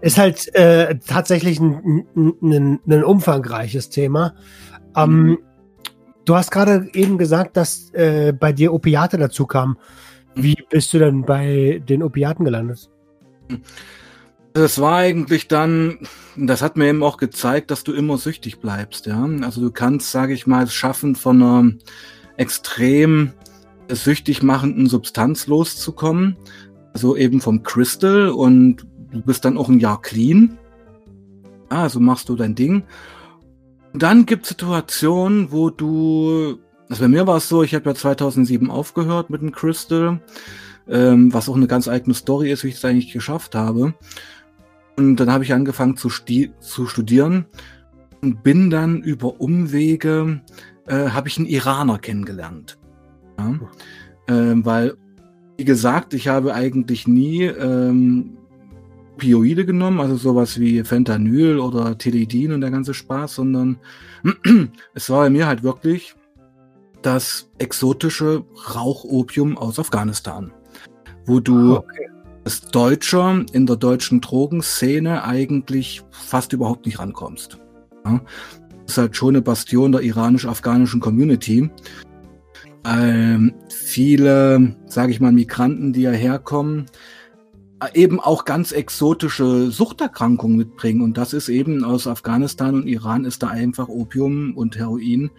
ist 0.00 0.18
halt 0.18 0.54
äh, 0.54 0.98
tatsächlich 0.98 1.60
ein, 1.60 2.04
ein, 2.16 2.34
ein, 2.42 2.80
ein 2.86 3.04
umfangreiches 3.04 3.90
Thema. 3.90 4.34
Ähm, 4.96 5.22
mhm. 5.22 5.38
Du 6.24 6.34
hast 6.34 6.50
gerade 6.50 6.88
eben 6.92 7.18
gesagt, 7.18 7.56
dass 7.56 7.90
äh, 7.92 8.32
bei 8.32 8.52
dir 8.52 8.72
Opiate 8.72 9.16
dazu 9.16 9.46
kamen. 9.46 9.78
Wie 10.34 10.56
bist 10.68 10.92
du 10.92 10.98
denn 10.98 11.22
bei 11.22 11.80
den 11.88 12.02
Opiaten 12.02 12.44
gelandet? 12.44 12.90
Das 14.52 14.80
war 14.80 14.96
eigentlich 14.96 15.48
dann, 15.48 15.98
das 16.36 16.62
hat 16.62 16.76
mir 16.76 16.88
eben 16.88 17.02
auch 17.02 17.16
gezeigt, 17.16 17.70
dass 17.70 17.84
du 17.84 17.92
immer 17.92 18.18
süchtig 18.18 18.58
bleibst, 18.58 19.06
ja. 19.06 19.24
Also 19.42 19.60
du 19.60 19.70
kannst, 19.70 20.10
sage 20.10 20.32
ich 20.32 20.46
mal, 20.46 20.64
es 20.64 20.74
schaffen, 20.74 21.14
von 21.14 21.42
einer 21.42 21.72
extrem 22.36 23.32
süchtig 23.88 24.42
machenden 24.42 24.86
Substanz 24.86 25.46
loszukommen. 25.46 26.36
Also 26.92 27.16
eben 27.16 27.40
vom 27.40 27.62
Crystal 27.62 28.28
und 28.28 28.86
du 29.10 29.20
bist 29.22 29.44
dann 29.44 29.58
auch 29.58 29.68
ein 29.68 29.80
Jahr 29.80 30.00
clean. 30.00 30.58
Also 31.68 32.00
machst 32.00 32.28
du 32.28 32.36
dein 32.36 32.54
Ding. 32.54 32.84
Und 33.92 34.02
dann 34.02 34.26
gibt 34.26 34.46
Situationen, 34.46 35.52
wo 35.52 35.70
du, 35.70 36.58
also 36.88 37.02
bei 37.02 37.08
mir 37.08 37.26
war 37.26 37.38
es 37.38 37.48
so, 37.48 37.62
ich 37.62 37.74
habe 37.74 37.88
ja 37.88 37.94
2007 37.94 38.70
aufgehört 38.70 39.30
mit 39.30 39.40
dem 39.40 39.52
Crystal, 39.52 40.20
ähm, 40.88 41.32
was 41.32 41.48
auch 41.48 41.56
eine 41.56 41.66
ganz 41.66 41.88
eigene 41.88 42.14
Story 42.14 42.50
ist, 42.50 42.64
wie 42.64 42.68
ich 42.68 42.76
es 42.76 42.84
eigentlich 42.84 43.12
geschafft 43.12 43.54
habe. 43.54 43.94
Und 44.96 45.16
dann 45.16 45.30
habe 45.30 45.44
ich 45.44 45.52
angefangen 45.52 45.96
zu, 45.96 46.08
zu 46.08 46.86
studieren 46.86 47.46
und 48.22 48.42
bin 48.42 48.70
dann 48.70 49.02
über 49.02 49.40
Umwege, 49.40 50.40
äh, 50.86 51.10
habe 51.10 51.28
ich 51.28 51.38
einen 51.38 51.46
Iraner 51.46 51.98
kennengelernt. 51.98 52.78
Ja? 53.38 53.58
Ähm, 54.28 54.64
weil, 54.64 54.94
wie 55.56 55.64
gesagt, 55.64 56.14
ich 56.14 56.28
habe 56.28 56.54
eigentlich 56.54 57.06
nie 57.06 57.44
ähm, 57.44 58.36
Opioide 59.14 59.64
genommen, 59.64 60.00
also 60.00 60.16
sowas 60.16 60.60
wie 60.60 60.84
Fentanyl 60.84 61.58
oder 61.58 61.96
Teledin 61.96 62.52
und 62.52 62.60
der 62.60 62.70
ganze 62.70 62.94
Spaß, 62.94 63.36
sondern 63.36 63.78
es 64.94 65.08
war 65.08 65.22
bei 65.22 65.30
mir 65.30 65.46
halt 65.46 65.62
wirklich 65.62 66.14
das 67.02 67.50
exotische 67.58 68.44
Rauchopium 68.74 69.56
aus 69.56 69.78
Afghanistan, 69.78 70.52
wo 71.24 71.40
du 71.40 71.76
ah, 71.76 71.78
okay 71.78 72.10
als 72.46 72.60
Deutscher 72.60 73.44
in 73.50 73.66
der 73.66 73.74
deutschen 73.74 74.20
Drogenszene 74.20 75.24
eigentlich 75.24 76.04
fast 76.12 76.52
überhaupt 76.52 76.86
nicht 76.86 77.00
rankommst. 77.00 77.58
Ja? 78.04 78.20
Das 78.86 78.92
ist 78.92 78.98
halt 78.98 79.16
schon 79.16 79.30
eine 79.30 79.42
Bastion 79.42 79.92
der 79.92 80.02
iranisch-afghanischen 80.02 81.00
Community. 81.00 81.68
Ähm, 82.84 83.54
viele, 83.68 84.76
sage 84.86 85.10
ich 85.10 85.20
mal, 85.20 85.32
Migranten, 85.32 85.92
die 85.92 86.00
hierher 86.00 86.38
kommen, 86.38 86.86
eben 87.94 88.20
auch 88.20 88.44
ganz 88.44 88.72
exotische 88.72 89.70
Suchterkrankungen 89.70 90.56
mitbringen. 90.56 91.02
Und 91.02 91.18
das 91.18 91.32
ist 91.32 91.48
eben 91.48 91.84
aus 91.84 92.06
Afghanistan 92.06 92.74
und 92.74 92.86
Iran 92.86 93.24
ist 93.24 93.42
da 93.42 93.48
einfach 93.48 93.88
Opium 93.88 94.56
und 94.56 94.76
Heroin 94.76 95.30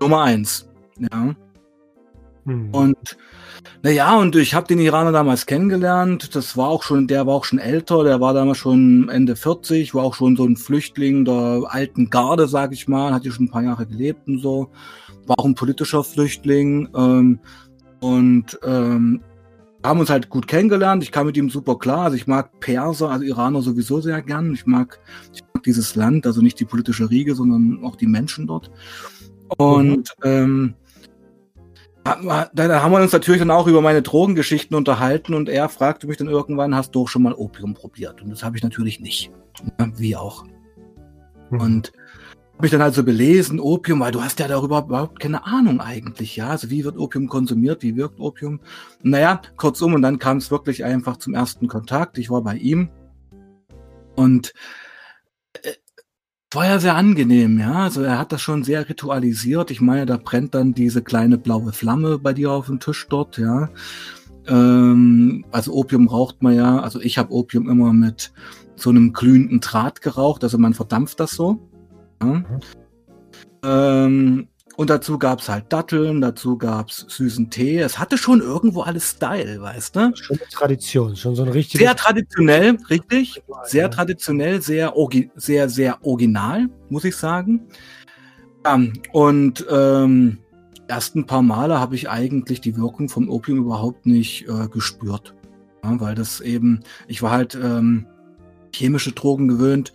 Nummer 0.00 0.22
eins. 0.22 0.68
Ja. 0.98 1.34
Hm. 2.46 2.70
Und 2.72 3.16
naja, 3.82 4.16
und 4.16 4.34
ich 4.36 4.54
habe 4.54 4.66
den 4.66 4.80
Iraner 4.80 5.12
damals 5.12 5.46
kennengelernt. 5.46 6.34
Das 6.34 6.56
war 6.56 6.68
auch 6.68 6.82
schon, 6.82 7.06
der 7.06 7.26
war 7.26 7.34
auch 7.34 7.44
schon 7.44 7.58
älter, 7.58 8.04
der 8.04 8.20
war 8.20 8.34
damals 8.34 8.58
schon 8.58 9.08
Ende 9.08 9.36
40, 9.36 9.94
war 9.94 10.04
auch 10.04 10.14
schon 10.14 10.36
so 10.36 10.44
ein 10.44 10.56
Flüchtling 10.56 11.24
der 11.24 11.62
alten 11.68 12.10
Garde, 12.10 12.48
sag 12.48 12.72
ich 12.72 12.88
mal, 12.88 13.12
hat 13.12 13.22
hier 13.22 13.32
schon 13.32 13.46
ein 13.46 13.50
paar 13.50 13.62
Jahre 13.62 13.86
gelebt 13.86 14.26
und 14.26 14.38
so. 14.40 14.70
War 15.26 15.38
auch 15.38 15.44
ein 15.44 15.54
politischer 15.54 16.02
Flüchtling. 16.02 16.88
Ähm, 16.94 17.40
und 18.00 18.58
ähm, 18.64 19.20
haben 19.84 20.00
uns 20.00 20.10
halt 20.10 20.28
gut 20.28 20.48
kennengelernt. 20.48 21.02
Ich 21.02 21.12
kam 21.12 21.26
mit 21.26 21.36
ihm 21.36 21.50
super 21.50 21.78
klar. 21.78 22.04
Also 22.04 22.16
ich 22.16 22.26
mag 22.26 22.60
Perser, 22.60 23.10
also 23.10 23.24
Iraner 23.24 23.62
sowieso 23.62 24.00
sehr 24.00 24.20
gern. 24.22 24.52
Ich 24.52 24.66
mag, 24.66 24.98
ich 25.32 25.42
mag 25.54 25.62
dieses 25.62 25.94
Land, 25.94 26.26
also 26.26 26.42
nicht 26.42 26.58
die 26.60 26.64
politische 26.64 27.10
Riege, 27.10 27.34
sondern 27.34 27.84
auch 27.84 27.96
die 27.96 28.06
Menschen 28.06 28.46
dort. 28.46 28.70
Und 29.56 30.12
mhm. 30.22 30.24
ähm, 30.24 30.74
da 32.16 32.82
haben 32.82 32.92
wir 32.92 33.00
uns 33.00 33.12
natürlich 33.12 33.40
dann 33.40 33.50
auch 33.50 33.66
über 33.66 33.80
meine 33.80 34.02
Drogengeschichten 34.02 34.76
unterhalten 34.76 35.34
und 35.34 35.48
er 35.48 35.68
fragte 35.68 36.06
mich 36.06 36.16
dann 36.16 36.28
irgendwann, 36.28 36.74
hast 36.74 36.94
du 36.94 37.02
auch 37.02 37.08
schon 37.08 37.22
mal 37.22 37.34
Opium 37.34 37.74
probiert? 37.74 38.22
Und 38.22 38.30
das 38.30 38.42
habe 38.42 38.56
ich 38.56 38.62
natürlich 38.62 39.00
nicht. 39.00 39.30
Wie 39.96 40.16
auch. 40.16 40.44
Mhm. 41.50 41.60
Und 41.60 41.92
habe 42.58 42.66
ich 42.66 42.72
dann 42.72 42.82
halt 42.82 42.94
so 42.94 43.04
belesen, 43.04 43.60
Opium, 43.60 44.00
weil 44.00 44.10
du 44.10 44.22
hast 44.22 44.40
ja 44.40 44.48
darüber 44.48 44.84
überhaupt 44.84 45.20
keine 45.20 45.46
Ahnung 45.46 45.80
eigentlich, 45.80 46.36
ja. 46.36 46.48
Also 46.48 46.70
wie 46.70 46.84
wird 46.84 46.98
Opium 46.98 47.28
konsumiert, 47.28 47.82
wie 47.82 47.96
wirkt 47.96 48.18
Opium? 48.18 48.60
Naja, 49.02 49.40
kurzum, 49.56 49.94
und 49.94 50.02
dann 50.02 50.18
kam 50.18 50.38
es 50.38 50.50
wirklich 50.50 50.84
einfach 50.84 51.18
zum 51.18 51.34
ersten 51.34 51.68
Kontakt. 51.68 52.18
Ich 52.18 52.30
war 52.30 52.42
bei 52.42 52.56
ihm 52.56 52.90
und 54.16 54.52
äh, 55.62 55.72
war 56.50 56.66
ja 56.66 56.78
sehr 56.78 56.96
angenehm, 56.96 57.58
ja. 57.58 57.74
Also 57.74 58.02
er 58.02 58.18
hat 58.18 58.32
das 58.32 58.40
schon 58.40 58.64
sehr 58.64 58.88
ritualisiert. 58.88 59.70
Ich 59.70 59.80
meine, 59.80 60.06
da 60.06 60.16
brennt 60.16 60.54
dann 60.54 60.72
diese 60.72 61.02
kleine 61.02 61.38
blaue 61.38 61.72
Flamme 61.72 62.18
bei 62.18 62.32
dir 62.32 62.52
auf 62.52 62.66
dem 62.66 62.80
Tisch 62.80 63.06
dort, 63.08 63.38
ja. 63.38 63.68
Ähm, 64.46 65.44
also 65.50 65.74
Opium 65.74 66.08
raucht 66.08 66.42
man 66.42 66.54
ja, 66.54 66.80
also 66.80 67.00
ich 67.00 67.18
habe 67.18 67.32
Opium 67.32 67.68
immer 67.68 67.92
mit 67.92 68.32
so 68.76 68.90
einem 68.90 69.12
glühenden 69.12 69.60
Draht 69.60 70.00
geraucht, 70.00 70.42
also 70.42 70.56
man 70.56 70.72
verdampft 70.72 71.20
das 71.20 71.32
so. 71.32 71.68
Ja. 72.22 72.26
Mhm. 72.26 72.44
Ähm, 73.64 74.48
und 74.78 74.90
dazu 74.90 75.18
gab's 75.18 75.48
halt 75.48 75.72
Datteln, 75.72 76.20
dazu 76.20 76.56
gab's 76.56 77.04
süßen 77.08 77.50
Tee. 77.50 77.80
Es 77.80 77.98
hatte 77.98 78.16
schon 78.16 78.40
irgendwo 78.40 78.82
alles 78.82 79.10
Style, 79.10 79.60
weißt 79.60 79.96
du? 79.96 80.14
Schon 80.14 80.38
eine 80.38 80.48
Tradition, 80.48 81.16
schon 81.16 81.34
so 81.34 81.42
ein 81.42 81.48
richtig. 81.48 81.80
Sehr 81.80 81.96
traditionell, 81.96 82.78
richtig. 82.88 83.42
Sehr 83.64 83.90
traditionell, 83.90 84.62
sehr, 84.62 84.94
sehr, 85.34 85.68
sehr 85.68 86.06
original, 86.06 86.68
muss 86.90 87.02
ich 87.02 87.16
sagen. 87.16 87.66
Ja, 88.64 88.80
und 89.12 89.66
ähm, 89.68 90.38
ersten 90.86 91.26
paar 91.26 91.42
Male 91.42 91.80
habe 91.80 91.96
ich 91.96 92.08
eigentlich 92.08 92.60
die 92.60 92.76
Wirkung 92.76 93.08
vom 93.08 93.28
Opium 93.30 93.58
überhaupt 93.58 94.06
nicht 94.06 94.46
äh, 94.48 94.68
gespürt. 94.68 95.34
Ja, 95.82 95.98
weil 95.98 96.14
das 96.14 96.40
eben, 96.40 96.84
ich 97.08 97.20
war 97.20 97.32
halt 97.32 97.56
ähm, 97.56 98.06
chemische 98.72 99.10
Drogen 99.10 99.48
gewöhnt, 99.48 99.92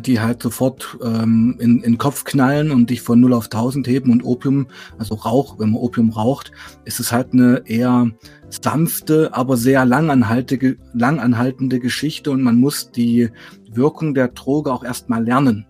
die 0.00 0.20
halt 0.20 0.42
sofort 0.42 0.98
ähm, 1.02 1.56
in, 1.58 1.76
in 1.76 1.92
den 1.92 1.98
Kopf 1.98 2.24
knallen 2.24 2.70
und 2.70 2.90
dich 2.90 3.02
von 3.02 3.20
0 3.20 3.32
auf 3.32 3.44
1000 3.44 3.86
heben 3.86 4.10
und 4.12 4.24
Opium, 4.24 4.66
also 4.98 5.14
Rauch, 5.14 5.58
wenn 5.58 5.70
man 5.70 5.80
Opium 5.80 6.10
raucht, 6.10 6.52
ist 6.84 7.00
es 7.00 7.12
halt 7.12 7.32
eine 7.32 7.62
eher 7.66 8.10
sanfte, 8.48 9.30
aber 9.32 9.56
sehr 9.56 9.84
langanhaltende, 9.84 10.76
langanhaltende 10.92 11.80
Geschichte 11.80 12.30
und 12.30 12.42
man 12.42 12.56
muss 12.56 12.90
die 12.90 13.30
Wirkung 13.70 14.14
der 14.14 14.28
Droge 14.28 14.72
auch 14.72 14.84
erstmal 14.84 15.24
lernen. 15.24 15.66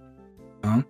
Ja. 0.62 0.84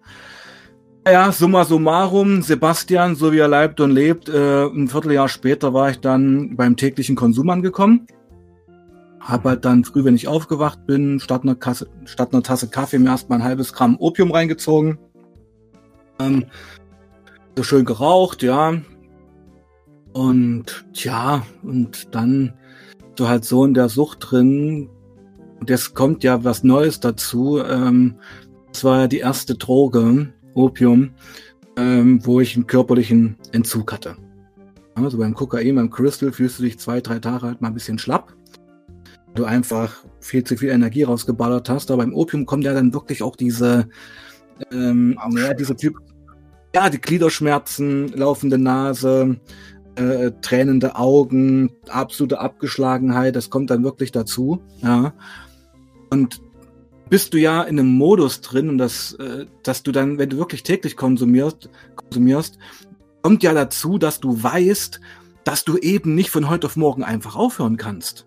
Ja, 1.07 1.32
summa 1.32 1.66
summarum, 1.66 2.41
Sebastian, 2.41 3.14
so 3.14 3.30
wie 3.30 3.39
er 3.39 3.49
leibt 3.49 3.78
und 3.80 3.91
lebt, 3.91 4.30
äh, 4.30 4.64
ein 4.64 4.89
Vierteljahr 4.89 5.28
später 5.28 5.74
war 5.74 5.91
ich 5.91 6.01
dann 6.01 6.57
beim 6.57 6.76
täglichen 6.76 7.14
Konsum 7.14 7.51
angekommen. 7.51 8.07
Hab 9.25 9.45
halt 9.45 9.64
dann 9.64 9.85
früh, 9.85 10.05
wenn 10.05 10.14
ich 10.14 10.29
aufgewacht 10.29 10.87
bin, 10.87 11.18
statt 11.18 11.45
einer, 11.45 11.55
Kasse, 11.55 11.89
statt 12.05 12.35
einer 12.35 12.43
Tasse 12.43 12.68
Kaffee 12.68 12.99
mir 12.99 13.09
erstmal 13.09 13.39
ein 13.39 13.45
halbes 13.45 13.72
Gramm 13.72 13.97
Opium 13.99 14.31
reingezogen. 14.31 14.99
Ähm, 16.20 16.45
so 17.57 17.62
schön 17.62 17.87
geraucht, 17.87 18.43
ja. 18.43 18.83
Und 20.12 20.85
tja, 20.93 21.47
und 21.62 22.14
dann 22.14 22.53
so 23.18 23.27
halt 23.27 23.47
so 23.47 23.64
in 23.64 23.72
der 23.72 23.89
Sucht 23.89 24.18
drin. 24.20 24.91
Und 25.59 25.70
jetzt 25.70 25.95
kommt 25.95 26.22
ja 26.22 26.45
was 26.45 26.62
Neues 26.62 27.01
dazu. 27.01 27.62
Ähm, 27.64 28.16
das 28.72 28.85
war 28.85 29.01
ja 29.01 29.07
die 29.07 29.18
erste 29.18 29.55
Droge, 29.55 30.35
Opium, 30.53 31.14
ähm, 31.79 32.20
wo 32.27 32.41
ich 32.41 32.57
einen 32.57 32.66
körperlichen 32.66 33.37
Entzug 33.53 33.91
hatte. 33.91 34.16
Also 34.95 35.16
beim 35.16 35.35
Kokain, 35.35 35.77
beim 35.77 35.91
Crystal 35.91 36.31
fühlst 36.31 36.59
du 36.59 36.64
dich 36.64 36.79
zwei, 36.79 37.01
drei 37.01 37.20
Tage 37.20 37.47
halt 37.47 37.62
mal 37.62 37.68
ein 37.68 37.75
bisschen 37.75 37.99
schlapp 37.99 38.37
du 39.35 39.45
einfach 39.45 40.05
viel 40.20 40.45
zu 40.45 40.57
viel 40.57 40.70
Energie 40.70 41.03
rausgeballert 41.03 41.68
hast. 41.68 41.91
Aber 41.91 42.03
beim 42.03 42.14
Opium 42.14 42.47
kommt 42.47 42.64
ja 42.64 42.72
dann 42.72 42.95
wirklich 42.95 43.22
auch 43.22 43.37
diese, 43.37 43.89
ähm, 44.72 45.18
ja, 45.37 45.55
diese 45.55 45.76
Typ, 45.76 45.97
ja, 46.74 46.91
die 46.91 47.01
Gliederschmerzen, 47.01 48.09
laufende 48.09 48.59
Nase, 48.59 49.41
äh, 49.97 50.32
tränende 50.43 50.97
Augen, 50.97 51.70
absolute 51.89 52.41
Abgeschlagenheit, 52.41 53.37
das 53.37 53.51
kommt 53.51 53.70
dann 53.70 53.85
wirklich 53.85 54.12
dazu, 54.12 54.61
ja. 54.82 55.14
Und 56.11 56.41
bist 57.11 57.35
du 57.35 57.39
ja 57.39 57.62
in 57.62 57.78
einem 57.78 57.93
Modus 57.93 58.41
drin 58.41 58.68
und 58.68 58.78
das, 58.78 59.12
äh, 59.14 59.47
dass 59.62 59.82
du 59.82 59.93
dann, 59.93 60.18
wenn 60.18 60.30
du 60.30 60.39
wirklich 60.39 60.62
täglich 60.62 60.97
konsumierst, 60.97 61.68
konsumierst, 61.97 62.59
kommt 63.22 63.43
ja 63.43 63.55
dazu, 63.55 63.99
dass 63.99 64.20
du 64.20 64.43
weißt, 64.43 65.01
dass 65.45 65.64
du 65.64 65.76
eben 65.76 66.14
nicht 66.14 66.30
von 66.30 66.49
heute 66.49 66.66
auf 66.66 66.76
morgen 66.76 67.05
einfach 67.05 67.37
aufhören 67.37 67.76
kannst. 67.76 68.26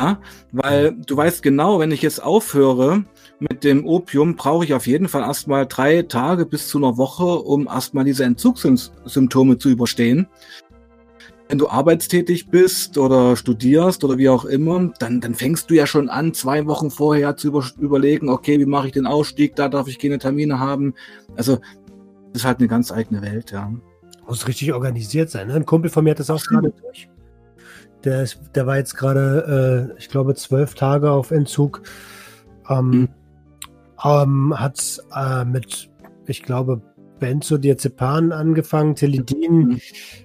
Ja, 0.00 0.20
weil 0.52 0.96
du 1.06 1.16
weißt 1.16 1.42
genau, 1.42 1.80
wenn 1.80 1.90
ich 1.90 2.02
jetzt 2.02 2.22
aufhöre 2.22 3.04
mit 3.40 3.64
dem 3.64 3.84
Opium, 3.84 4.36
brauche 4.36 4.64
ich 4.64 4.74
auf 4.74 4.86
jeden 4.86 5.08
Fall 5.08 5.22
erstmal 5.22 5.66
drei 5.66 6.02
Tage 6.02 6.46
bis 6.46 6.68
zu 6.68 6.78
einer 6.78 6.96
Woche, 6.96 7.24
um 7.24 7.66
erstmal 7.66 8.04
diese 8.04 8.24
Entzugssymptome 8.24 9.58
zu 9.58 9.68
überstehen. 9.68 10.28
Wenn 11.48 11.58
du 11.58 11.68
arbeitstätig 11.68 12.48
bist 12.48 12.98
oder 12.98 13.34
studierst 13.34 14.04
oder 14.04 14.18
wie 14.18 14.28
auch 14.28 14.44
immer, 14.44 14.92
dann, 14.98 15.20
dann 15.20 15.34
fängst 15.34 15.70
du 15.70 15.74
ja 15.74 15.86
schon 15.86 16.10
an, 16.10 16.34
zwei 16.34 16.66
Wochen 16.66 16.90
vorher 16.90 17.36
zu 17.36 17.48
über, 17.48 17.64
überlegen, 17.80 18.28
okay, 18.28 18.60
wie 18.60 18.66
mache 18.66 18.88
ich 18.88 18.92
den 18.92 19.06
Ausstieg, 19.06 19.56
da 19.56 19.68
darf 19.68 19.88
ich 19.88 19.98
keine 19.98 20.18
Termine 20.18 20.60
haben. 20.60 20.94
Also, 21.36 21.56
das 22.32 22.42
ist 22.42 22.44
halt 22.44 22.58
eine 22.58 22.68
ganz 22.68 22.92
eigene 22.92 23.22
Welt, 23.22 23.50
ja. 23.50 23.72
Muss 24.28 24.46
richtig 24.46 24.74
organisiert 24.74 25.30
sein. 25.30 25.48
Ne? 25.48 25.54
Ein 25.54 25.64
Kumpel 25.64 25.90
von 25.90 26.04
mir 26.04 26.10
hat 26.10 26.20
das 26.20 26.28
auch 26.28 26.42
gerade 26.42 26.70
durch 26.70 27.08
der, 28.08 28.22
ist, 28.22 28.40
der 28.54 28.66
war 28.66 28.76
jetzt 28.76 28.96
gerade, 28.96 29.92
äh, 29.94 29.98
ich 29.98 30.08
glaube, 30.08 30.34
zwölf 30.34 30.74
Tage 30.74 31.10
auf 31.10 31.30
Entzug. 31.30 31.82
Ähm, 32.68 32.90
mhm. 32.90 33.08
ähm, 34.04 34.58
hat 34.58 35.02
äh, 35.14 35.44
mit, 35.44 35.90
ich 36.26 36.42
glaube, 36.42 36.80
Benzodiazepam 37.18 38.32
angefangen, 38.32 38.94
Tilidin 38.94 39.80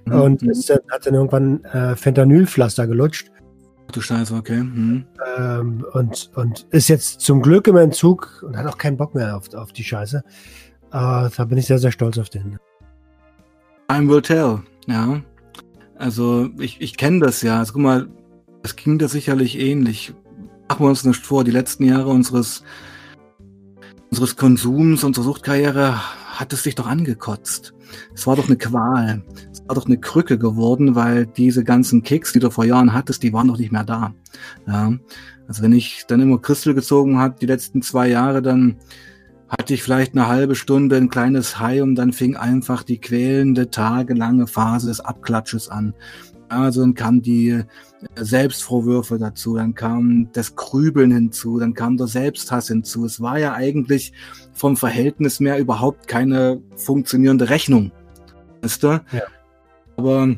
mhm. 0.06 0.14
und 0.14 0.42
mhm. 0.42 0.50
ist, 0.50 0.70
hat 0.70 1.06
dann 1.06 1.14
irgendwann 1.14 1.64
äh, 1.66 1.96
Fentanylpflaster 1.96 2.88
gelutscht. 2.88 3.32
Du 3.92 4.02
Scheiße, 4.02 4.34
okay. 4.34 4.64
Mhm. 4.64 5.06
Ähm, 5.38 5.86
und, 5.94 6.32
und 6.36 6.66
ist 6.72 6.88
jetzt 6.88 7.22
zum 7.22 7.42
Glück 7.42 7.68
im 7.68 7.78
Entzug 7.78 8.44
und 8.46 8.58
hat 8.58 8.66
auch 8.66 8.78
keinen 8.78 8.98
Bock 8.98 9.14
mehr 9.14 9.36
auf, 9.36 9.54
auf 9.54 9.72
die 9.74 9.84
Scheiße. 9.84 10.24
Äh, 10.92 10.92
da 10.92 11.46
bin 11.46 11.58
ich 11.58 11.68
sehr, 11.68 11.80
sehr 11.80 11.92
stolz 11.92 12.18
auf 12.18 12.30
den. 12.30 12.58
Time 13.88 14.10
will 14.10 14.22
tell, 14.22 14.62
ja. 14.88 15.22
Also 15.96 16.50
ich, 16.60 16.82
ich 16.82 16.98
kenne 16.98 17.20
das 17.20 17.42
ja. 17.42 17.60
Also 17.60 17.74
guck 17.74 17.82
mal, 17.82 18.10
es 18.64 18.76
ging 18.76 18.98
da 18.98 19.08
sicherlich 19.08 19.60
ähnlich. 19.60 20.14
Machen 20.70 20.86
wir 20.86 20.90
uns 20.90 21.04
nicht 21.04 21.26
vor, 21.26 21.44
die 21.44 21.52
letzten 21.52 21.86
Jahre 21.86 22.08
unseres, 22.10 22.64
unseres 24.10 24.36
Konsums, 24.36 25.04
unserer 25.04 25.26
Suchtkarriere 25.26 26.00
hat 26.34 26.52
es 26.52 26.64
sich 26.64 26.76
doch 26.76 26.88
angekotzt. 26.88 27.74
Es 28.16 28.26
war 28.26 28.36
doch 28.36 28.48
eine 28.48 28.58
Qual. 28.58 29.24
Es 29.52 29.62
war 29.68 29.76
doch 29.76 29.86
eine 29.86 30.00
Krücke 30.00 30.40
geworden, 30.40 30.96
weil 30.96 31.28
diese 31.28 31.64
ganzen 31.64 32.02
Kicks, 32.02 32.34
die 32.34 32.40
du 32.40 32.50
vor 32.50 32.66
Jahren 32.66 32.94
hattest, 32.94 33.22
die 33.22 33.34
waren 33.34 33.48
doch 33.48 33.60
nicht 33.60 33.72
mehr 33.72 33.84
da. 33.84 34.14
Ja. 34.68 34.94
Also 35.48 35.62
wenn 35.62 35.74
ich 35.74 36.06
dann 36.08 36.22
immer 36.22 36.40
Crystal 36.40 36.74
gezogen 36.74 37.20
habe, 37.20 37.36
die 37.40 37.46
letzten 37.46 37.82
zwei 37.82 38.08
Jahre, 38.08 38.42
dann 38.42 38.78
hatte 39.54 39.74
ich 39.74 39.84
vielleicht 39.84 40.14
eine 40.14 40.28
halbe 40.28 40.56
Stunde 40.56 40.98
ein 40.98 41.10
kleines 41.10 41.60
High 41.60 41.84
und 41.84 41.96
dann 41.96 42.12
fing 42.12 42.36
einfach 42.36 42.84
die 42.84 43.00
quälende, 43.00 43.70
tagelange 43.70 44.48
Phase 44.48 44.88
des 44.88 45.00
Abklatsches 45.00 45.70
an. 45.70 45.94
Also 46.50 46.82
dann 46.82 46.94
kamen 46.94 47.22
die 47.22 47.50
äh, 47.50 47.64
Selbstvorwürfe 48.16 49.18
dazu, 49.18 49.56
dann 49.56 49.74
kam 49.74 50.30
das 50.34 50.56
Grübeln 50.56 51.12
hinzu, 51.12 51.60
dann 51.60 51.74
kam 51.74 51.98
der 51.98 52.08
Selbsthass 52.08 52.68
hinzu. 52.68 53.06
Es 53.06 53.22
war 53.22 53.40
ja 53.40 53.54
eigentlich 53.54 54.14
vom 54.54 54.76
Verhältnis 54.76 55.40
mehr 55.40 55.60
überhaupt 55.60 56.08
keine 56.08 56.62
funktionierende 56.76 57.50
Rechnung. 57.50 57.92
Weißt 58.62 58.84
du? 58.84 58.88
Ja. 58.88 59.24
Aber 59.98 60.36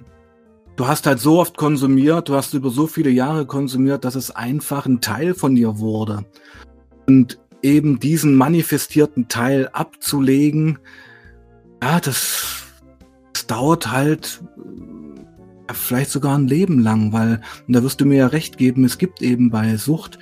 du 0.76 0.88
hast 0.88 1.08
halt 1.08 1.20
so 1.20 1.40
oft 1.40 1.58
konsumiert, 1.58 2.30
du 2.30 2.36
hast 2.36 2.54
über 2.54 2.70
so 2.70 2.88
viele 2.88 3.10
Jahre 3.10 3.46
konsumiert, 3.46 4.06
dass 4.06 4.16
es 4.16 4.32
einfach 4.32 4.86
ein 4.86 5.02
Teil 5.02 5.34
von 5.34 5.56
dir 5.56 5.80
wurde. 5.80 6.26
Und 7.08 7.40
eben 7.66 8.00
diesen 8.00 8.36
manifestierten 8.36 9.28
Teil 9.28 9.70
abzulegen, 9.74 10.78
ja, 11.82 12.00
das, 12.00 12.64
das 13.34 13.48
dauert 13.48 13.92
halt 13.92 14.42
ja, 15.68 15.74
vielleicht 15.74 16.12
sogar 16.12 16.38
ein 16.38 16.48
Leben 16.48 16.80
lang, 16.80 17.12
weil, 17.12 17.42
und 17.68 17.76
da 17.76 17.84
wirst 17.84 18.00
du 18.00 18.06
mir 18.06 18.18
ja 18.18 18.28
recht 18.28 18.58
geben, 18.58 18.86
es 18.86 18.98
gibt 18.98 19.22
eben 19.22 19.50
bei 19.50 19.76
Sucht 19.78 20.20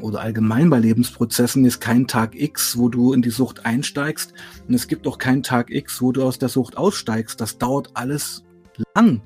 oder 0.00 0.20
allgemein 0.20 0.70
bei 0.70 0.80
Lebensprozessen 0.80 1.64
ist 1.64 1.80
kein 1.80 2.08
Tag 2.08 2.34
X, 2.34 2.76
wo 2.76 2.88
du 2.88 3.12
in 3.12 3.22
die 3.22 3.30
Sucht 3.30 3.64
einsteigst 3.64 4.34
und 4.66 4.74
es 4.74 4.88
gibt 4.88 5.06
auch 5.06 5.18
keinen 5.18 5.44
Tag 5.44 5.70
X, 5.70 6.02
wo 6.02 6.10
du 6.10 6.24
aus 6.24 6.38
der 6.38 6.48
Sucht 6.48 6.76
aussteigst. 6.76 7.40
Das 7.40 7.58
dauert 7.58 7.90
alles 7.94 8.44
lang. 8.96 9.22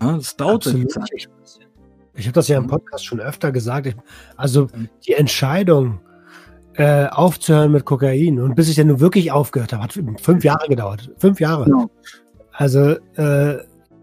Ja, 0.00 0.16
das 0.16 0.36
dauert 0.36 0.66
Absolut. 0.66 0.92
Ich 2.14 2.26
habe 2.26 2.34
das 2.34 2.48
ja 2.48 2.58
im 2.58 2.66
Podcast 2.66 3.04
schon 3.04 3.20
öfter 3.20 3.52
gesagt. 3.52 3.86
Ich, 3.86 3.96
also 4.36 4.66
die 5.06 5.12
Entscheidung, 5.12 6.00
äh, 6.78 7.06
aufzuhören 7.08 7.72
mit 7.72 7.84
Kokain. 7.84 8.40
Und 8.40 8.54
bis 8.54 8.68
ich 8.68 8.76
dann 8.76 8.86
nur 8.86 9.00
wirklich 9.00 9.32
aufgehört 9.32 9.72
habe, 9.72 9.82
hat 9.82 9.98
fünf 10.20 10.44
Jahre 10.44 10.68
gedauert. 10.68 11.10
Fünf 11.18 11.40
Jahre. 11.40 11.64
Genau. 11.64 11.90
Also, 12.52 12.96
äh, 13.16 13.58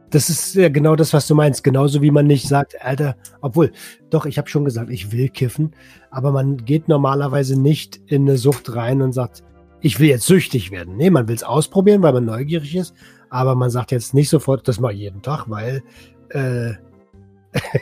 das 0.09 0.29
ist 0.29 0.55
ja 0.55 0.69
genau 0.69 0.95
das, 0.95 1.13
was 1.13 1.25
du 1.27 1.35
meinst. 1.35 1.63
Genauso 1.63 2.01
wie 2.01 2.11
man 2.11 2.27
nicht 2.27 2.47
sagt, 2.47 2.81
Alter, 2.81 3.15
obwohl, 3.41 3.71
doch, 4.09 4.25
ich 4.25 4.37
habe 4.37 4.49
schon 4.49 4.65
gesagt, 4.65 4.89
ich 4.89 5.11
will 5.11 5.29
kiffen, 5.29 5.71
aber 6.11 6.31
man 6.31 6.57
geht 6.57 6.87
normalerweise 6.87 7.59
nicht 7.59 7.99
in 8.07 8.23
eine 8.23 8.37
Sucht 8.37 8.75
rein 8.75 9.01
und 9.01 9.13
sagt, 9.13 9.43
ich 9.81 9.99
will 9.99 10.09
jetzt 10.09 10.25
süchtig 10.25 10.71
werden. 10.71 10.95
Nee, 10.97 11.09
man 11.09 11.27
will 11.27 11.35
es 11.35 11.43
ausprobieren, 11.43 12.01
weil 12.01 12.13
man 12.13 12.25
neugierig 12.25 12.75
ist, 12.75 12.93
aber 13.29 13.55
man 13.55 13.69
sagt 13.69 13.91
jetzt 13.91 14.13
nicht 14.13 14.29
sofort, 14.29 14.67
das 14.67 14.79
mal 14.79 14.91
jeden 14.91 15.21
Tag, 15.21 15.49
weil 15.49 15.81
äh, 16.29 16.73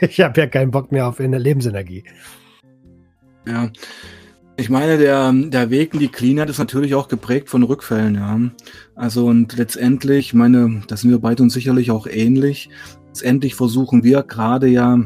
ich 0.00 0.20
habe 0.20 0.40
ja 0.40 0.46
keinen 0.46 0.70
Bock 0.70 0.92
mehr 0.92 1.08
auf 1.08 1.20
eine 1.20 1.38
Lebensenergie. 1.38 2.04
Ja, 3.46 3.70
ich 4.56 4.70
meine, 4.70 4.98
der, 4.98 5.32
der 5.32 5.70
Weg 5.70 5.94
in 5.94 6.00
die 6.00 6.08
Cleanheit 6.08 6.48
ist 6.48 6.58
natürlich 6.58 6.94
auch 6.94 7.08
geprägt 7.08 7.48
von 7.48 7.62
Rückfällen, 7.64 8.14
ja. 8.14 8.40
Also 8.94 9.26
und 9.26 9.56
letztendlich, 9.56 10.26
ich 10.26 10.34
meine, 10.34 10.82
da 10.86 10.96
sind 10.96 11.10
wir 11.10 11.18
beide 11.18 11.42
uns 11.42 11.54
sicherlich 11.54 11.90
auch 11.90 12.06
ähnlich. 12.06 12.68
Letztendlich 13.08 13.54
versuchen 13.54 14.04
wir 14.04 14.22
gerade 14.22 14.68
ja 14.68 15.00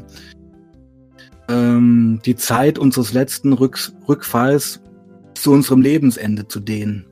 ähm, 1.48 2.20
die 2.26 2.36
Zeit 2.36 2.78
unseres 2.78 3.12
letzten 3.12 3.54
Rück 3.54 3.78
Rückfalls 4.06 4.82
zu 5.34 5.52
unserem 5.52 5.80
Lebensende 5.80 6.46
zu 6.46 6.60
dehnen. 6.60 7.06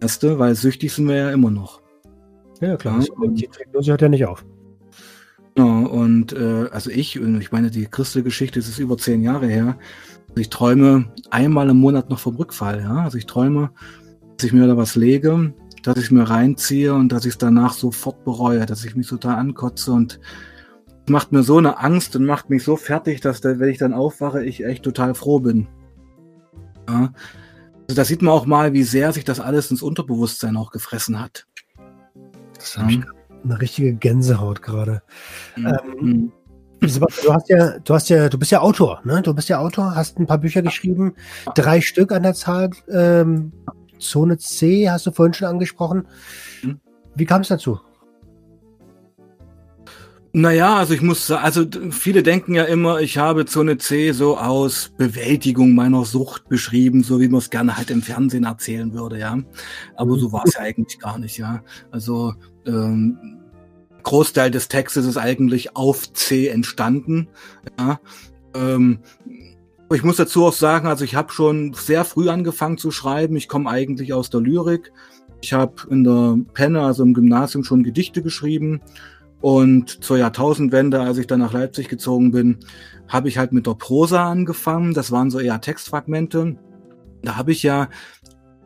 Weißt 0.00 0.22
du, 0.22 0.38
weil 0.38 0.54
süchtig 0.54 0.92
sind 0.92 1.08
wir 1.08 1.16
ja 1.16 1.30
immer 1.30 1.50
noch. 1.50 1.82
Ja, 2.60 2.76
klar. 2.76 3.00
Ja, 3.00 3.28
die 3.28 3.48
Diagnose 3.48 3.92
hört 3.92 4.02
ja 4.02 4.08
nicht 4.08 4.26
auf. 4.26 4.44
Ja, 5.56 5.64
und 5.64 6.32
äh, 6.32 6.68
also 6.70 6.90
ich, 6.90 7.16
ich 7.16 7.52
meine, 7.52 7.70
die 7.70 7.86
Christel-Geschichte 7.86 8.58
ist 8.60 8.78
über 8.78 8.96
zehn 8.96 9.22
Jahre 9.22 9.46
her. 9.46 9.78
Also 10.38 10.44
ich 10.44 10.50
träume 10.50 11.12
einmal 11.30 11.68
im 11.68 11.80
Monat 11.80 12.10
noch 12.10 12.20
vom 12.20 12.36
Rückfall. 12.36 12.80
Ja? 12.80 13.02
Also 13.02 13.18
ich 13.18 13.26
träume, 13.26 13.72
dass 14.36 14.44
ich 14.46 14.52
mir 14.52 14.68
da 14.68 14.76
was 14.76 14.94
lege, 14.94 15.52
dass 15.82 15.96
ich 15.96 16.04
es 16.04 16.10
mir 16.12 16.30
reinziehe 16.30 16.94
und 16.94 17.10
dass 17.10 17.24
ich 17.24 17.32
es 17.32 17.38
danach 17.38 17.72
sofort 17.72 18.22
bereue, 18.22 18.64
dass 18.64 18.84
ich 18.84 18.94
mich 18.94 19.08
total 19.08 19.34
ankotze 19.34 19.90
und 19.90 20.20
macht 21.08 21.32
mir 21.32 21.42
so 21.42 21.58
eine 21.58 21.80
Angst 21.80 22.14
und 22.14 22.24
macht 22.24 22.50
mich 22.50 22.62
so 22.62 22.76
fertig, 22.76 23.20
dass 23.20 23.40
da, 23.40 23.58
wenn 23.58 23.68
ich 23.68 23.78
dann 23.78 23.92
aufwache, 23.92 24.44
ich 24.44 24.64
echt 24.64 24.84
total 24.84 25.16
froh 25.16 25.40
bin. 25.40 25.66
Ja? 26.88 27.12
Also 27.88 27.96
da 27.96 28.04
sieht 28.04 28.22
man 28.22 28.32
auch 28.32 28.46
mal, 28.46 28.72
wie 28.72 28.84
sehr 28.84 29.12
sich 29.12 29.24
das 29.24 29.40
alles 29.40 29.72
ins 29.72 29.82
Unterbewusstsein 29.82 30.56
auch 30.56 30.70
gefressen 30.70 31.20
hat. 31.20 31.48
Das 32.54 32.78
habe 32.78 32.92
ich 32.92 33.00
eine 33.42 33.60
richtige 33.60 33.92
Gänsehaut 33.92 34.62
gerade. 34.62 35.02
Mhm. 35.56 35.66
Ähm, 35.66 36.32
Du 36.80 37.32
hast 37.32 37.48
ja, 37.48 37.78
du 37.78 37.94
hast 37.94 38.08
ja, 38.08 38.28
du 38.28 38.38
bist 38.38 38.52
ja 38.52 38.60
Autor, 38.60 39.00
ne? 39.04 39.20
Du 39.22 39.34
bist 39.34 39.48
ja 39.48 39.58
Autor, 39.58 39.94
hast 39.94 40.18
ein 40.18 40.26
paar 40.26 40.38
Bücher 40.38 40.62
geschrieben, 40.62 41.14
drei 41.54 41.80
Stück 41.80 42.12
an 42.12 42.22
der 42.22 42.34
Zahl. 42.34 42.70
Ähm, 42.90 43.52
Zone 43.98 44.38
C 44.38 44.88
hast 44.88 45.06
du 45.06 45.10
vorhin 45.10 45.34
schon 45.34 45.48
angesprochen. 45.48 46.06
Hm. 46.60 46.80
Wie 47.16 47.24
kam 47.24 47.40
es 47.40 47.48
dazu? 47.48 47.80
Naja, 50.32 50.76
also 50.76 50.94
ich 50.94 51.00
muss 51.00 51.26
sagen, 51.26 51.42
also 51.42 51.64
viele 51.90 52.22
denken 52.22 52.54
ja 52.54 52.64
immer, 52.64 53.00
ich 53.00 53.16
habe 53.16 53.46
Zone 53.46 53.78
C 53.78 54.12
so 54.12 54.36
aus 54.36 54.90
Bewältigung 54.96 55.74
meiner 55.74 56.04
Sucht 56.04 56.48
beschrieben, 56.48 57.02
so 57.02 57.18
wie 57.18 57.28
man 57.28 57.38
es 57.38 57.50
gerne 57.50 57.76
halt 57.76 57.90
im 57.90 58.02
Fernsehen 58.02 58.44
erzählen 58.44 58.92
würde, 58.92 59.18
ja. 59.18 59.38
Aber 59.96 60.18
so 60.18 60.30
war 60.30 60.44
es 60.46 60.54
ja 60.54 60.60
eigentlich 60.60 60.98
gar 61.00 61.18
nicht, 61.18 61.38
ja. 61.38 61.62
Also 61.90 62.34
ähm, 62.66 63.37
Großteil 64.08 64.50
des 64.50 64.68
Textes 64.68 65.04
ist 65.04 65.18
eigentlich 65.18 65.76
auf 65.76 66.10
C 66.14 66.48
entstanden. 66.48 67.28
Ja. 67.78 68.00
Ähm, 68.54 69.00
ich 69.92 70.02
muss 70.02 70.16
dazu 70.16 70.46
auch 70.46 70.54
sagen, 70.54 70.88
also 70.88 71.04
ich 71.04 71.14
habe 71.14 71.30
schon 71.30 71.74
sehr 71.74 72.06
früh 72.06 72.30
angefangen 72.30 72.78
zu 72.78 72.90
schreiben. 72.90 73.36
Ich 73.36 73.48
komme 73.48 73.68
eigentlich 73.68 74.14
aus 74.14 74.30
der 74.30 74.40
Lyrik. 74.40 74.92
Ich 75.42 75.52
habe 75.52 75.74
in 75.90 76.04
der 76.04 76.38
Penne, 76.54 76.80
also 76.80 77.02
im 77.02 77.12
Gymnasium, 77.12 77.64
schon 77.64 77.82
Gedichte 77.82 78.22
geschrieben. 78.22 78.80
Und 79.42 80.02
zur 80.02 80.16
Jahrtausendwende, 80.16 81.00
als 81.00 81.18
ich 81.18 81.26
dann 81.26 81.40
nach 81.40 81.52
Leipzig 81.52 81.88
gezogen 81.88 82.30
bin, 82.30 82.60
habe 83.08 83.28
ich 83.28 83.36
halt 83.36 83.52
mit 83.52 83.66
der 83.66 83.74
Prosa 83.74 84.30
angefangen. 84.30 84.94
Das 84.94 85.12
waren 85.12 85.30
so 85.30 85.38
eher 85.38 85.60
Textfragmente. 85.60 86.56
Da 87.20 87.36
habe 87.36 87.52
ich 87.52 87.62
ja 87.62 87.90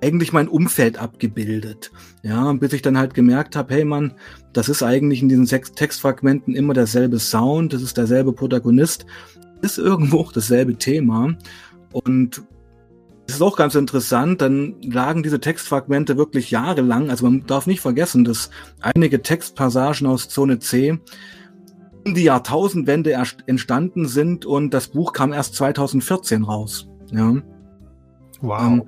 eigentlich 0.02 0.32
mein 0.32 0.48
Umfeld 0.48 0.98
abgebildet. 0.98 1.92
Ja, 2.22 2.52
bis 2.52 2.72
ich 2.72 2.82
dann 2.82 2.98
halt 2.98 3.14
gemerkt 3.14 3.56
habe, 3.56 3.72
hey 3.72 3.84
Mann, 3.84 4.14
das 4.52 4.68
ist 4.68 4.82
eigentlich 4.82 5.22
in 5.22 5.28
diesen 5.28 5.46
sechs 5.46 5.72
Textfragmenten 5.72 6.54
immer 6.54 6.74
derselbe 6.74 7.18
Sound, 7.18 7.72
das 7.72 7.82
ist 7.82 7.96
derselbe 7.96 8.32
Protagonist, 8.32 9.06
ist 9.62 9.78
irgendwo 9.78 10.18
auch 10.18 10.32
dasselbe 10.32 10.76
Thema. 10.76 11.36
Und 11.92 12.42
es 13.28 13.36
ist 13.36 13.42
auch 13.42 13.56
ganz 13.56 13.76
interessant, 13.76 14.42
dann 14.42 14.74
lagen 14.82 15.22
diese 15.22 15.40
Textfragmente 15.40 16.16
wirklich 16.16 16.50
jahrelang, 16.50 17.08
also 17.08 17.24
man 17.24 17.46
darf 17.46 17.66
nicht 17.66 17.80
vergessen, 17.80 18.24
dass 18.24 18.50
einige 18.80 19.22
Textpassagen 19.22 20.06
aus 20.08 20.28
Zone 20.28 20.58
C 20.58 20.98
in 22.04 22.14
die 22.14 22.24
Jahrtausendwende 22.24 23.16
entstanden 23.46 24.08
sind 24.08 24.44
und 24.44 24.74
das 24.74 24.88
Buch 24.88 25.12
kam 25.12 25.32
erst 25.32 25.54
2014 25.54 26.42
raus. 26.42 26.88
Ja. 27.12 27.36
Wow. 28.40 28.60
Ähm, 28.60 28.82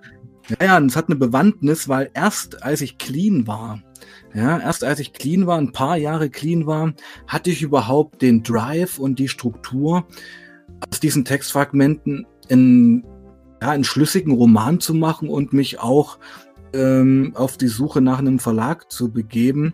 ja, 0.48 0.66
ja, 0.66 0.76
und 0.76 0.86
es 0.86 0.96
hat 0.96 1.08
eine 1.08 1.16
Bewandtnis, 1.16 1.88
weil 1.88 2.10
erst 2.14 2.62
als 2.62 2.80
ich 2.80 2.98
clean 2.98 3.46
war, 3.46 3.80
ja, 4.34 4.58
erst 4.58 4.84
als 4.84 5.00
ich 5.00 5.12
clean 5.12 5.46
war, 5.46 5.58
ein 5.58 5.72
paar 5.72 5.96
Jahre 5.96 6.28
clean 6.28 6.66
war, 6.66 6.92
hatte 7.26 7.50
ich 7.50 7.62
überhaupt 7.62 8.20
den 8.22 8.42
Drive 8.42 8.98
und 8.98 9.18
die 9.18 9.28
Struktur, 9.28 10.06
aus 10.90 11.00
diesen 11.00 11.24
Textfragmenten 11.24 12.26
in, 12.48 13.04
ja, 13.62 13.70
einen 13.70 13.84
schlüssigen 13.84 14.32
Roman 14.32 14.80
zu 14.80 14.94
machen 14.94 15.28
und 15.28 15.52
mich 15.52 15.80
auch 15.80 16.18
ähm, 16.74 17.32
auf 17.34 17.56
die 17.56 17.68
Suche 17.68 18.00
nach 18.00 18.18
einem 18.18 18.38
Verlag 18.38 18.90
zu 18.90 19.10
begeben, 19.10 19.72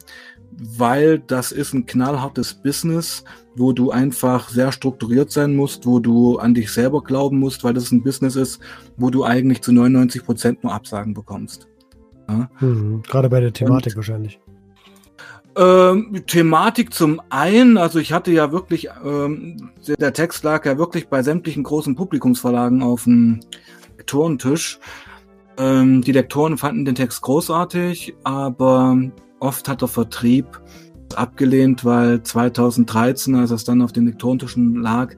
weil 0.50 1.18
das 1.18 1.52
ist 1.52 1.72
ein 1.72 1.86
knallhartes 1.86 2.54
Business, 2.54 3.24
wo 3.56 3.72
du 3.72 3.90
einfach 3.90 4.48
sehr 4.48 4.72
strukturiert 4.72 5.30
sein 5.30 5.54
musst, 5.54 5.86
wo 5.86 6.00
du 6.00 6.38
an 6.38 6.54
dich 6.54 6.70
selber 6.72 7.02
glauben 7.02 7.38
musst, 7.38 7.64
weil 7.64 7.74
das 7.74 7.90
ein 7.90 8.02
Business 8.02 8.36
ist, 8.36 8.60
wo 8.96 9.10
du 9.10 9.24
eigentlich 9.24 9.62
zu 9.62 9.72
99 9.72 10.24
Prozent 10.24 10.64
nur 10.64 10.72
Absagen 10.72 11.14
bekommst. 11.14 11.68
Ja? 12.28 12.50
Mhm, 12.60 13.02
gerade 13.02 13.28
bei 13.28 13.40
der 13.40 13.52
Thematik 13.52 13.92
Und, 13.92 13.96
wahrscheinlich. 13.96 14.40
Ähm, 15.56 16.22
Thematik 16.26 16.94
zum 16.94 17.20
einen, 17.28 17.76
also 17.76 17.98
ich 17.98 18.12
hatte 18.12 18.30
ja 18.30 18.52
wirklich, 18.52 18.88
ähm, 19.04 19.70
der 19.98 20.12
Text 20.12 20.44
lag 20.44 20.64
ja 20.64 20.78
wirklich 20.78 21.08
bei 21.08 21.22
sämtlichen 21.22 21.64
großen 21.64 21.96
Publikumsverlagen 21.96 22.82
auf 22.82 23.04
dem 23.04 23.40
Lektorentisch. 23.98 24.78
Ähm, 25.58 26.02
die 26.02 26.12
Lektoren 26.12 26.56
fanden 26.56 26.84
den 26.84 26.94
Text 26.94 27.20
großartig, 27.22 28.14
aber 28.22 28.96
oft 29.40 29.68
hat 29.68 29.80
der 29.80 29.88
Vertrieb 29.88 30.60
abgelehnt, 31.14 31.84
weil 31.84 32.22
2013, 32.22 33.34
als 33.34 33.50
es 33.50 33.64
dann 33.64 33.82
auf 33.82 33.92
den 33.92 34.06
Lektorentischen 34.06 34.76
lag, 34.76 35.14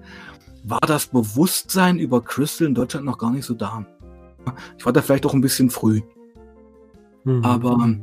war 0.64 0.80
das 0.80 1.06
Bewusstsein 1.06 1.98
über 1.98 2.22
Crystal 2.22 2.66
in 2.66 2.74
Deutschland 2.74 3.04
noch 3.04 3.18
gar 3.18 3.30
nicht 3.30 3.44
so 3.44 3.54
da. 3.54 3.84
Ich 4.78 4.86
war 4.86 4.92
da 4.92 5.02
vielleicht 5.02 5.26
auch 5.26 5.34
ein 5.34 5.40
bisschen 5.40 5.70
früh. 5.70 6.00
Mhm. 7.24 7.44
Aber 7.44 7.96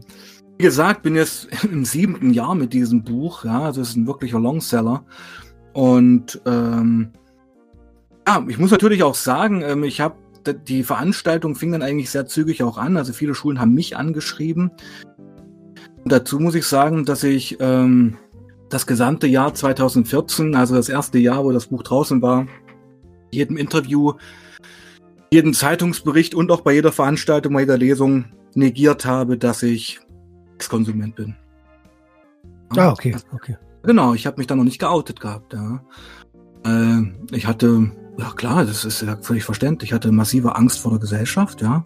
wie 0.57 0.63
gesagt, 0.63 1.03
bin 1.03 1.15
jetzt 1.15 1.47
im 1.63 1.85
siebten 1.85 2.31
Jahr 2.31 2.55
mit 2.55 2.73
diesem 2.73 3.03
Buch. 3.03 3.45
Ja, 3.45 3.61
also 3.61 3.81
es 3.81 3.89
ist 3.89 3.95
ein 3.95 4.07
wirklicher 4.07 4.39
Longseller. 4.39 5.03
Und 5.73 6.41
ähm, 6.45 7.11
ja, 8.27 8.45
ich 8.47 8.59
muss 8.59 8.71
natürlich 8.71 9.03
auch 9.03 9.15
sagen, 9.15 9.61
ähm, 9.61 9.83
ich 9.83 10.01
habe 10.01 10.15
die 10.67 10.83
Veranstaltung 10.83 11.55
fing 11.55 11.71
dann 11.71 11.81
eigentlich 11.81 12.09
sehr 12.09 12.25
zügig 12.25 12.63
auch 12.63 12.77
an. 12.77 12.97
Also 12.97 13.13
viele 13.13 13.35
Schulen 13.35 13.59
haben 13.59 13.73
mich 13.73 13.97
angeschrieben. 13.97 14.71
Und 16.09 16.13
dazu 16.13 16.39
muss 16.39 16.55
ich 16.55 16.65
sagen, 16.65 17.05
dass 17.05 17.21
ich 17.21 17.57
ähm, 17.59 18.17
das 18.67 18.87
gesamte 18.87 19.27
Jahr 19.27 19.53
2014, 19.53 20.55
also 20.55 20.73
das 20.73 20.89
erste 20.89 21.19
Jahr, 21.19 21.45
wo 21.45 21.51
das 21.51 21.67
Buch 21.67 21.83
draußen 21.83 22.19
war, 22.23 22.47
jedem 23.29 23.57
Interview, 23.57 24.13
jeden 25.31 25.53
Zeitungsbericht 25.53 26.33
und 26.33 26.51
auch 26.51 26.61
bei 26.61 26.73
jeder 26.73 26.91
Veranstaltung, 26.91 27.53
bei 27.53 27.59
jeder 27.59 27.77
Lesung 27.77 28.25
negiert 28.55 29.05
habe, 29.05 29.37
dass 29.37 29.61
ich 29.61 29.99
Ex-Konsument 30.55 31.15
bin. 31.15 31.35
Ah, 32.69 32.89
okay, 32.89 33.15
okay. 33.31 33.57
Genau, 33.83 34.15
ich 34.15 34.25
habe 34.25 34.37
mich 34.37 34.47
da 34.47 34.55
noch 34.55 34.63
nicht 34.63 34.79
geoutet 34.79 35.19
gehabt. 35.19 35.53
Ja. 35.53 35.83
Äh, 36.65 37.03
ich 37.35 37.45
hatte, 37.45 37.91
ja 38.17 38.31
klar, 38.31 38.65
das 38.65 38.83
ist 38.83 39.03
ja 39.03 39.15
völlig 39.21 39.43
verständlich, 39.43 39.91
ich 39.91 39.93
hatte 39.93 40.11
massive 40.11 40.55
Angst 40.55 40.79
vor 40.79 40.89
der 40.89 41.01
Gesellschaft, 41.01 41.61
ja. 41.61 41.83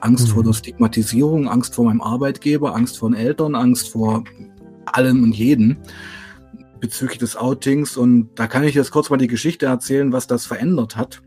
Angst 0.00 0.28
mhm. 0.28 0.32
vor 0.32 0.44
der 0.44 0.52
Stigmatisierung, 0.52 1.48
Angst 1.48 1.74
vor 1.74 1.84
meinem 1.84 2.00
Arbeitgeber, 2.00 2.74
Angst 2.74 2.98
vor 2.98 3.10
den 3.10 3.18
Eltern, 3.18 3.54
Angst 3.54 3.90
vor 3.90 4.24
allem 4.86 5.22
und 5.22 5.36
jeden 5.36 5.78
bezüglich 6.80 7.18
des 7.18 7.36
Outings. 7.36 7.96
Und 7.96 8.30
da 8.34 8.46
kann 8.46 8.64
ich 8.64 8.74
jetzt 8.74 8.90
kurz 8.90 9.10
mal 9.10 9.16
die 9.16 9.28
Geschichte 9.28 9.66
erzählen, 9.66 10.12
was 10.12 10.26
das 10.26 10.46
verändert 10.46 10.96
hat. 10.96 11.22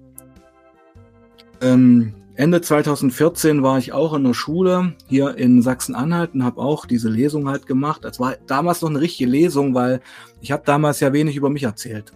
Ähm, 1.62 2.14
Ende 2.36 2.60
2014 2.60 3.64
war 3.64 3.78
ich 3.78 3.94
auch 3.94 4.14
in 4.14 4.26
der 4.26 4.34
Schule 4.34 4.94
hier 5.08 5.38
in 5.38 5.62
Sachsen-Anhalt 5.62 6.34
und 6.34 6.44
habe 6.44 6.60
auch 6.60 6.86
diese 6.86 7.08
Lesung 7.08 7.48
halt 7.48 7.66
gemacht. 7.66 8.04
Das 8.04 8.20
war 8.20 8.36
damals 8.46 8.82
noch 8.82 8.90
eine 8.90 9.00
richtige 9.00 9.30
Lesung, 9.30 9.74
weil 9.74 10.02
ich 10.42 10.52
habe 10.52 10.64
damals 10.66 11.00
ja 11.00 11.14
wenig 11.14 11.38
über 11.38 11.50
mich 11.50 11.64
erzählt. 11.64 12.12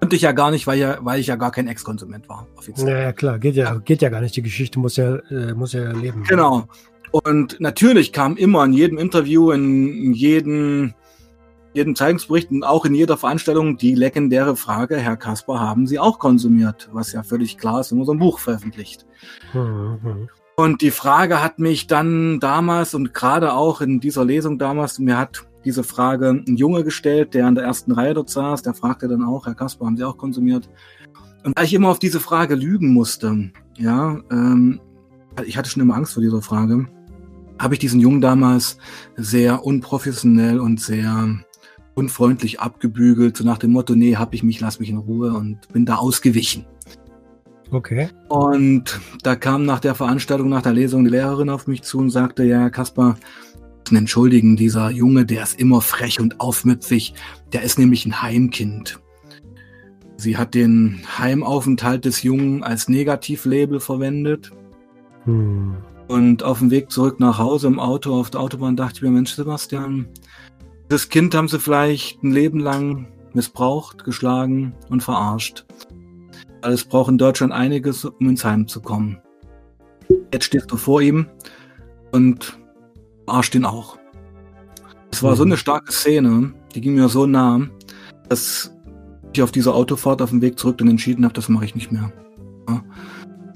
Konnte 0.00 0.16
ich 0.16 0.22
ja 0.22 0.32
gar 0.32 0.50
nicht, 0.50 0.66
weil, 0.66 0.78
ja, 0.78 0.98
weil 1.00 1.20
ich 1.20 1.26
ja 1.26 1.36
gar 1.36 1.50
kein 1.50 1.68
Ex-Konsument 1.68 2.28
war. 2.28 2.46
Offiziell. 2.56 2.88
Ja, 2.88 3.02
ja, 3.04 3.12
klar, 3.12 3.38
geht 3.38 3.56
ja, 3.56 3.76
geht 3.78 4.02
ja 4.02 4.08
gar 4.08 4.20
nicht. 4.20 4.36
Die 4.36 4.42
Geschichte 4.42 4.78
muss 4.78 4.96
ja, 4.96 5.16
äh, 5.30 5.54
muss 5.54 5.72
ja 5.72 5.90
leben. 5.92 6.22
Genau. 6.24 6.68
Und 7.10 7.58
natürlich 7.60 8.12
kam 8.12 8.36
immer 8.36 8.64
in 8.64 8.72
jedem 8.72 8.98
Interview, 8.98 9.50
in, 9.52 9.88
in 9.88 10.12
jedem 10.12 10.94
jeden 11.76 11.94
Zeigungsbericht 11.94 12.50
und 12.50 12.64
auch 12.64 12.86
in 12.86 12.94
jeder 12.94 13.18
Veranstaltung 13.18 13.76
die 13.76 13.94
legendäre 13.94 14.56
Frage, 14.56 14.96
Herr 14.96 15.18
Kasper, 15.18 15.60
haben 15.60 15.86
Sie 15.86 15.98
auch 15.98 16.18
konsumiert? 16.18 16.88
Was 16.92 17.12
ja 17.12 17.22
völlig 17.22 17.58
klar 17.58 17.80
ist, 17.80 17.90
wenn 17.90 17.98
man 17.98 18.06
so 18.06 18.12
ein 18.12 18.18
Buch 18.18 18.38
veröffentlicht. 18.38 19.04
Mhm. 19.52 20.30
Und 20.56 20.80
die 20.80 20.90
Frage 20.90 21.42
hat 21.42 21.58
mich 21.58 21.86
dann 21.86 22.40
damals 22.40 22.94
und 22.94 23.12
gerade 23.12 23.52
auch 23.52 23.82
in 23.82 24.00
dieser 24.00 24.24
Lesung 24.24 24.58
damals, 24.58 24.98
mir 24.98 25.18
hat 25.18 25.46
diese 25.66 25.84
Frage 25.84 26.30
ein 26.30 26.56
Junge 26.56 26.84
gestellt, 26.84 27.34
der 27.34 27.46
an 27.46 27.54
der 27.54 27.64
ersten 27.64 27.92
Reihe 27.92 28.14
dort 28.14 28.30
saß, 28.30 28.62
der 28.62 28.72
fragte 28.72 29.08
dann 29.08 29.22
auch, 29.22 29.46
Herr 29.46 29.54
Kasper, 29.54 29.84
haben 29.84 29.96
Sie 29.96 30.04
auch 30.04 30.16
konsumiert? 30.16 30.70
Und 31.44 31.58
da 31.58 31.62
ich 31.62 31.74
immer 31.74 31.90
auf 31.90 31.98
diese 31.98 32.20
Frage 32.20 32.54
lügen 32.54 32.92
musste, 32.92 33.50
ja, 33.76 34.18
ähm, 34.30 34.80
ich 35.44 35.58
hatte 35.58 35.68
schon 35.68 35.82
immer 35.82 35.96
Angst 35.96 36.14
vor 36.14 36.22
dieser 36.22 36.40
Frage, 36.40 36.86
habe 37.58 37.74
ich 37.74 37.80
diesen 37.80 38.00
Jungen 38.00 38.20
damals 38.20 38.78
sehr 39.16 39.64
unprofessionell 39.64 40.60
und 40.60 40.80
sehr 40.80 41.28
unfreundlich 41.94 42.60
abgebügelt, 42.60 43.36
so 43.36 43.44
nach 43.44 43.58
dem 43.58 43.72
Motto, 43.72 43.94
nee, 43.94 44.16
hab 44.16 44.34
ich 44.34 44.42
mich, 44.42 44.60
lass 44.60 44.80
mich 44.80 44.90
in 44.90 44.98
Ruhe 44.98 45.32
und 45.32 45.68
bin 45.72 45.84
da 45.84 45.96
ausgewichen. 45.96 46.66
Okay. 47.70 48.08
Und 48.28 49.00
da 49.22 49.34
kam 49.34 49.64
nach 49.64 49.80
der 49.80 49.94
Veranstaltung, 49.94 50.48
nach 50.48 50.62
der 50.62 50.72
Lesung 50.72 51.04
die 51.04 51.10
Lehrerin 51.10 51.50
auf 51.50 51.66
mich 51.66 51.82
zu 51.82 51.98
und 51.98 52.10
sagte, 52.10 52.44
ja, 52.44 52.70
Kaspar, 52.70 53.16
entschuldigen, 53.94 54.56
dieser 54.56 54.90
Junge, 54.90 55.24
der 55.24 55.44
ist 55.44 55.60
immer 55.60 55.80
frech 55.80 56.18
und 56.18 56.40
aufmüpfig, 56.40 57.14
der 57.52 57.62
ist 57.62 57.78
nämlich 57.78 58.04
ein 58.06 58.22
Heimkind. 58.22 58.98
Sie 60.16 60.36
hat 60.36 60.54
den 60.54 61.02
Heimaufenthalt 61.18 62.04
des 62.04 62.22
Jungen 62.22 62.64
als 62.64 62.88
Negativlabel 62.88 63.80
verwendet. 63.80 64.50
Hm. 65.24 65.76
Und 66.08 66.42
auf 66.42 66.60
dem 66.60 66.70
Weg 66.70 66.90
zurück 66.90 67.20
nach 67.20 67.38
Hause 67.38 67.66
im 67.66 67.78
Auto 67.78 68.14
auf 68.14 68.30
der 68.30 68.40
Autobahn 68.40 68.76
dachte 68.76 68.96
ich 68.96 69.02
mir, 69.02 69.10
Mensch, 69.10 69.34
Sebastian, 69.34 70.08
das 70.88 71.08
Kind 71.08 71.34
haben 71.34 71.48
sie 71.48 71.58
vielleicht 71.58 72.22
ein 72.22 72.30
Leben 72.30 72.60
lang 72.60 73.08
missbraucht, 73.34 74.04
geschlagen 74.04 74.74
und 74.88 75.02
verarscht. 75.02 75.66
Weil 76.62 76.72
es 76.72 76.84
braucht 76.84 77.10
in 77.10 77.18
Deutschland 77.18 77.52
einiges, 77.52 78.04
um 78.04 78.28
ins 78.28 78.44
Heim 78.44 78.66
zu 78.66 78.80
kommen. 78.80 79.20
Jetzt 80.32 80.46
stehst 80.46 80.70
du 80.70 80.76
vor 80.76 81.02
ihm 81.02 81.26
und 82.12 82.58
verarscht 83.26 83.54
ihn 83.54 83.64
auch. 83.64 83.98
Es 85.10 85.22
war 85.22 85.32
mhm. 85.32 85.36
so 85.36 85.44
eine 85.44 85.56
starke 85.56 85.92
Szene, 85.92 86.54
die 86.74 86.80
ging 86.80 86.94
mir 86.94 87.08
so 87.08 87.26
nah, 87.26 87.60
dass 88.28 88.72
ich 89.32 89.42
auf 89.42 89.52
dieser 89.52 89.74
Autofahrt 89.74 90.22
auf 90.22 90.30
dem 90.30 90.40
Weg 90.40 90.58
zurück 90.58 90.78
dann 90.78 90.88
entschieden 90.88 91.24
habe, 91.24 91.34
das 91.34 91.48
mache 91.48 91.64
ich 91.66 91.74
nicht 91.74 91.92
mehr. 91.92 92.12
Ja. 92.68 92.82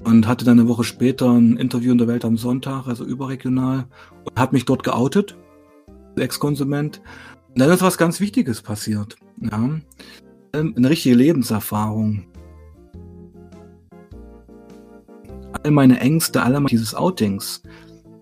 Und 0.03 0.27
hatte 0.27 0.45
dann 0.45 0.59
eine 0.59 0.67
Woche 0.67 0.83
später 0.83 1.31
ein 1.31 1.57
Interview 1.57 1.91
in 1.91 1.97
der 1.97 2.07
Welt 2.07 2.25
am 2.25 2.37
Sonntag, 2.37 2.87
also 2.87 3.03
überregional, 3.03 3.85
und 4.23 4.39
habe 4.39 4.55
mich 4.55 4.65
dort 4.65 4.83
geoutet 4.83 5.37
Ex-Konsument. 6.15 7.01
Und 7.49 7.59
dann 7.59 7.69
ist 7.69 7.81
was 7.81 7.97
ganz 7.97 8.19
Wichtiges 8.19 8.61
passiert. 8.61 9.15
Ja? 9.39 9.79
Ähm, 10.53 10.73
eine 10.75 10.89
richtige 10.89 11.15
Lebenserfahrung. 11.15 12.25
All 15.63 15.71
meine 15.71 15.99
Ängste, 15.99 16.41
alle 16.41 16.61
dieses 16.65 16.95
Outings 16.95 17.61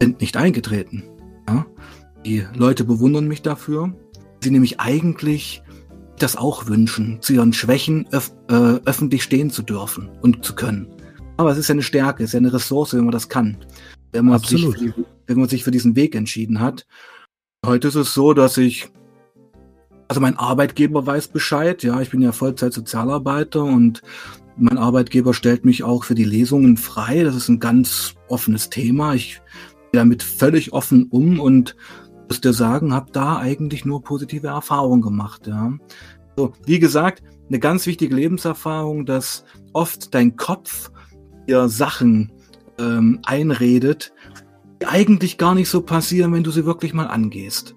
sind 0.02 0.20
nicht 0.22 0.36
eingetreten. 0.36 1.04
Ja? 1.50 1.66
Die 2.26 2.46
Leute 2.56 2.84
bewundern 2.84 3.28
mich 3.28 3.42
dafür. 3.42 3.94
Sie 4.44 4.52
nämlich 4.52 4.80
eigentlich 4.80 5.64
das 6.20 6.36
auch 6.36 6.68
wünschen, 6.68 7.22
zu 7.22 7.34
ihren 7.34 7.54
Schwächen 7.54 8.08
öf 8.12 8.32
äh, 8.50 8.80
öffentlich 8.86 9.24
stehen 9.24 9.50
zu 9.50 9.64
dürfen 9.64 10.10
und 10.22 10.44
zu 10.44 10.54
können. 10.54 10.88
Aber 11.38 11.52
es 11.52 11.58
ist 11.58 11.70
ja 11.70 11.74
eine 11.74 11.84
Stärke, 11.84 12.24
es 12.24 12.30
ist 12.30 12.34
ja 12.34 12.40
eine 12.40 12.54
Ressource, 12.54 12.94
wenn 12.94 13.06
man 13.06 13.14
das 13.14 13.30
kann. 13.30 13.58
Wenn 14.12 14.26
man, 14.26 14.36
Absolut. 14.36 14.78
sich 14.78 14.94
für, 14.94 15.06
wenn 15.28 15.40
man 15.40 15.48
sich 15.48 15.64
für 15.64 15.72
diesen 15.72 15.96
Weg 15.96 16.16
entschieden 16.16 16.60
hat. 16.60 16.86
Heute 17.66 17.88
ist 17.88 17.96
es 17.96 18.14
so, 18.14 18.34
dass 18.34 18.58
ich, 18.58 18.90
also 20.08 20.20
mein 20.20 20.38
Arbeitgeber 20.38 21.06
weiß 21.06 21.30
Bescheid, 21.30 21.84
ja, 21.84 22.02
ich 22.02 22.10
bin 22.10 22.22
ja 22.22 22.32
Vollzeit-Sozialarbeiter 22.32 23.64
und 23.64 24.02
mein 24.58 24.78
Arbeitgeber 24.78 25.34
stellt 25.34 25.64
mich 25.64 25.84
auch 25.84 26.04
für 26.04 26.16
die 26.16 26.26
Lesungen 26.26 26.76
frei. 26.76 27.24
Das 27.24 27.36
ist 27.36 27.48
ein 27.48 27.60
ganz 27.60 28.16
offenes 28.28 28.70
Thema. 28.70 29.14
Ich 29.14 29.42
damit 29.94 30.24
völlig 30.24 30.74
offen 30.74 31.08
um 31.10 31.40
und 31.40 31.76
muss 32.28 32.42
dir 32.42 32.54
sagen, 32.54 32.94
habe 32.94 33.12
da 33.12 33.38
eigentlich 33.38 33.86
nur 33.86 34.04
positive 34.04 34.48
Erfahrungen 34.48 35.02
gemacht, 35.02 35.48
ja. 35.48 35.74
So, 36.38 36.54
wie 36.66 36.80
gesagt, 36.80 37.24
eine 37.50 37.60
ganz 37.60 37.86
wichtige 37.86 38.16
Lebenserfahrung, 38.16 39.06
dass 39.06 39.44
oft 39.74 40.14
dein 40.14 40.36
Kopf 40.38 40.92
dir 41.48 41.68
Sachen 41.68 42.32
ähm, 42.80 43.20
einredet, 43.26 44.14
eigentlich 44.86 45.38
gar 45.38 45.56
nicht 45.56 45.70
so 45.70 45.82
passieren, 45.82 46.32
wenn 46.34 46.44
du 46.44 46.52
sie 46.52 46.66
wirklich 46.66 46.94
mal 46.94 47.08
angehst. 47.08 47.76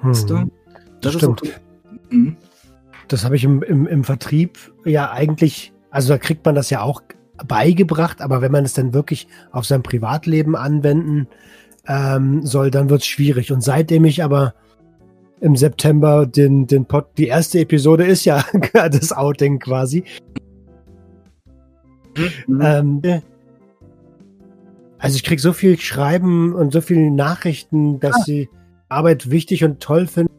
Hm. 0.00 0.10
Weißt 0.10 0.28
du? 0.28 0.34
Das, 0.34 0.44
das 1.00 1.14
stimmt. 1.14 1.42
Auch, 1.42 2.10
hm. 2.10 2.36
Das 3.08 3.24
habe 3.24 3.36
ich 3.36 3.44
im, 3.44 3.62
im, 3.62 3.86
im 3.86 4.04
Vertrieb 4.04 4.58
ja 4.84 5.10
eigentlich, 5.10 5.72
also 5.90 6.08
da 6.10 6.18
kriegt 6.18 6.44
man 6.44 6.54
das 6.54 6.70
ja 6.70 6.82
auch 6.82 7.02
beigebracht, 7.46 8.20
aber 8.20 8.42
wenn 8.42 8.52
man 8.52 8.64
es 8.64 8.74
dann 8.74 8.94
wirklich 8.94 9.26
auf 9.50 9.64
sein 9.64 9.82
Privatleben 9.82 10.56
anwenden 10.56 11.28
ähm, 11.86 12.44
soll, 12.44 12.70
dann 12.70 12.90
wird 12.90 13.02
es 13.02 13.06
schwierig. 13.06 13.52
Und 13.52 13.62
seitdem 13.62 14.04
ich 14.04 14.22
aber 14.22 14.54
im 15.40 15.56
September 15.56 16.26
den, 16.26 16.66
den 16.66 16.84
Pod, 16.84 17.06
die 17.18 17.26
erste 17.26 17.58
Episode 17.58 18.04
ist 18.04 18.24
ja 18.24 18.44
das 18.72 19.12
Outing 19.12 19.58
quasi. 19.58 20.04
Mhm. 22.46 22.60
Ähm, 22.60 23.02
also 24.98 25.16
ich 25.16 25.24
kriege 25.24 25.42
so 25.42 25.52
viel 25.52 25.78
Schreiben 25.78 26.54
und 26.54 26.72
so 26.72 26.80
viele 26.80 27.10
Nachrichten, 27.10 27.98
dass 27.98 28.14
ah. 28.14 28.22
sie 28.24 28.48
Arbeit 28.88 29.30
wichtig 29.30 29.64
und 29.64 29.80
toll 29.80 30.06
finden. 30.06 30.30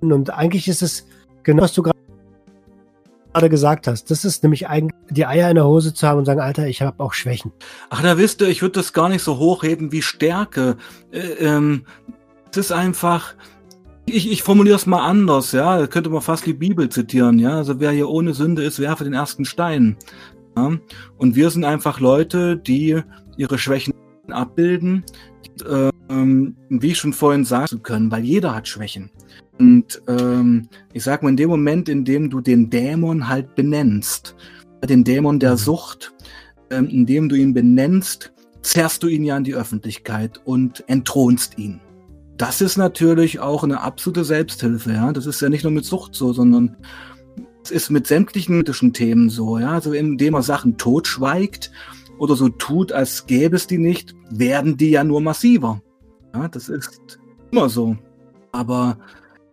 Und 0.00 0.30
eigentlich 0.30 0.68
ist 0.68 0.82
es 0.82 1.06
genau, 1.42 1.62
was 1.62 1.72
du 1.72 1.82
gerade 1.82 1.97
gesagt 3.48 3.86
hast. 3.86 4.10
Das 4.10 4.24
ist 4.24 4.42
nämlich 4.42 4.68
eigentlich 4.68 4.96
die 5.10 5.26
Eier 5.26 5.48
in 5.48 5.54
der 5.54 5.66
Hose 5.66 5.94
zu 5.94 6.06
haben 6.06 6.18
und 6.18 6.24
sagen, 6.24 6.40
Alter, 6.40 6.66
ich 6.66 6.82
habe 6.82 7.02
auch 7.02 7.12
Schwächen. 7.12 7.52
Ach, 7.90 8.02
da 8.02 8.18
wisst 8.18 8.40
ihr, 8.40 8.48
ich 8.48 8.62
würde 8.62 8.80
das 8.80 8.92
gar 8.92 9.08
nicht 9.08 9.22
so 9.22 9.38
hochheben 9.38 9.92
wie 9.92 10.02
Stärke. 10.02 10.76
Äh, 11.12 11.44
ähm, 11.44 11.84
es 12.50 12.56
ist 12.56 12.72
einfach, 12.72 13.34
ich, 14.06 14.30
ich 14.30 14.42
formuliere 14.42 14.76
es 14.76 14.86
mal 14.86 15.04
anders, 15.06 15.52
ja. 15.52 15.78
Da 15.78 15.86
könnte 15.86 16.10
man 16.10 16.22
fast 16.22 16.46
die 16.46 16.54
Bibel 16.54 16.88
zitieren, 16.88 17.38
ja. 17.38 17.56
Also 17.56 17.80
wer 17.80 17.90
hier 17.90 18.08
ohne 18.08 18.34
Sünde 18.34 18.64
ist, 18.64 18.80
werfe 18.80 19.04
den 19.04 19.14
ersten 19.14 19.44
Stein. 19.44 19.96
Ja? 20.56 20.78
Und 21.16 21.36
wir 21.36 21.50
sind 21.50 21.64
einfach 21.64 22.00
Leute, 22.00 22.56
die 22.56 23.00
ihre 23.36 23.58
Schwächen 23.58 23.94
abbilden, 24.30 25.04
die, 25.44 25.64
ähm, 26.10 26.56
wie 26.68 26.88
ich 26.88 26.98
schon 26.98 27.12
vorhin 27.12 27.44
sagen 27.44 27.82
können, 27.82 28.10
weil 28.10 28.24
jeder 28.24 28.54
hat 28.54 28.68
Schwächen. 28.68 29.10
Und 29.58 30.00
ähm, 30.06 30.68
ich 30.92 31.02
sag 31.02 31.22
mal, 31.22 31.30
in 31.30 31.36
dem 31.36 31.50
Moment, 31.50 31.88
in 31.88 32.04
dem 32.04 32.30
du 32.30 32.40
den 32.40 32.70
Dämon 32.70 33.28
halt 33.28 33.54
benennst, 33.54 34.36
den 34.84 35.04
Dämon 35.04 35.40
der 35.40 35.52
mhm. 35.52 35.56
Sucht, 35.56 36.14
ähm, 36.70 36.86
indem 36.88 37.28
du 37.28 37.36
ihn 37.36 37.54
benennst, 37.54 38.32
zerrst 38.62 39.02
du 39.02 39.08
ihn 39.08 39.24
ja 39.24 39.36
in 39.36 39.44
die 39.44 39.54
Öffentlichkeit 39.54 40.40
und 40.44 40.84
entthronst 40.88 41.58
ihn. 41.58 41.80
Das 42.36 42.60
ist 42.60 42.76
natürlich 42.76 43.40
auch 43.40 43.64
eine 43.64 43.80
absolute 43.80 44.24
Selbsthilfe, 44.24 44.92
ja. 44.92 45.12
Das 45.12 45.26
ist 45.26 45.40
ja 45.40 45.48
nicht 45.48 45.64
nur 45.64 45.72
mit 45.72 45.84
Sucht 45.84 46.14
so, 46.14 46.32
sondern 46.32 46.76
es 47.64 47.72
ist 47.72 47.90
mit 47.90 48.06
sämtlichen 48.06 48.60
ethischen 48.60 48.92
Themen 48.92 49.28
so, 49.28 49.58
ja. 49.58 49.72
Also 49.72 49.92
indem 49.92 50.34
man 50.34 50.42
Sachen 50.42 50.76
totschweigt 50.76 51.72
oder 52.18 52.36
so 52.36 52.48
tut, 52.48 52.92
als 52.92 53.26
gäbe 53.26 53.56
es 53.56 53.66
die 53.66 53.78
nicht, 53.78 54.14
werden 54.30 54.76
die 54.76 54.90
ja 54.90 55.02
nur 55.02 55.20
massiver. 55.20 55.82
Ja, 56.34 56.46
das 56.46 56.68
ist 56.68 57.18
immer 57.50 57.68
so. 57.68 57.96
Aber 58.52 58.98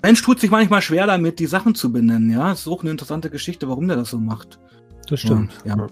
Mensch 0.05 0.21
tut 0.21 0.39
sich 0.39 0.51
manchmal 0.51 0.83
schwer 0.83 1.07
damit, 1.07 1.39
die 1.39 1.47
Sachen 1.47 1.73
zu 1.73 1.91
benennen, 1.91 2.29
ja. 2.29 2.49
Das 2.49 2.59
ist 2.59 2.67
auch 2.67 2.83
eine 2.83 2.91
interessante 2.91 3.31
Geschichte, 3.31 3.67
warum 3.67 3.87
der 3.87 3.97
das 3.97 4.11
so 4.11 4.19
macht. 4.19 4.59
Das 5.09 5.19
stimmt. 5.19 5.51
Und, 5.63 5.65
ja. 5.65 5.87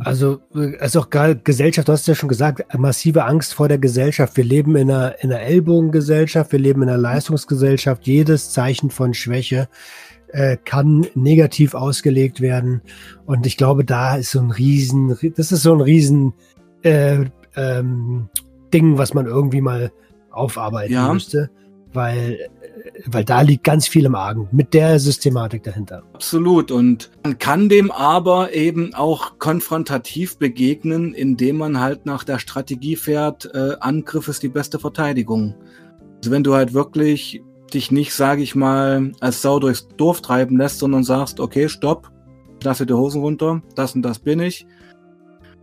Also, 0.00 0.40
ist 0.52 0.98
auch 0.98 1.08
geil, 1.08 1.40
Gesellschaft, 1.42 1.88
du 1.88 1.92
hast 1.92 2.06
ja 2.06 2.14
schon 2.14 2.28
gesagt, 2.28 2.62
massive 2.78 3.24
Angst 3.24 3.54
vor 3.54 3.68
der 3.68 3.78
Gesellschaft. 3.78 4.36
Wir 4.36 4.44
leben 4.44 4.76
in 4.76 4.90
einer, 4.90 5.14
in 5.22 5.32
einer 5.32 5.40
Ellbogengesellschaft, 5.40 6.52
wir 6.52 6.58
leben 6.58 6.82
in 6.82 6.90
einer 6.90 6.98
Leistungsgesellschaft. 6.98 8.06
Jedes 8.06 8.52
Zeichen 8.52 8.90
von 8.90 9.14
Schwäche 9.14 9.68
äh, 10.28 10.58
kann 10.62 11.06
negativ 11.14 11.72
ausgelegt 11.72 12.42
werden. 12.42 12.82
Und 13.24 13.46
ich 13.46 13.56
glaube, 13.56 13.82
da 13.82 14.16
ist 14.16 14.32
so 14.32 14.40
ein 14.40 14.50
Riesen, 14.50 15.16
das 15.36 15.52
ist 15.52 15.62
so 15.62 15.72
ein 15.72 15.80
Riesen 15.80 16.34
äh, 16.82 17.24
ähm, 17.56 18.28
Ding, 18.74 18.98
was 18.98 19.14
man 19.14 19.24
irgendwie 19.24 19.62
mal 19.62 19.90
aufarbeiten 20.30 20.92
ja. 20.92 21.10
müsste 21.10 21.48
weil, 21.92 22.48
weil 23.06 23.24
da 23.24 23.40
liegt 23.40 23.64
ganz 23.64 23.86
viel 23.86 24.04
im 24.04 24.14
Argen 24.14 24.48
mit 24.52 24.74
der 24.74 24.98
Systematik 24.98 25.62
dahinter. 25.62 26.02
Absolut. 26.12 26.70
Und 26.70 27.10
man 27.22 27.38
kann 27.38 27.68
dem 27.68 27.90
aber 27.90 28.52
eben 28.54 28.94
auch 28.94 29.38
konfrontativ 29.38 30.38
begegnen, 30.38 31.14
indem 31.14 31.58
man 31.58 31.80
halt 31.80 32.06
nach 32.06 32.24
der 32.24 32.38
Strategie 32.38 32.96
fährt, 32.96 33.50
äh, 33.54 33.76
Angriff 33.80 34.28
ist 34.28 34.42
die 34.42 34.48
beste 34.48 34.78
Verteidigung. 34.78 35.54
Also 36.18 36.30
wenn 36.30 36.44
du 36.44 36.54
halt 36.54 36.74
wirklich 36.74 37.42
dich 37.72 37.90
nicht, 37.90 38.14
sage 38.14 38.42
ich 38.42 38.54
mal, 38.54 39.12
als 39.20 39.42
Sau 39.42 39.58
durchs 39.58 39.88
Dorf 39.96 40.20
treiben 40.22 40.56
lässt, 40.56 40.78
sondern 40.78 41.04
sagst, 41.04 41.38
okay, 41.40 41.68
stopp, 41.68 42.10
lasse 42.62 42.86
die 42.86 42.94
Hosen 42.94 43.20
runter, 43.20 43.62
das 43.74 43.94
und 43.94 44.02
das 44.02 44.18
bin 44.18 44.40
ich. 44.40 44.66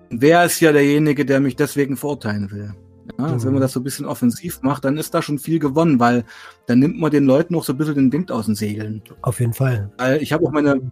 Wer 0.09 0.45
ist 0.45 0.59
ja 0.59 0.71
derjenige, 0.71 1.25
der 1.25 1.39
mich 1.39 1.55
deswegen 1.55 1.97
verurteilen 1.97 2.51
will? 2.51 2.73
Ja, 3.17 3.25
also 3.25 3.35
mhm. 3.35 3.43
wenn 3.45 3.53
man 3.53 3.61
das 3.61 3.73
so 3.73 3.79
ein 3.79 3.83
bisschen 3.83 4.05
offensiv 4.05 4.61
macht, 4.61 4.85
dann 4.85 4.97
ist 4.97 5.13
da 5.13 5.21
schon 5.21 5.39
viel 5.39 5.59
gewonnen, 5.59 5.99
weil 5.99 6.23
dann 6.65 6.79
nimmt 6.79 6.99
man 6.99 7.11
den 7.11 7.25
Leuten 7.25 7.53
noch 7.53 7.63
so 7.63 7.73
ein 7.73 7.77
bisschen 7.77 7.95
den 7.95 8.13
Wind 8.13 8.31
aus 8.31 8.45
den 8.45 8.55
Segeln. 8.55 9.01
Auf 9.21 9.39
jeden 9.39 9.53
Fall. 9.53 9.91
Weil 9.97 10.21
ich 10.21 10.33
habe 10.33 10.45
auch 10.45 10.51
meine, 10.51 10.91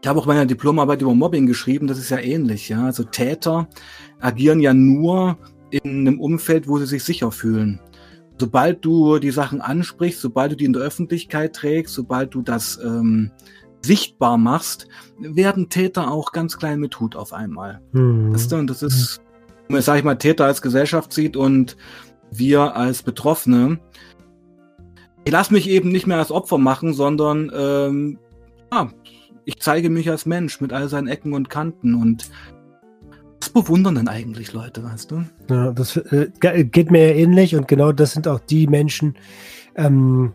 ich 0.00 0.08
habe 0.08 0.18
auch 0.18 0.26
meine 0.26 0.46
Diplomarbeit 0.46 1.02
über 1.02 1.14
Mobbing 1.14 1.46
geschrieben, 1.46 1.86
das 1.86 1.98
ist 1.98 2.10
ja 2.10 2.18
ähnlich, 2.18 2.68
ja. 2.68 2.84
Also 2.84 3.04
Täter 3.04 3.68
agieren 4.20 4.60
ja 4.60 4.72
nur 4.72 5.38
in 5.70 6.06
einem 6.06 6.20
Umfeld, 6.20 6.66
wo 6.66 6.78
sie 6.78 6.86
sich 6.86 7.04
sicher 7.04 7.30
fühlen. 7.30 7.80
Sobald 8.38 8.84
du 8.84 9.18
die 9.18 9.30
Sachen 9.30 9.60
ansprichst, 9.60 10.20
sobald 10.20 10.52
du 10.52 10.56
die 10.56 10.64
in 10.64 10.72
der 10.72 10.82
Öffentlichkeit 10.82 11.54
trägst, 11.54 11.94
sobald 11.94 12.34
du 12.34 12.40
das 12.40 12.80
ähm, 12.82 13.30
sichtbar 13.82 14.38
machst, 14.38 14.88
werden 15.18 15.68
Täter 15.68 16.10
auch 16.10 16.32
ganz 16.32 16.56
klein 16.56 16.80
mit 16.80 16.98
Hut 16.98 17.16
auf 17.16 17.34
einmal. 17.34 17.80
Mhm. 17.92 18.32
Das, 18.32 18.48
das 18.48 18.82
ist 18.82 19.20
sag 19.78 19.98
ich 19.98 20.04
mal, 20.04 20.16
Täter 20.16 20.44
als 20.44 20.62
Gesellschaft 20.62 21.12
sieht 21.12 21.36
und 21.36 21.76
wir 22.30 22.76
als 22.76 23.02
Betroffene. 23.02 23.78
Ich 25.24 25.32
lasse 25.32 25.52
mich 25.52 25.68
eben 25.68 25.90
nicht 25.90 26.06
mehr 26.06 26.18
als 26.18 26.30
Opfer 26.30 26.58
machen, 26.58 26.94
sondern 26.94 27.50
ähm, 27.54 28.18
ja, 28.72 28.90
ich 29.44 29.58
zeige 29.60 29.90
mich 29.90 30.10
als 30.10 30.26
Mensch 30.26 30.60
mit 30.60 30.72
all 30.72 30.88
seinen 30.88 31.08
Ecken 31.08 31.32
und 31.32 31.50
Kanten 31.50 31.94
und 31.94 32.30
was 33.40 33.50
bewundern 33.50 33.94
denn 33.94 34.08
eigentlich 34.08 34.52
Leute, 34.52 34.84
weißt 34.84 35.10
du? 35.10 35.24
Ja, 35.48 35.72
das 35.72 35.96
äh, 35.96 36.30
geht 36.40 36.90
mir 36.90 37.14
ähnlich 37.14 37.56
und 37.56 37.68
genau 37.68 37.92
das 37.92 38.12
sind 38.12 38.28
auch 38.28 38.40
die 38.40 38.66
Menschen, 38.66 39.16
ähm, 39.76 40.32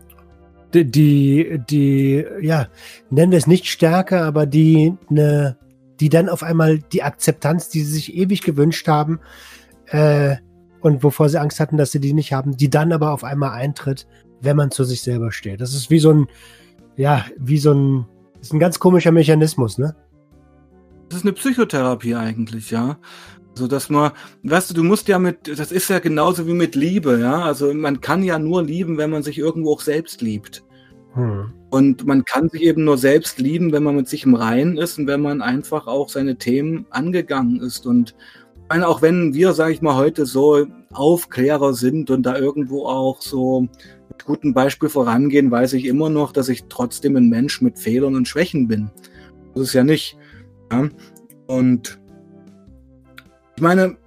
die, 0.74 0.90
die, 0.90 1.62
die, 1.70 2.26
ja, 2.42 2.68
nennen 3.10 3.32
wir 3.32 3.38
es 3.38 3.48
nicht 3.48 3.68
stärker, 3.68 4.24
aber 4.24 4.46
die 4.46 4.96
eine 5.10 5.58
die 6.00 6.10
dann 6.10 6.30
auf 6.30 6.44
einmal 6.44 6.80
die 6.80 7.04
Akzeptanz, 7.04 7.70
die 7.70 7.82
sie 7.82 7.92
sich 7.94 8.16
ewig 8.16 8.42
gewünscht 8.42 8.88
haben, 8.88 9.20
äh, 9.88 10.38
und 10.82 11.04
wovor 11.04 11.30
sie 11.30 11.40
Angst 11.40 11.60
hatten, 11.60 11.78
dass 11.78 11.92
sie 11.92 12.00
die 12.00 12.14
nicht 12.14 12.32
haben, 12.32 12.58
die 12.58 12.70
dann 12.70 12.92
aber 12.92 13.12
auf 13.12 13.24
einmal 13.24 13.52
eintritt, 13.52 14.06
wenn 14.42 14.56
man 14.56 14.70
zu 14.70 14.84
sich 14.84 15.02
selber 15.02 15.32
steht. 15.32 15.60
Das 15.60 15.74
ist 15.74 15.90
wie 15.90 15.98
so 15.98 16.12
ein, 16.12 16.28
ja, 16.96 17.26
wie 17.40 17.58
so 17.58 17.74
ein, 17.74 18.06
ist 18.40 18.54
ein 18.54 18.60
ganz 18.60 18.78
komischer 18.80 19.12
Mechanismus, 19.12 19.80
ne? 19.80 19.96
Das 21.10 21.20
ist 21.20 21.26
eine 21.26 21.34
Psychotherapie 21.34 22.16
eigentlich, 22.16 22.70
ja. 22.70 23.00
So 23.56 23.68
dass 23.68 23.90
man, 23.90 24.12
weißt 24.44 24.70
du, 24.70 24.74
du 24.76 24.84
musst 24.84 25.08
ja 25.08 25.18
mit, 25.18 25.58
das 25.58 25.72
ist 25.72 25.90
ja 25.90 26.00
genauso 26.00 26.46
wie 26.46 26.54
mit 26.54 26.76
Liebe, 26.76 27.20
ja. 27.20 27.42
Also 27.42 27.74
man 27.74 28.02
kann 28.02 28.22
ja 28.22 28.38
nur 28.38 28.62
lieben, 28.62 28.98
wenn 29.00 29.10
man 29.10 29.24
sich 29.24 29.40
irgendwo 29.40 29.74
auch 29.74 29.82
selbst 29.82 30.22
liebt. 30.22 30.64
Hm. 31.16 31.54
Und 31.70 32.06
man 32.06 32.24
kann 32.26 32.50
sich 32.50 32.62
eben 32.62 32.84
nur 32.84 32.98
selbst 32.98 33.40
lieben, 33.40 33.72
wenn 33.72 33.84
man 33.84 33.96
mit 33.96 34.08
sich 34.08 34.26
im 34.26 34.36
Reinen 34.36 34.78
ist 34.78 35.00
und 35.00 35.08
wenn 35.08 35.22
man 35.22 35.42
einfach 35.42 35.88
auch 35.88 36.10
seine 36.10 36.38
Themen 36.38 36.86
angegangen 36.90 37.62
ist. 37.62 37.86
Und 37.86 38.16
ich 38.56 38.70
meine, 38.70 38.88
auch 38.88 39.02
wenn 39.02 39.34
wir, 39.34 39.54
sage 39.54 39.74
ich 39.74 39.82
mal, 39.82 39.96
heute 39.96 40.26
so 40.26 40.68
Aufklärer 40.94 41.74
sind 41.74 42.10
und 42.12 42.24
da 42.24 42.38
irgendwo 42.38 42.86
auch 42.86 43.22
so 43.22 43.68
mit 44.10 44.26
gutem 44.26 44.54
Beispiel 44.54 44.90
vorangehen, 44.90 45.52
weiß 45.52 45.74
ich 45.74 45.86
immer 45.86 46.10
noch, 46.10 46.32
dass 46.32 46.50
ich 46.50 46.66
trotzdem 46.70 47.16
ein 47.16 47.30
Mensch 47.30 47.62
mit 47.62 47.80
Fehlern 47.80 48.16
und 48.16 48.28
Schwächen 48.28 48.68
bin. 48.68 48.92
Das 49.54 49.64
ist 49.64 49.74
ja 49.74 49.84
nicht. 49.84 50.18
Ja? 50.72 50.90
Und 51.48 52.00
ich 53.56 53.62
meine, 53.62 53.98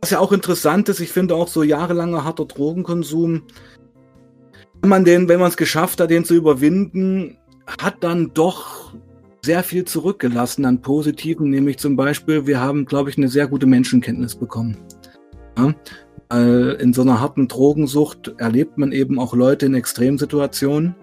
was 0.00 0.10
ja 0.10 0.18
auch 0.18 0.32
interessant 0.32 0.88
ist, 0.88 1.00
ich 1.00 1.10
finde 1.10 1.34
auch 1.34 1.48
so 1.48 1.62
jahrelanger 1.62 2.24
harter 2.24 2.46
Drogenkonsum, 2.46 3.42
wenn 4.82 4.90
man 4.90 5.04
den, 5.04 5.28
wenn 5.28 5.40
man 5.40 5.48
es 5.48 5.56
geschafft 5.56 6.00
hat, 6.00 6.10
den 6.10 6.24
zu 6.24 6.34
überwinden, 6.34 7.36
hat 7.80 7.96
dann 8.00 8.32
doch 8.34 8.94
sehr 9.42 9.62
viel 9.62 9.84
zurückgelassen 9.84 10.64
an 10.64 10.82
Positiven, 10.82 11.50
nämlich 11.50 11.78
zum 11.78 11.96
Beispiel, 11.96 12.46
wir 12.46 12.60
haben, 12.60 12.84
glaube 12.84 13.10
ich, 13.10 13.16
eine 13.16 13.28
sehr 13.28 13.46
gute 13.46 13.66
Menschenkenntnis 13.66 14.34
bekommen. 14.34 14.76
Ja? 15.56 15.74
in 16.28 16.92
so 16.92 17.02
einer 17.02 17.20
harten 17.20 17.46
Drogensucht 17.46 18.34
erlebt 18.38 18.78
man 18.78 18.90
eben 18.90 19.20
auch 19.20 19.32
Leute 19.32 19.66
in 19.66 19.74
Extremsituationen, 19.74 20.96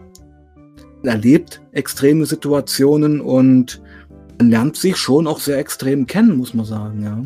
erlebt 1.04 1.62
extreme 1.72 2.26
Situationen 2.26 3.22
und 3.22 3.82
man 4.38 4.50
lernt 4.50 4.76
sich 4.76 4.98
schon 4.98 5.28
auch 5.28 5.40
sehr 5.40 5.60
extrem 5.60 6.08
kennen, 6.08 6.38
muss 6.38 6.54
man 6.54 6.66
sagen, 6.66 7.04
ja. 7.04 7.24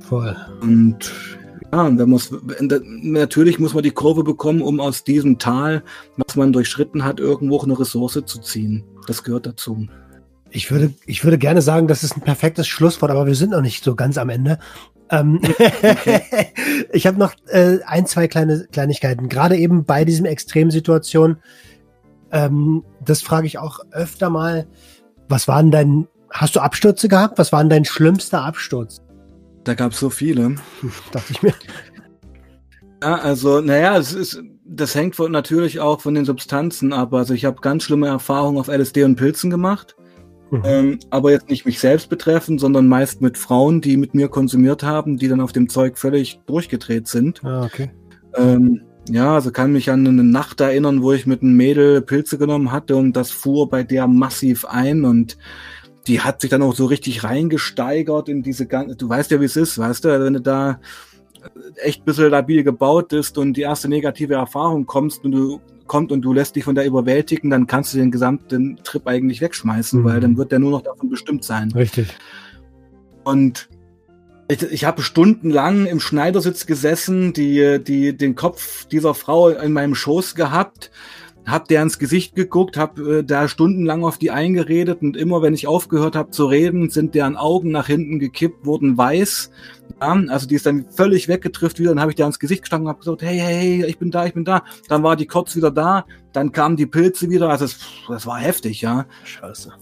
Voll. 0.00 0.34
Und 0.62 1.37
ja, 1.72 1.82
und 1.82 1.98
wenn 1.98 2.08
man's, 2.08 2.30
natürlich 2.60 3.58
muss 3.58 3.74
man 3.74 3.82
die 3.82 3.90
Kurve 3.90 4.24
bekommen, 4.24 4.62
um 4.62 4.80
aus 4.80 5.04
diesem 5.04 5.38
Tal, 5.38 5.82
was 6.16 6.36
man 6.36 6.52
durchschritten 6.52 7.04
hat, 7.04 7.20
irgendwo 7.20 7.60
eine 7.60 7.78
Ressource 7.78 8.22
zu 8.24 8.40
ziehen. 8.40 8.84
Das 9.06 9.22
gehört 9.22 9.46
dazu. 9.46 9.86
Ich 10.50 10.70
würde, 10.70 10.94
ich 11.04 11.24
würde 11.24 11.36
gerne 11.36 11.60
sagen, 11.60 11.86
das 11.86 12.02
ist 12.02 12.16
ein 12.16 12.22
perfektes 12.22 12.66
Schlusswort, 12.66 13.10
aber 13.10 13.26
wir 13.26 13.34
sind 13.34 13.50
noch 13.50 13.60
nicht 13.60 13.84
so 13.84 13.94
ganz 13.94 14.16
am 14.16 14.30
Ende. 14.30 14.58
Ähm 15.10 15.40
ich 16.92 17.06
habe 17.06 17.18
noch 17.18 17.34
äh, 17.48 17.78
ein, 17.86 18.06
zwei 18.06 18.28
kleine 18.28 18.66
Kleinigkeiten. 18.72 19.28
Gerade 19.28 19.56
eben 19.56 19.84
bei 19.84 20.06
diesem 20.06 20.24
Extremsituation, 20.24 21.36
ähm, 22.32 22.82
das 23.04 23.20
frage 23.20 23.46
ich 23.46 23.58
auch 23.58 23.80
öfter 23.90 24.30
mal. 24.30 24.66
Was 25.28 25.48
waren 25.48 25.70
dein, 25.70 26.08
hast 26.30 26.56
du 26.56 26.60
Abstürze 26.60 27.08
gehabt? 27.08 27.38
Was 27.38 27.52
war 27.52 27.60
denn 27.60 27.70
dein 27.70 27.84
schlimmster 27.84 28.42
Absturz? 28.42 29.02
Da 29.68 29.74
gab 29.74 29.92
es 29.92 30.00
so 30.00 30.08
viele. 30.08 30.54
Dachte 31.12 31.30
ich 31.30 31.42
mir. 31.42 31.52
Ja, 33.02 33.16
also, 33.16 33.60
naja, 33.60 33.98
es 33.98 34.14
ist, 34.14 34.42
das 34.64 34.94
hängt 34.94 35.18
natürlich 35.18 35.78
auch 35.78 36.00
von 36.00 36.14
den 36.14 36.24
Substanzen 36.24 36.94
ab. 36.94 37.12
Also 37.12 37.34
ich 37.34 37.44
habe 37.44 37.60
ganz 37.60 37.82
schlimme 37.82 38.06
Erfahrungen 38.06 38.58
auf 38.58 38.68
LSD 38.68 39.04
und 39.04 39.16
Pilzen 39.16 39.50
gemacht. 39.50 39.94
Mhm. 40.50 40.62
Ähm, 40.64 40.98
aber 41.10 41.32
jetzt 41.32 41.50
nicht 41.50 41.66
mich 41.66 41.80
selbst 41.80 42.08
betreffen, 42.08 42.58
sondern 42.58 42.88
meist 42.88 43.20
mit 43.20 43.36
Frauen, 43.36 43.82
die 43.82 43.98
mit 43.98 44.14
mir 44.14 44.28
konsumiert 44.28 44.84
haben, 44.84 45.18
die 45.18 45.28
dann 45.28 45.42
auf 45.42 45.52
dem 45.52 45.68
Zeug 45.68 45.98
völlig 45.98 46.40
durchgedreht 46.46 47.06
sind. 47.06 47.44
Ah, 47.44 47.66
okay. 47.66 47.90
Ähm, 48.36 48.80
Ja, 49.10 49.34
also 49.34 49.50
kann 49.50 49.72
mich 49.72 49.90
an 49.90 50.06
eine 50.06 50.24
Nacht 50.24 50.62
erinnern, 50.62 51.02
wo 51.02 51.12
ich 51.12 51.26
mit 51.26 51.42
einem 51.42 51.56
Mädel 51.56 52.00
Pilze 52.00 52.38
genommen 52.38 52.72
hatte 52.72 52.96
und 52.96 53.14
das 53.14 53.30
fuhr 53.30 53.68
bei 53.68 53.82
der 53.82 54.06
massiv 54.06 54.64
ein 54.64 55.04
und 55.04 55.36
die 56.08 56.20
hat 56.20 56.40
sich 56.40 56.50
dann 56.50 56.62
auch 56.62 56.74
so 56.74 56.86
richtig 56.86 57.22
reingesteigert 57.22 58.28
in 58.28 58.42
diese 58.42 58.66
ganze, 58.66 58.96
du 58.96 59.08
weißt 59.08 59.30
ja, 59.30 59.40
wie 59.40 59.44
es 59.44 59.56
ist, 59.56 59.78
weißt 59.78 60.04
du, 60.04 60.24
wenn 60.24 60.34
du 60.34 60.40
da 60.40 60.80
echt 61.76 62.02
ein 62.02 62.04
bisschen 62.04 62.30
labil 62.30 62.64
gebaut 62.64 63.12
ist 63.12 63.38
und 63.38 63.54
die 63.54 63.62
erste 63.62 63.88
negative 63.88 64.34
Erfahrung 64.34 64.86
kommst 64.86 65.24
und 65.24 65.32
du 65.32 65.60
kommt 65.86 66.12
und 66.12 66.22
du 66.22 66.32
lässt 66.32 66.56
dich 66.56 66.64
von 66.64 66.74
der 66.74 66.86
überwältigen, 66.86 67.50
dann 67.50 67.66
kannst 67.66 67.94
du 67.94 67.98
den 67.98 68.10
gesamten 68.10 68.78
Trip 68.84 69.06
eigentlich 69.06 69.40
wegschmeißen, 69.40 70.00
mhm. 70.00 70.04
weil 70.04 70.20
dann 70.20 70.36
wird 70.36 70.52
der 70.52 70.58
nur 70.58 70.70
noch 70.70 70.82
davon 70.82 71.08
bestimmt 71.08 71.44
sein. 71.44 71.72
Richtig. 71.72 72.08
Und 73.24 73.68
ich, 74.48 74.62
ich 74.62 74.84
habe 74.84 75.02
stundenlang 75.02 75.86
im 75.86 76.00
Schneidersitz 76.00 76.66
gesessen, 76.66 77.32
die, 77.32 77.78
die, 77.82 78.16
den 78.16 78.34
Kopf 78.34 78.86
dieser 78.86 79.14
Frau 79.14 79.48
in 79.48 79.72
meinem 79.72 79.94
Schoß 79.94 80.34
gehabt, 80.34 80.90
hab 81.46 81.68
der 81.68 81.82
ins 81.82 81.98
Gesicht 81.98 82.34
geguckt, 82.34 82.76
hab 82.76 82.98
äh, 82.98 83.22
da 83.22 83.48
stundenlang 83.48 84.04
auf 84.04 84.18
die 84.18 84.30
eingeredet 84.30 85.02
und 85.02 85.16
immer 85.16 85.42
wenn 85.42 85.54
ich 85.54 85.66
aufgehört 85.66 86.14
habe 86.14 86.30
zu 86.30 86.46
reden, 86.46 86.90
sind 86.90 87.14
deren 87.14 87.36
Augen 87.36 87.70
nach 87.70 87.86
hinten 87.86 88.18
gekippt, 88.18 88.66
wurden 88.66 88.98
weiß. 88.98 89.50
Ja, 90.00 90.22
also 90.28 90.46
die 90.46 90.54
ist 90.54 90.66
dann 90.66 90.86
völlig 90.90 91.28
weggetrifft 91.28 91.78
wieder, 91.78 91.90
dann 91.90 92.00
habe 92.00 92.12
ich 92.12 92.16
der 92.16 92.26
ins 92.26 92.38
Gesicht 92.38 92.62
gestanden 92.62 92.86
und 92.86 92.90
habe 92.90 93.00
gesagt, 93.00 93.22
hey, 93.22 93.38
hey, 93.38 93.80
hey, 93.80 93.86
ich 93.86 93.98
bin 93.98 94.10
da, 94.10 94.26
ich 94.26 94.34
bin 94.34 94.44
da. 94.44 94.62
Dann 94.88 95.02
war 95.02 95.16
die 95.16 95.26
kurz 95.26 95.56
wieder 95.56 95.70
da, 95.70 96.04
dann 96.32 96.52
kamen 96.52 96.76
die 96.76 96.86
Pilze 96.86 97.30
wieder, 97.30 97.48
also 97.48 97.64
das, 97.64 97.78
das 98.08 98.26
war 98.26 98.38
heftig, 98.38 98.82
ja. 98.82 99.06
Scheiße 99.24 99.72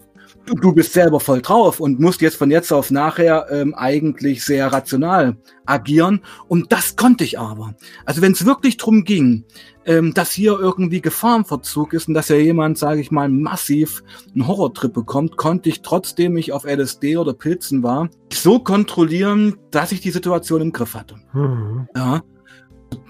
du 0.47 0.73
bist 0.73 0.93
selber 0.93 1.21
voll 1.21 1.43
drauf 1.43 1.81
und 1.81 2.01
musst 2.01 2.21
jetzt 2.21 2.37
von 2.37 2.51
jetzt 2.51 2.73
auf 2.73 2.91
nachher 2.91 3.47
ähm, 3.51 3.75
eigentlich 3.75 4.45
sehr 4.45 4.73
rational 4.73 5.37
agieren. 5.65 6.21
Und 6.49 6.73
das 6.73 6.97
konnte 6.97 7.25
ich 7.25 7.39
aber. 7.39 7.75
Also 8.05 8.23
wenn 8.23 8.33
es 8.33 8.47
wirklich 8.47 8.77
drum 8.77 9.05
ging, 9.05 9.45
ähm, 9.85 10.15
dass 10.15 10.33
hier 10.33 10.59
irgendwie 10.59 11.01
Gefahr 11.01 11.37
im 11.37 11.45
Verzug 11.45 11.93
ist 11.93 12.09
und 12.09 12.15
dass 12.15 12.29
ja 12.29 12.37
jemand, 12.37 12.79
sage 12.79 13.01
ich 13.01 13.11
mal, 13.11 13.29
massiv 13.29 14.03
einen 14.35 14.47
Horrortrip 14.47 14.93
bekommt, 14.93 15.37
konnte 15.37 15.69
ich 15.69 15.83
trotzdem 15.83 16.37
ich 16.37 16.53
auf 16.53 16.65
LSD 16.65 17.17
oder 17.17 17.33
Pilzen 17.33 17.83
war, 17.83 18.09
so 18.33 18.59
kontrollieren, 18.59 19.57
dass 19.71 19.93
ich 19.93 20.01
die 20.01 20.11
Situation 20.11 20.61
im 20.61 20.73
Griff 20.73 20.95
hatte. 20.95 21.17
Mhm. 21.33 21.89
Ja. 21.95 22.23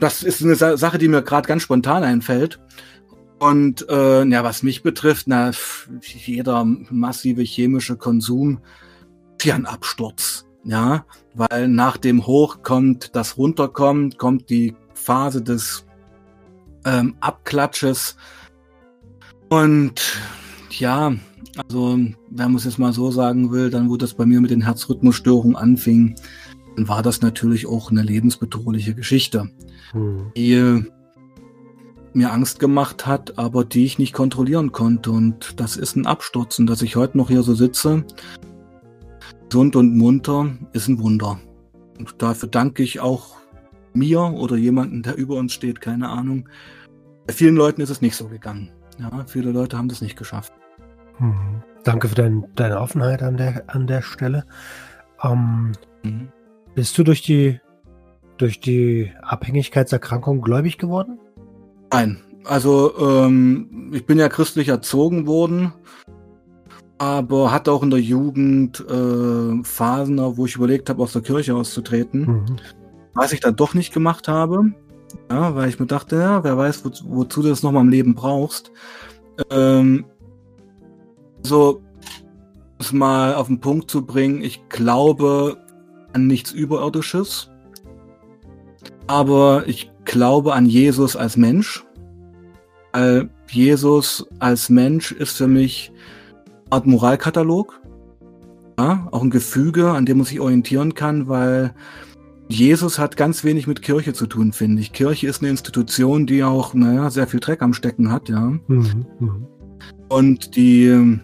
Das 0.00 0.22
ist 0.22 0.42
eine 0.42 0.54
Sache, 0.54 0.98
die 0.98 1.08
mir 1.08 1.22
gerade 1.22 1.46
ganz 1.46 1.62
spontan 1.62 2.02
einfällt. 2.02 2.58
Und 3.38 3.86
äh, 3.88 4.24
ja, 4.24 4.44
was 4.44 4.62
mich 4.62 4.82
betrifft, 4.82 5.26
na, 5.26 5.50
jeder 6.00 6.64
massive 6.64 7.42
chemische 7.42 7.96
Konsum 7.96 8.60
ja 9.42 9.54
ein 9.54 9.66
Absturz. 9.66 10.44
Ja, 10.64 11.06
weil 11.34 11.68
nach 11.68 11.96
dem 11.96 12.26
Hoch 12.26 12.62
kommt 12.62 13.14
das 13.14 13.36
Runterkommen, 13.36 14.16
kommt 14.16 14.50
die 14.50 14.74
Phase 14.94 15.42
des 15.42 15.86
ähm, 16.84 17.14
Abklatsches. 17.20 18.16
Und 19.48 20.18
ja, 20.70 21.12
also 21.56 21.96
wenn 21.96 22.14
man 22.30 22.56
es 22.56 22.64
jetzt 22.64 22.78
mal 22.78 22.92
so 22.92 23.12
sagen 23.12 23.52
will, 23.52 23.70
dann 23.70 23.88
wo 23.88 23.96
das 23.96 24.14
bei 24.14 24.26
mir 24.26 24.40
mit 24.40 24.50
den 24.50 24.62
Herzrhythmusstörungen 24.62 25.56
anfing, 25.56 26.16
dann 26.74 26.88
war 26.88 27.02
das 27.02 27.22
natürlich 27.22 27.66
auch 27.66 27.92
eine 27.92 28.02
lebensbedrohliche 28.02 28.94
Geschichte. 28.94 29.48
Hm. 29.92 30.32
Die 30.36 30.84
mir 32.16 32.32
Angst 32.32 32.58
gemacht 32.58 33.06
hat, 33.06 33.38
aber 33.38 33.64
die 33.64 33.84
ich 33.84 33.98
nicht 33.98 34.14
kontrollieren 34.14 34.72
konnte. 34.72 35.10
Und 35.10 35.60
das 35.60 35.76
ist 35.76 35.96
ein 35.96 36.06
Absturz. 36.06 36.58
Und 36.58 36.66
dass 36.66 36.82
ich 36.82 36.96
heute 36.96 37.18
noch 37.18 37.28
hier 37.28 37.42
so 37.42 37.54
sitze, 37.54 38.04
gesund 39.48 39.76
und 39.76 39.96
munter, 39.96 40.56
ist 40.72 40.88
ein 40.88 40.98
Wunder. 40.98 41.38
Und 41.98 42.14
dafür 42.18 42.48
danke 42.48 42.82
ich 42.82 43.00
auch 43.00 43.36
mir 43.92 44.20
oder 44.20 44.56
jemanden, 44.56 45.02
der 45.02 45.16
über 45.16 45.36
uns 45.36 45.52
steht, 45.52 45.80
keine 45.80 46.08
Ahnung. 46.08 46.48
Bei 47.26 47.34
vielen 47.34 47.56
Leuten 47.56 47.80
ist 47.80 47.90
es 47.90 48.00
nicht 48.00 48.16
so 48.16 48.28
gegangen. 48.28 48.70
Ja, 48.98 49.24
viele 49.26 49.50
Leute 49.50 49.76
haben 49.76 49.88
das 49.88 50.00
nicht 50.00 50.16
geschafft. 50.16 50.52
Mhm. 51.18 51.62
Danke 51.84 52.08
für 52.08 52.14
dein, 52.14 52.46
deine 52.54 52.80
Offenheit 52.80 53.22
an 53.22 53.36
der, 53.36 53.64
an 53.68 53.86
der 53.86 54.02
Stelle. 54.02 54.44
Ähm, 55.22 55.72
mhm. 56.02 56.28
Bist 56.74 56.96
du 56.96 57.04
durch 57.04 57.22
die, 57.22 57.60
durch 58.38 58.60
die 58.60 59.12
Abhängigkeitserkrankung 59.22 60.40
gläubig 60.40 60.78
geworden? 60.78 61.18
Nein, 61.92 62.20
also 62.44 62.92
ähm, 62.98 63.90
ich 63.92 64.06
bin 64.06 64.18
ja 64.18 64.28
christlich 64.28 64.68
erzogen 64.68 65.26
worden, 65.26 65.72
aber 66.98 67.52
hatte 67.52 67.72
auch 67.72 67.82
in 67.82 67.90
der 67.90 68.00
Jugend 68.00 68.80
äh, 68.88 69.62
Phasen, 69.62 70.18
wo 70.36 70.46
ich 70.46 70.56
überlegt 70.56 70.88
habe, 70.88 71.02
aus 71.02 71.12
der 71.12 71.22
Kirche 71.22 71.54
auszutreten. 71.54 72.20
Mhm. 72.20 72.56
Was 73.14 73.32
ich 73.32 73.40
dann 73.40 73.56
doch 73.56 73.74
nicht 73.74 73.92
gemacht 73.92 74.28
habe, 74.28 74.72
ja, 75.30 75.54
weil 75.54 75.68
ich 75.68 75.80
mir 75.80 75.86
dachte, 75.86 76.16
ja, 76.16 76.44
wer 76.44 76.56
weiß, 76.56 76.84
wo, 76.84 76.90
wozu 77.16 77.42
du 77.42 77.48
das 77.48 77.62
nochmal 77.62 77.82
im 77.82 77.90
Leben 77.90 78.14
brauchst. 78.14 78.70
Ähm, 79.50 80.04
so, 81.42 81.82
es 82.78 82.92
mal 82.92 83.34
auf 83.34 83.46
den 83.46 83.60
Punkt 83.60 83.90
zu 83.90 84.04
bringen, 84.04 84.42
ich 84.42 84.68
glaube 84.68 85.58
an 86.12 86.26
nichts 86.26 86.52
Überirdisches, 86.52 87.50
aber 89.06 89.64
ich 89.66 89.90
glaube 90.06 90.54
an 90.54 90.66
Jesus 90.66 91.16
als 91.16 91.36
Mensch. 91.36 91.84
Weil 92.92 93.28
Jesus 93.50 94.26
als 94.38 94.70
Mensch 94.70 95.12
ist 95.12 95.36
für 95.36 95.48
mich 95.48 95.92
eine 96.66 96.72
Art 96.72 96.86
Moralkatalog. 96.86 97.80
Ja, 98.78 99.08
auch 99.10 99.22
ein 99.22 99.30
Gefüge, 99.30 99.90
an 99.90 100.06
dem 100.06 100.18
man 100.18 100.26
sich 100.26 100.40
orientieren 100.40 100.94
kann, 100.94 101.28
weil 101.28 101.74
Jesus 102.48 102.98
hat 102.98 103.16
ganz 103.16 103.42
wenig 103.42 103.66
mit 103.66 103.82
Kirche 103.82 104.12
zu 104.12 104.26
tun, 104.26 104.52
finde 104.52 104.80
ich. 104.82 104.92
Kirche 104.92 105.26
ist 105.26 105.42
eine 105.42 105.50
Institution, 105.50 106.26
die 106.26 106.44
auch, 106.44 106.74
naja, 106.74 107.10
sehr 107.10 107.26
viel 107.26 107.40
Dreck 107.40 107.62
am 107.62 107.72
Stecken 107.72 108.12
hat, 108.12 108.28
ja. 108.28 108.52
Mhm, 108.68 109.06
mh. 109.18 109.34
Und 110.08 110.56
die, 110.56 111.18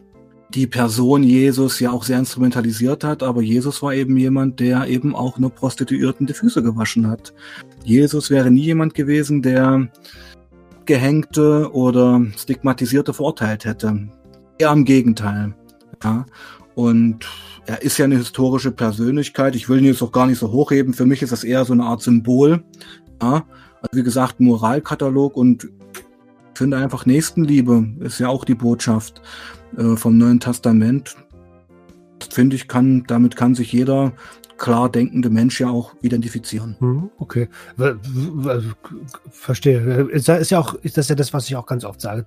die 0.55 0.66
Person 0.66 1.22
Jesus 1.22 1.80
ja 1.80 1.90
auch 1.90 2.05
sehr 2.05 2.18
instrumentalisiert 2.18 3.05
hat, 3.05 3.22
aber 3.22 3.42
Jesus 3.42 3.82
war 3.82 3.94
eben 3.94 4.16
jemand, 4.16 4.61
der 4.61 4.86
eben 4.86 5.14
auch 5.14 5.38
nur 5.38 5.50
Prostituierten 5.50 6.26
die 6.26 6.34
Füße 6.34 6.62
gewaschen 6.62 7.09
hat. 7.09 7.32
Jesus 7.84 8.30
wäre 8.30 8.50
nie 8.50 8.62
jemand 8.62 8.94
gewesen, 8.94 9.42
der 9.42 9.88
Gehängte 10.84 11.70
oder 11.72 12.24
Stigmatisierte 12.36 13.14
verurteilt 13.14 13.64
hätte. 13.64 14.09
Eher 14.59 14.72
im 14.72 14.84
Gegenteil. 14.84 15.55
Ja. 16.03 16.26
Und 16.74 17.26
er 17.66 17.82
ist 17.82 17.98
ja 17.98 18.05
eine 18.05 18.16
historische 18.16 18.72
Persönlichkeit. 18.72 19.55
Ich 19.55 19.68
will 19.68 19.78
ihn 19.78 19.84
jetzt 19.84 20.03
auch 20.03 20.12
gar 20.12 20.26
nicht 20.26 20.38
so 20.38 20.50
hochheben. 20.50 20.94
Für 20.94 21.07
mich 21.07 21.22
ist 21.22 21.32
das 21.32 21.44
eher 21.44 21.64
so 21.64 21.72
eine 21.72 21.84
Art 21.84 22.03
Symbol. 22.03 22.62
Ja. 23.22 23.44
Also 23.80 23.98
wie 23.98 24.03
gesagt, 24.03 24.40
Moralkatalog 24.40 25.36
und 25.36 25.68
finde 26.55 26.76
einfach 26.76 27.07
Nächstenliebe 27.07 27.86
ist 28.00 28.20
ja 28.20 28.28
auch 28.28 28.44
die 28.44 28.55
Botschaft 28.55 29.22
äh, 29.77 29.97
vom 29.97 30.18
Neuen 30.18 30.41
Testament. 30.41 31.16
Finde 32.31 32.57
ich, 32.57 32.68
kann, 32.68 33.05
damit 33.07 33.37
kann 33.37 33.55
sich 33.55 33.73
jeder 33.73 34.12
klar 34.59 34.89
denkende 34.89 35.29
Mensch 35.29 35.61
ja 35.61 35.70
auch 35.70 35.95
identifizieren. 36.03 36.77
Hm, 36.79 37.11
okay, 37.18 37.49
verstehe. 39.31 40.09
Ist 40.11 40.29
ja 40.29 40.59
auch, 40.61 40.75
ist 40.75 40.97
das 40.97 41.09
ja 41.09 41.16
das, 41.16 41.33
was 41.33 41.49
ich 41.49 41.57
auch 41.57 41.66
ganz 41.66 41.85
oft 41.85 42.01
sage. 42.01 42.27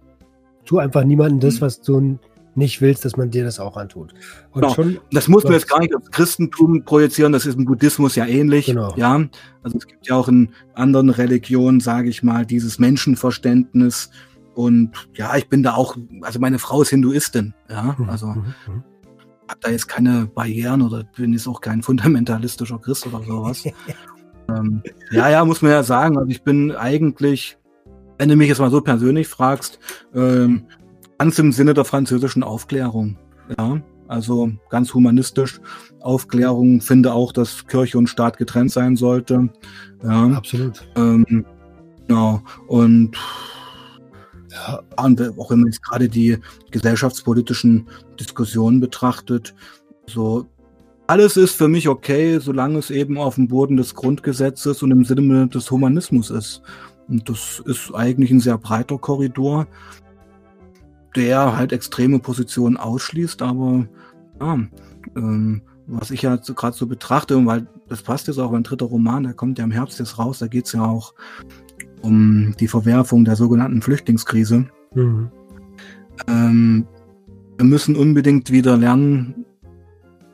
Tu 0.65 0.79
einfach 0.79 1.03
niemandem 1.05 1.39
das, 1.39 1.55
hm. 1.55 1.61
was 1.61 1.81
du 1.81 2.19
nicht 2.55 2.81
willst, 2.81 3.05
dass 3.05 3.17
man 3.17 3.29
dir 3.31 3.43
das 3.43 3.59
auch 3.59 3.77
antut. 3.77 4.13
Und 4.51 4.61
genau. 4.61 4.73
schon, 4.73 4.97
das 5.11 5.27
muss 5.27 5.43
man 5.43 5.53
jetzt 5.53 5.69
gar 5.69 5.79
nicht 5.79 5.95
aufs 5.95 6.09
Christentum 6.11 6.83
projizieren, 6.83 7.33
das 7.33 7.45
ist 7.45 7.57
im 7.57 7.65
Buddhismus 7.65 8.15
ja 8.15 8.25
ähnlich. 8.25 8.67
Genau. 8.67 8.93
Ja, 8.95 9.25
also 9.63 9.77
es 9.77 9.87
gibt 9.87 10.07
ja 10.07 10.15
auch 10.15 10.27
in 10.27 10.49
anderen 10.73 11.09
Religionen, 11.09 11.79
sage 11.79 12.09
ich 12.09 12.23
mal, 12.23 12.45
dieses 12.45 12.79
Menschenverständnis. 12.79 14.09
Und 14.55 14.91
ja, 15.15 15.35
ich 15.35 15.49
bin 15.49 15.63
da 15.63 15.73
auch, 15.73 15.97
also 16.21 16.39
meine 16.39 16.59
Frau 16.59 16.81
ist 16.81 16.89
Hinduistin, 16.89 17.53
ja, 17.69 17.95
mhm, 17.97 18.09
also 18.09 18.27
mhm. 18.27 18.53
mhm 18.67 18.83
habe 19.47 19.59
da 19.61 19.69
jetzt 19.69 19.87
keine 19.87 20.25
Barrieren 20.25 20.81
oder 20.81 21.03
bin 21.15 21.33
jetzt 21.33 21.47
auch 21.47 21.61
kein 21.61 21.81
fundamentalistischer 21.81 22.79
Christ 22.79 23.07
oder 23.07 23.23
sowas. 23.23 23.63
ähm, 24.49 24.81
ja, 25.11 25.29
ja, 25.29 25.45
muss 25.45 25.61
man 25.61 25.71
ja 25.71 25.83
sagen. 25.83 26.17
Also 26.17 26.29
ich 26.29 26.43
bin 26.43 26.71
eigentlich, 26.71 27.57
wenn 28.17 28.29
du 28.29 28.35
mich 28.35 28.49
jetzt 28.49 28.59
mal 28.59 28.71
so 28.71 28.81
persönlich 28.81 29.27
fragst, 29.27 29.79
ähm, 30.13 30.65
ganz 31.17 31.37
im 31.39 31.51
Sinne 31.51 31.73
der 31.73 31.85
französischen 31.85 32.43
Aufklärung. 32.43 33.17
Ja, 33.57 33.81
also 34.07 34.51
ganz 34.69 34.93
humanistisch. 34.93 35.59
Aufklärung 36.01 36.81
finde 36.81 37.13
auch, 37.13 37.31
dass 37.31 37.65
Kirche 37.67 37.97
und 37.97 38.07
Staat 38.07 38.37
getrennt 38.37 38.71
sein 38.71 38.95
sollte. 38.95 39.49
Ja, 40.03 40.27
absolut. 40.27 40.87
Ähm, 40.95 41.45
genau. 42.07 42.41
Und 42.67 43.17
ja, 44.55 44.81
und 45.03 45.21
auch 45.37 45.51
wenn 45.51 45.59
man 45.59 45.67
jetzt 45.67 45.83
gerade 45.83 46.07
die 46.07 46.37
gesellschaftspolitischen 46.71 47.87
Diskussionen 48.19 48.79
betrachtet, 48.79 49.53
so 50.07 50.45
alles 51.07 51.37
ist 51.37 51.55
für 51.55 51.67
mich 51.67 51.89
okay, 51.89 52.39
solange 52.39 52.79
es 52.79 52.89
eben 52.89 53.17
auf 53.17 53.35
dem 53.35 53.47
Boden 53.47 53.77
des 53.77 53.93
Grundgesetzes 53.93 54.81
und 54.81 54.91
im 54.91 55.03
Sinne 55.03 55.47
des 55.47 55.69
Humanismus 55.69 56.29
ist. 56.29 56.61
Und 57.07 57.27
das 57.29 57.61
ist 57.65 57.93
eigentlich 57.93 58.31
ein 58.31 58.39
sehr 58.39 58.57
breiter 58.57 58.97
Korridor, 58.97 59.67
der 61.15 61.57
halt 61.57 61.73
extreme 61.73 62.19
Positionen 62.19 62.77
ausschließt, 62.77 63.41
aber 63.41 63.87
ja, 64.39 64.59
ähm, 65.15 65.61
was 65.87 66.09
ich 66.09 66.23
ja 66.23 66.37
gerade 66.37 66.75
so 66.75 66.87
betrachte, 66.87 67.45
weil 67.45 67.67
das 67.87 68.01
passt 68.01 68.27
jetzt 68.27 68.39
auch, 68.39 68.51
mein 68.51 68.63
dritter 68.63 68.87
Roman, 68.87 69.23
der 69.23 69.33
kommt 69.33 69.59
ja 69.59 69.65
im 69.65 69.71
Herbst 69.71 69.99
jetzt 69.99 70.17
raus, 70.17 70.39
da 70.39 70.47
geht 70.47 70.65
es 70.65 70.71
ja 70.71 70.83
auch 70.83 71.13
um 72.05 72.55
die 72.59 72.67
Verwerfung 72.67 73.25
der 73.25 73.35
sogenannten 73.35 73.81
Flüchtlingskrise. 73.81 74.67
Mhm. 74.93 75.31
Ähm, 76.27 76.87
wir 77.57 77.65
müssen 77.65 77.95
unbedingt 77.95 78.51
wieder 78.51 78.77
lernen, 78.77 79.45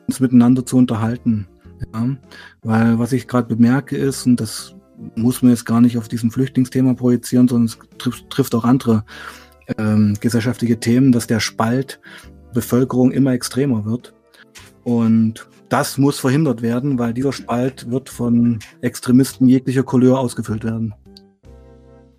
uns 0.06 0.20
miteinander 0.20 0.66
zu 0.66 0.76
unterhalten. 0.76 1.46
Ja? 1.94 2.16
Weil 2.62 2.98
was 2.98 3.12
ich 3.12 3.26
gerade 3.26 3.48
bemerke 3.48 3.96
ist, 3.96 4.26
und 4.26 4.40
das 4.40 4.74
muss 5.16 5.42
man 5.42 5.50
jetzt 5.50 5.66
gar 5.66 5.80
nicht 5.80 5.98
auf 5.98 6.08
diesem 6.08 6.30
Flüchtlingsthema 6.30 6.94
projizieren, 6.94 7.48
sondern 7.48 7.66
es 7.66 7.78
trifft, 7.98 8.30
trifft 8.30 8.54
auch 8.54 8.64
andere 8.64 9.04
ähm, 9.78 10.14
gesellschaftliche 10.20 10.78
Themen, 10.78 11.12
dass 11.12 11.26
der 11.26 11.40
Spalt 11.40 12.00
Bevölkerung 12.52 13.12
immer 13.12 13.32
extremer 13.32 13.84
wird. 13.84 14.12
Und 14.84 15.48
das 15.68 15.96
muss 15.96 16.18
verhindert 16.18 16.60
werden, 16.60 16.98
weil 16.98 17.14
dieser 17.14 17.32
Spalt 17.32 17.90
wird 17.90 18.10
von 18.10 18.58
Extremisten 18.82 19.48
jeglicher 19.48 19.84
Couleur 19.84 20.18
ausgefüllt 20.18 20.64
werden. 20.64 20.94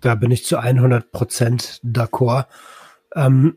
Da 0.04 0.14
bin 0.14 0.30
ich 0.30 0.44
zu 0.44 0.58
100 0.58 1.12
Prozent 1.12 1.80
d'accord. 1.82 2.44
Ähm, 3.16 3.56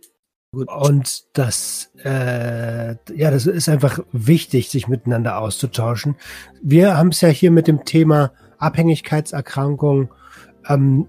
und 0.51 1.37
das, 1.37 1.91
äh, 2.05 2.95
ja, 3.13 3.31
das 3.31 3.47
ist 3.47 3.67
einfach 3.67 3.99
wichtig, 4.13 4.69
sich 4.69 4.87
miteinander 4.87 5.39
auszutauschen. 5.39 6.15
Wir 6.63 6.97
haben 6.97 7.09
es 7.09 7.19
ja 7.19 7.27
hier 7.27 7.51
mit 7.51 7.67
dem 7.67 7.83
Thema 7.83 8.31
Abhängigkeitserkrankung 8.59 10.13
ähm, 10.69 11.05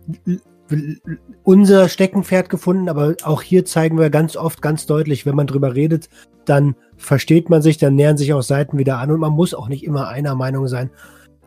unser 1.45 1.89
Steckenpferd 1.89 2.49
gefunden, 2.51 2.89
aber 2.89 3.15
auch 3.23 3.41
hier 3.41 3.65
zeigen 3.65 3.97
wir 3.97 4.11
ganz 4.11 4.37
oft 4.37 4.61
ganz 4.61 4.87
deutlich, 4.87 5.25
wenn 5.25 5.37
man 5.37 5.47
drüber 5.47 5.77
redet, 5.77 6.09
dann 6.47 6.75
versteht 6.97 7.49
man 7.49 7.63
sich, 7.63 7.79
dann 7.79 7.95
nähern 7.95 8.19
sich 8.19 8.33
auch 8.33 8.43
Seiten 8.43 8.77
wieder 8.77 8.99
an 8.99 9.13
und 9.13 9.21
man 9.21 9.33
muss 9.33 9.55
auch 9.55 9.69
nicht 9.69 9.85
immer 9.85 10.09
einer 10.09 10.35
Meinung 10.35 10.67
sein. 10.67 10.91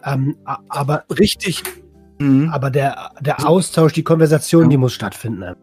Ähm, 0.06 0.38
aber 0.46 1.04
richtig, 1.10 1.64
mhm. 2.22 2.50
aber 2.50 2.70
der, 2.70 3.12
der 3.20 3.48
Austausch, 3.48 3.94
die 3.94 4.04
Konversation, 4.04 4.64
ja. 4.64 4.70
die 4.70 4.78
muss 4.78 4.94
stattfinden. 4.94 5.56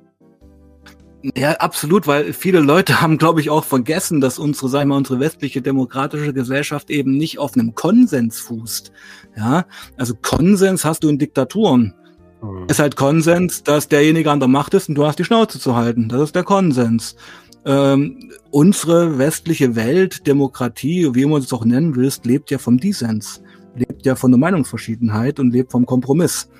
Ja, 1.37 1.53
absolut, 1.55 2.07
weil 2.07 2.33
viele 2.33 2.61
Leute 2.61 3.01
haben, 3.01 3.19
glaube 3.19 3.41
ich, 3.41 3.51
auch 3.51 3.65
vergessen, 3.65 4.21
dass 4.21 4.39
unsere, 4.39 4.69
sagen 4.69 4.91
wir, 4.91 4.97
unsere 4.97 5.21
westliche 5.21 5.63
demokratische 5.63 6.33
Gesellschaft 6.33 6.91
eben 6.91 7.17
nicht 7.17 7.39
auf 7.39 7.55
einem 7.55 7.75
Konsens 7.75 8.41
fußt. 8.41 8.93
Ja, 9.37 9.65
also 9.97 10.15
Konsens 10.15 10.85
hast 10.85 11.05
du 11.05 11.09
in 11.09 11.19
Diktaturen. 11.19 11.95
Mhm. 12.43 12.67
ist 12.69 12.79
halt 12.79 12.97
Konsens, 12.97 13.65
dass 13.65 13.89
derjenige 13.89 14.31
an 14.31 14.39
der 14.39 14.49
Macht 14.49 14.75
ist 14.75 14.89
und 14.89 14.95
du 14.95 15.05
hast 15.05 15.19
die 15.19 15.25
Schnauze 15.25 15.59
zu 15.59 15.75
halten. 15.75 16.09
Das 16.09 16.23
ist 16.23 16.35
der 16.37 16.45
Konsens. 16.45 17.17
Ähm, 17.65 18.31
unsere 18.51 19.19
westliche 19.19 19.75
Welt, 19.75 20.27
Demokratie, 20.27 21.15
wie 21.15 21.27
man 21.27 21.43
es 21.43 21.53
auch 21.53 21.65
nennen 21.65 21.97
willst, 21.97 22.25
lebt 22.25 22.51
ja 22.51 22.59
vom 22.59 22.79
Dissens, 22.79 23.43
lebt 23.79 24.05
ja 24.05 24.17
von 24.17 24.31
der 24.31 24.39
Meinungsverschiedenheit 24.39 25.41
und 25.41 25.51
lebt 25.51 25.73
vom 25.73 25.87
Kompromiss. 25.87 26.51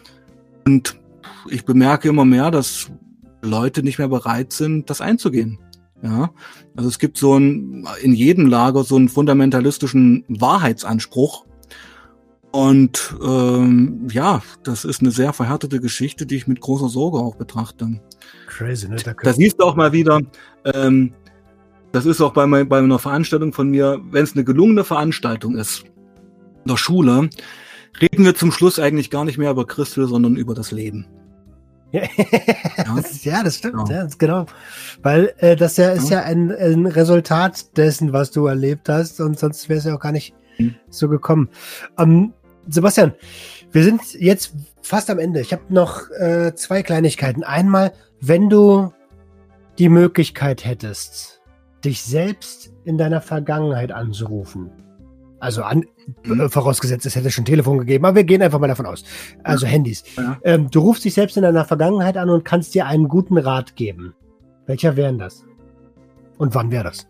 Und 0.67 0.99
ich 1.51 1.65
bemerke 1.65 2.09
immer 2.09 2.25
mehr, 2.25 2.51
dass 2.51 2.91
Leute 3.43 3.83
nicht 3.83 3.99
mehr 3.99 4.09
bereit 4.09 4.53
sind, 4.53 4.91
das 4.91 5.01
einzugehen. 5.01 5.59
Ja, 6.03 6.31
also 6.77 6.89
es 6.89 7.01
gibt 7.01 7.19
so 7.19 7.37
ein, 7.37 7.87
in 8.03 8.13
jedem 8.13 8.47
Lager 8.47 8.85
so 8.85 8.95
einen 8.95 9.09
fundamentalistischen 9.09 10.25
Wahrheitsanspruch, 10.29 11.45
und 12.51 13.15
ähm, 13.23 14.09
ja, 14.11 14.43
das 14.63 14.85
ist 14.85 15.03
eine 15.03 15.11
sehr 15.11 15.33
verhärtete 15.33 15.81
Geschichte, 15.81 16.25
die 16.25 16.37
ich 16.37 16.47
mit 16.47 16.61
großer 16.61 16.89
Sorge 16.89 17.19
auch 17.19 17.37
betrachte. 17.37 18.01
Crazy, 18.47 18.89
ne? 18.89 18.97
Da, 18.97 19.13
da 19.13 19.33
siehst 19.33 19.61
du 19.61 19.65
auch 19.65 19.77
mal 19.77 19.93
wieder, 19.93 20.21
ähm, 20.65 21.13
das 21.93 22.07
ist 22.07 22.21
auch 22.21 22.33
bei, 22.33 22.47
mein, 22.47 22.69
bei 22.69 22.79
einer 22.79 22.99
Veranstaltung 22.99 23.53
von 23.53 23.69
mir, 23.69 24.01
wenn 24.11 24.25
es 24.25 24.35
eine 24.35 24.45
gelungene 24.45 24.85
Veranstaltung 24.85 25.57
ist, 25.57 25.85
der 26.65 26.77
Schule, 26.77 27.31
reden 28.01 28.25
wir 28.25 28.35
zum 28.35 28.53
Schluss 28.53 28.79
eigentlich 28.79 29.11
gar 29.11 29.25
nicht 29.25 29.39
mehr 29.39 29.51
über 29.51 29.67
Christus, 29.67 30.11
sondern 30.11 30.37
über 30.37 30.55
das 30.55 30.71
Leben. 30.71 31.07
ja. 31.93 32.03
ja, 33.23 33.43
das 33.43 33.57
stimmt, 33.57 33.75
genau. 33.75 33.91
Ja, 33.91 34.05
das 34.05 34.19
genau. 34.19 34.45
Weil 35.03 35.33
äh, 35.39 35.57
das 35.57 35.79
ja 35.79 35.91
ist 35.93 36.11
ja, 36.11 36.19
ja 36.19 36.25
ein, 36.27 36.53
ein, 36.53 36.87
Resultat 36.87 37.77
dessen, 37.79 38.13
was 38.13 38.31
du 38.31 38.47
erlebt 38.47 38.91
hast, 38.91 39.21
und 39.21 39.39
sonst 39.39 39.71
wäre 39.71 39.79
es 39.79 39.87
ja 39.87 39.95
auch 39.95 40.01
gar 40.01 40.13
nicht 40.13 40.35
hm. 40.57 40.75
so 40.91 41.09
gekommen. 41.09 41.49
Ähm, 41.99 42.35
Sebastian, 42.69 43.15
wir 43.73 43.85
sind 43.85 44.03
jetzt 44.15 44.53
fast 44.83 45.09
am 45.09 45.19
Ende. 45.19 45.41
Ich 45.41 45.53
habe 45.55 45.63
noch 45.71 46.11
äh, 46.11 46.55
zwei 46.55 46.83
Kleinigkeiten. 46.83 47.43
Einmal, 47.43 47.93
wenn 48.21 48.51
du 48.51 48.93
die 49.79 49.89
Möglichkeit 49.89 50.67
hättest, 50.67 51.41
dich 51.85 52.03
selbst 52.03 52.71
in 52.85 52.99
deiner 52.99 53.23
Vergangenheit 53.23 53.93
anzurufen. 53.93 54.71
Also 55.41 55.63
an, 55.63 55.85
mhm. 56.25 56.41
äh, 56.41 56.49
vorausgesetzt, 56.49 57.07
es 57.07 57.15
hätte 57.15 57.31
schon 57.31 57.45
Telefon 57.45 57.79
gegeben, 57.79 58.05
aber 58.05 58.17
wir 58.17 58.25
gehen 58.25 58.43
einfach 58.43 58.59
mal 58.59 58.67
davon 58.67 58.87
aus. 58.87 59.05
Also 59.45 59.67
ja. 59.67 59.73
Handys. 59.73 60.05
Ja. 60.17 60.39
Ähm, 60.43 60.71
du 60.71 60.81
rufst 60.81 61.05
dich 61.05 61.15
selbst 61.15 61.37
in 61.37 61.43
deiner 61.43 61.65
Vergangenheit 61.65 62.17
an 62.17 62.29
und 62.31 62.45
kannst 62.45 62.75
dir 62.75 62.87
einen 62.87 63.09
guten 63.09 63.39
Rat 63.39 63.77
geben. 63.77 64.15
Welcher 64.67 64.97
wäre 64.97 65.15
das? 65.15 65.45
Und 66.39 66.55
wann 66.55 66.71
wäre 66.71 66.85
das? 66.85 67.07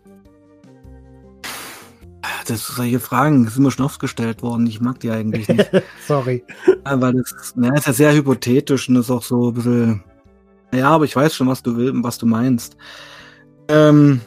das 2.49 2.67
solche 2.67 2.99
Fragen 2.99 3.47
sind 3.47 3.63
mir 3.63 3.71
schon 3.71 3.85
oft 3.85 3.99
gestellt 3.99 4.41
worden. 4.41 4.67
Ich 4.67 4.81
mag 4.81 4.99
die 4.99 5.11
eigentlich 5.11 5.47
nicht. 5.47 5.69
Sorry. 6.07 6.43
Aber 6.83 7.13
das 7.13 7.53
na, 7.55 7.75
ist 7.75 7.87
ja 7.87 7.93
sehr 7.93 8.13
hypothetisch 8.13 8.89
und 8.89 8.97
ist 8.97 9.11
auch 9.11 9.23
so 9.23 9.49
ein 9.49 9.53
bisschen. 9.53 10.03
Ja, 10.73 10.89
aber 10.89 11.05
ich 11.05 11.15
weiß 11.15 11.35
schon, 11.35 11.47
was 11.47 11.63
du 11.63 11.75
willst 11.77 11.93
und 11.93 12.03
was 12.03 12.17
du 12.17 12.25
meinst. 12.25 12.77
Ähm, 13.67 14.21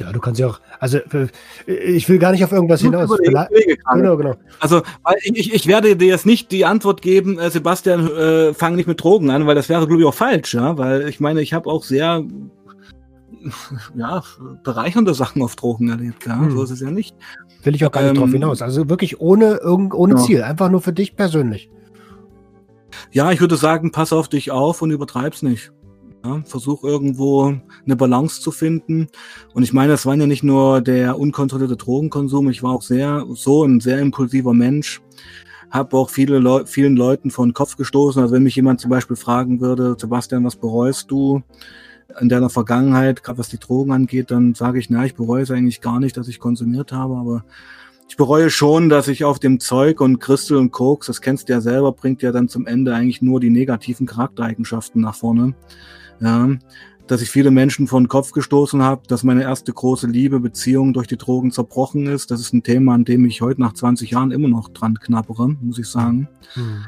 ja, 0.00 0.12
du 0.12 0.20
kannst 0.20 0.40
ja 0.40 0.48
auch, 0.48 0.60
also 0.78 0.98
äh, 0.98 1.28
ich 1.66 2.08
will 2.08 2.18
gar 2.18 2.32
nicht 2.32 2.42
auf 2.42 2.52
irgendwas 2.52 2.80
hinaus. 2.80 3.10
Genau, 3.18 4.16
genau. 4.16 4.34
Also 4.58 4.82
ich, 5.22 5.52
ich 5.52 5.66
werde 5.66 5.96
dir 5.96 6.08
jetzt 6.08 6.26
nicht 6.26 6.50
die 6.50 6.64
Antwort 6.64 7.02
geben, 7.02 7.38
äh, 7.38 7.50
Sebastian, 7.50 8.10
äh, 8.10 8.54
fang 8.54 8.76
nicht 8.76 8.88
mit 8.88 9.02
Drogen 9.02 9.30
an, 9.30 9.46
weil 9.46 9.54
das 9.54 9.68
wäre, 9.68 9.86
glaube 9.86 10.02
ich, 10.02 10.08
auch 10.08 10.14
falsch, 10.14 10.54
ja. 10.54 10.76
Weil 10.78 11.08
ich 11.08 11.20
meine, 11.20 11.42
ich 11.42 11.52
habe 11.52 11.68
auch 11.68 11.84
sehr 11.84 12.24
ja, 13.94 14.22
bereichernde 14.64 15.14
Sachen 15.14 15.42
auf 15.42 15.56
Drogen 15.56 15.88
erlebt. 15.88 16.26
Ja, 16.26 16.38
hm. 16.38 16.50
so 16.50 16.62
ist 16.62 16.70
es 16.70 16.80
ja 16.80 16.90
nicht. 16.90 17.14
Will 17.62 17.74
ich 17.74 17.84
auch 17.84 17.92
gar 17.92 18.02
nicht 18.02 18.10
ähm, 18.10 18.16
drauf 18.16 18.30
hinaus. 18.30 18.62
Also 18.62 18.88
wirklich 18.88 19.20
ohne, 19.20 19.56
irgend, 19.56 19.94
ohne 19.94 20.14
ja. 20.14 20.20
Ziel. 20.20 20.42
Einfach 20.42 20.70
nur 20.70 20.80
für 20.80 20.92
dich 20.92 21.16
persönlich. 21.16 21.70
Ja, 23.12 23.30
ich 23.32 23.40
würde 23.40 23.56
sagen, 23.56 23.92
pass 23.92 24.12
auf 24.12 24.28
dich 24.28 24.50
auf 24.50 24.82
und 24.82 24.90
übertreib's 24.90 25.42
nicht. 25.42 25.72
Ja, 26.24 26.42
versuch 26.44 26.84
irgendwo 26.84 27.54
eine 27.84 27.96
Balance 27.96 28.42
zu 28.42 28.50
finden. 28.50 29.08
Und 29.54 29.62
ich 29.62 29.72
meine, 29.72 29.92
das 29.92 30.04
war 30.04 30.14
ja 30.16 30.26
nicht 30.26 30.42
nur 30.42 30.82
der 30.82 31.18
unkontrollierte 31.18 31.76
Drogenkonsum. 31.76 32.50
Ich 32.50 32.62
war 32.62 32.72
auch 32.72 32.82
sehr, 32.82 33.24
so 33.32 33.64
ein 33.64 33.80
sehr 33.80 34.00
impulsiver 34.00 34.52
Mensch. 34.52 35.00
Habe 35.70 35.96
auch 35.96 36.10
viele 36.10 36.38
Leu 36.38 36.64
vielen 36.66 36.96
Leuten 36.96 37.30
vor 37.30 37.46
den 37.46 37.54
Kopf 37.54 37.76
gestoßen. 37.76 38.20
Also 38.20 38.34
wenn 38.34 38.42
mich 38.42 38.56
jemand 38.56 38.80
zum 38.80 38.90
Beispiel 38.90 39.16
fragen 39.16 39.60
würde, 39.60 39.96
Sebastian, 39.98 40.44
was 40.44 40.56
bereust 40.56 41.10
du? 41.10 41.42
in 42.18 42.28
deiner 42.28 42.50
Vergangenheit, 42.50 43.22
gerade 43.22 43.38
was 43.38 43.48
die 43.48 43.58
Drogen 43.58 43.92
angeht, 43.92 44.30
dann 44.30 44.54
sage 44.54 44.78
ich, 44.78 44.90
na, 44.90 45.04
ich 45.04 45.14
bereue 45.14 45.42
es 45.42 45.50
eigentlich 45.50 45.80
gar 45.80 46.00
nicht, 46.00 46.16
dass 46.16 46.28
ich 46.28 46.40
konsumiert 46.40 46.92
habe, 46.92 47.16
aber 47.16 47.44
ich 48.08 48.16
bereue 48.16 48.50
schon, 48.50 48.88
dass 48.88 49.06
ich 49.06 49.24
auf 49.24 49.38
dem 49.38 49.60
Zeug 49.60 50.00
und 50.00 50.18
Crystal 50.18 50.56
und 50.56 50.72
Koks, 50.72 51.06
das 51.06 51.20
kennst 51.20 51.48
du 51.48 51.52
ja 51.52 51.60
selber, 51.60 51.92
bringt 51.92 52.22
ja 52.22 52.32
dann 52.32 52.48
zum 52.48 52.66
Ende 52.66 52.94
eigentlich 52.94 53.22
nur 53.22 53.38
die 53.38 53.50
negativen 53.50 54.06
Charaktereigenschaften 54.06 55.00
nach 55.00 55.14
vorne. 55.14 55.54
Ja, 56.20 56.48
dass 57.06 57.22
ich 57.22 57.30
viele 57.30 57.50
Menschen 57.50 57.88
vor 57.88 58.00
den 58.00 58.08
Kopf 58.08 58.30
gestoßen 58.32 58.82
habe, 58.82 59.02
dass 59.08 59.24
meine 59.24 59.42
erste 59.42 59.72
große 59.72 60.06
Liebe, 60.06 60.38
Beziehung 60.38 60.92
durch 60.92 61.08
die 61.08 61.16
Drogen 61.16 61.50
zerbrochen 61.50 62.06
ist. 62.06 62.30
Das 62.30 62.40
ist 62.40 62.52
ein 62.52 62.62
Thema, 62.62 62.94
an 62.94 63.04
dem 63.04 63.24
ich 63.24 63.42
heute 63.42 63.60
nach 63.60 63.72
20 63.72 64.12
Jahren 64.12 64.30
immer 64.30 64.48
noch 64.48 64.68
dran 64.68 64.98
knappere, 65.00 65.48
muss 65.60 65.78
ich 65.78 65.88
sagen. 65.88 66.28
Mhm. 66.54 66.84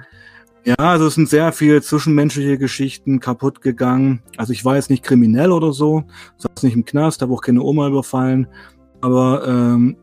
Ja, 0.65 0.77
also 0.79 1.07
es 1.07 1.15
sind 1.15 1.29
sehr 1.29 1.51
viele 1.53 1.83
zwischenmenschliche 1.83 2.57
Geschichten 2.57 3.19
kaputt 3.19 3.63
gegangen. 3.63 4.23
Also 4.37 4.53
ich 4.53 4.65
war 4.65 4.77
jetzt 4.77 4.91
nicht 4.91 5.03
kriminell 5.03 5.51
oder 5.51 5.73
so, 5.73 6.05
saß 6.37 6.63
nicht 6.63 6.77
im 6.77 6.85
Knast, 6.85 7.21
habe 7.21 7.33
auch 7.33 7.43
keine 7.43 7.63
Oma 7.63 7.89
überfallen. 7.89 8.47
Aber 9.01 9.45
ähm, 9.45 9.97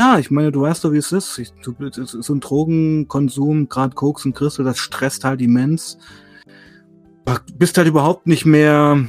ja, 0.00 0.18
ich 0.18 0.32
meine, 0.32 0.50
du 0.50 0.62
weißt 0.62 0.84
doch, 0.84 0.92
wie 0.92 0.96
es 0.96 1.12
ist. 1.12 1.38
Ich, 1.38 1.52
du, 1.62 1.74
so 1.92 2.34
ein 2.34 2.40
Drogenkonsum, 2.40 3.68
gerade 3.68 3.94
Koks 3.94 4.24
und 4.24 4.34
Crystal, 4.34 4.64
das 4.64 4.78
stresst 4.78 5.22
halt 5.22 5.40
immens. 5.40 5.96
Bist 7.54 7.76
halt 7.76 7.88
überhaupt 7.88 8.26
nicht 8.26 8.46
mehr 8.46 9.04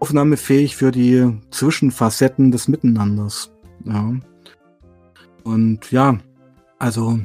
aufnahmefähig 0.00 0.76
für 0.76 0.90
die 0.90 1.30
Zwischenfacetten 1.50 2.50
des 2.50 2.68
Miteinanders. 2.68 3.52
Ja. 3.84 4.12
Und 5.44 5.90
ja, 5.90 6.18
also 6.78 7.20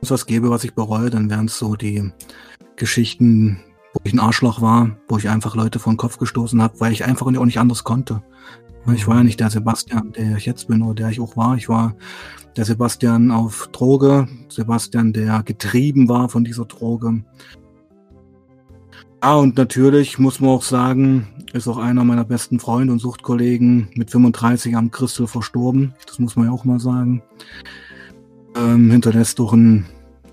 es 0.00 0.10
was 0.10 0.26
gäbe, 0.26 0.50
was 0.50 0.64
ich 0.64 0.74
bereue, 0.74 1.10
dann 1.10 1.30
wären 1.30 1.46
es 1.46 1.58
so 1.58 1.76
die 1.76 2.12
Geschichten, 2.76 3.60
wo 3.92 4.00
ich 4.04 4.12
ein 4.12 4.20
Arschloch 4.20 4.60
war, 4.60 4.96
wo 5.08 5.18
ich 5.18 5.28
einfach 5.28 5.56
Leute 5.56 5.78
vor 5.78 5.92
den 5.92 5.96
Kopf 5.96 6.18
gestoßen 6.18 6.60
habe, 6.62 6.78
weil 6.80 6.92
ich 6.92 7.04
einfach 7.04 7.26
auch 7.26 7.44
nicht 7.44 7.58
anders 7.58 7.84
konnte. 7.84 8.22
Ich 8.92 9.06
war 9.06 9.16
ja 9.16 9.24
nicht 9.24 9.40
der 9.40 9.50
Sebastian, 9.50 10.12
der 10.12 10.36
ich 10.36 10.44
jetzt 10.44 10.68
bin 10.68 10.82
oder 10.82 10.94
der 10.94 11.08
ich 11.08 11.20
auch 11.20 11.36
war. 11.36 11.56
Ich 11.56 11.68
war 11.68 11.96
der 12.56 12.64
Sebastian 12.64 13.30
auf 13.30 13.68
Droge, 13.72 14.28
Sebastian, 14.48 15.12
der 15.12 15.42
getrieben 15.42 16.08
war 16.08 16.28
von 16.28 16.44
dieser 16.44 16.66
Droge. 16.66 17.24
Ja, 19.24 19.36
und 19.36 19.56
natürlich 19.56 20.18
muss 20.18 20.38
man 20.38 20.50
auch 20.50 20.62
sagen, 20.62 21.28
ist 21.54 21.66
auch 21.66 21.78
einer 21.78 22.04
meiner 22.04 22.26
besten 22.26 22.60
Freunde 22.60 22.92
und 22.92 22.98
Suchtkollegen 22.98 23.88
mit 23.94 24.10
35 24.10 24.76
am 24.76 24.90
Christel 24.90 25.26
verstorben. 25.26 25.94
Das 26.06 26.18
muss 26.18 26.36
man 26.36 26.44
ja 26.44 26.52
auch 26.52 26.66
mal 26.66 26.78
sagen. 26.78 27.22
Ähm, 28.54 28.90
hinterlässt 28.90 29.38
doch 29.38 29.54
ein 29.54 29.86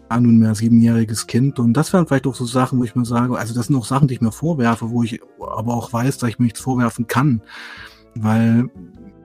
nunmehr 0.10 0.56
siebenjähriges 0.56 1.28
Kind. 1.28 1.58
Und 1.58 1.72
das 1.72 1.94
wären 1.94 2.06
vielleicht 2.06 2.28
auch 2.28 2.36
so 2.36 2.44
Sachen, 2.44 2.80
wo 2.80 2.84
ich 2.84 2.94
mir 2.94 3.06
sage, 3.06 3.38
also 3.38 3.54
das 3.54 3.68
sind 3.68 3.78
auch 3.78 3.86
Sachen, 3.86 4.10
die 4.10 4.16
ich 4.16 4.22
mir 4.22 4.34
vorwerfe, 4.34 4.89
wo 4.89 5.04
ich 5.04 5.22
aber 5.39 5.74
auch 5.74 5.94
weiß, 5.94 6.18
dass 6.18 6.30
ich 6.30 6.38
mir 6.38 6.48
nichts 6.48 6.60
vorwerfen 6.60 7.08
kann. 7.08 7.42
Weil 8.16 8.70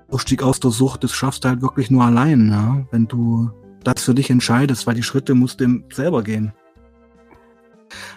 Ausstieg 0.08 0.44
aus 0.44 0.60
der 0.60 0.70
Sucht, 0.70 1.02
das 1.02 1.10
schaffst 1.10 1.42
du 1.42 1.48
halt 1.48 1.60
wirklich 1.60 1.90
nur 1.90 2.04
allein, 2.04 2.50
ja? 2.50 2.86
wenn 2.92 3.08
du 3.08 3.50
das 3.82 4.04
für 4.04 4.14
dich 4.14 4.30
entscheidest, 4.30 4.86
weil 4.86 4.94
die 4.94 5.02
Schritte 5.02 5.34
musst 5.34 5.60
du 5.60 5.82
selber 5.92 6.22
gehen. 6.22 6.52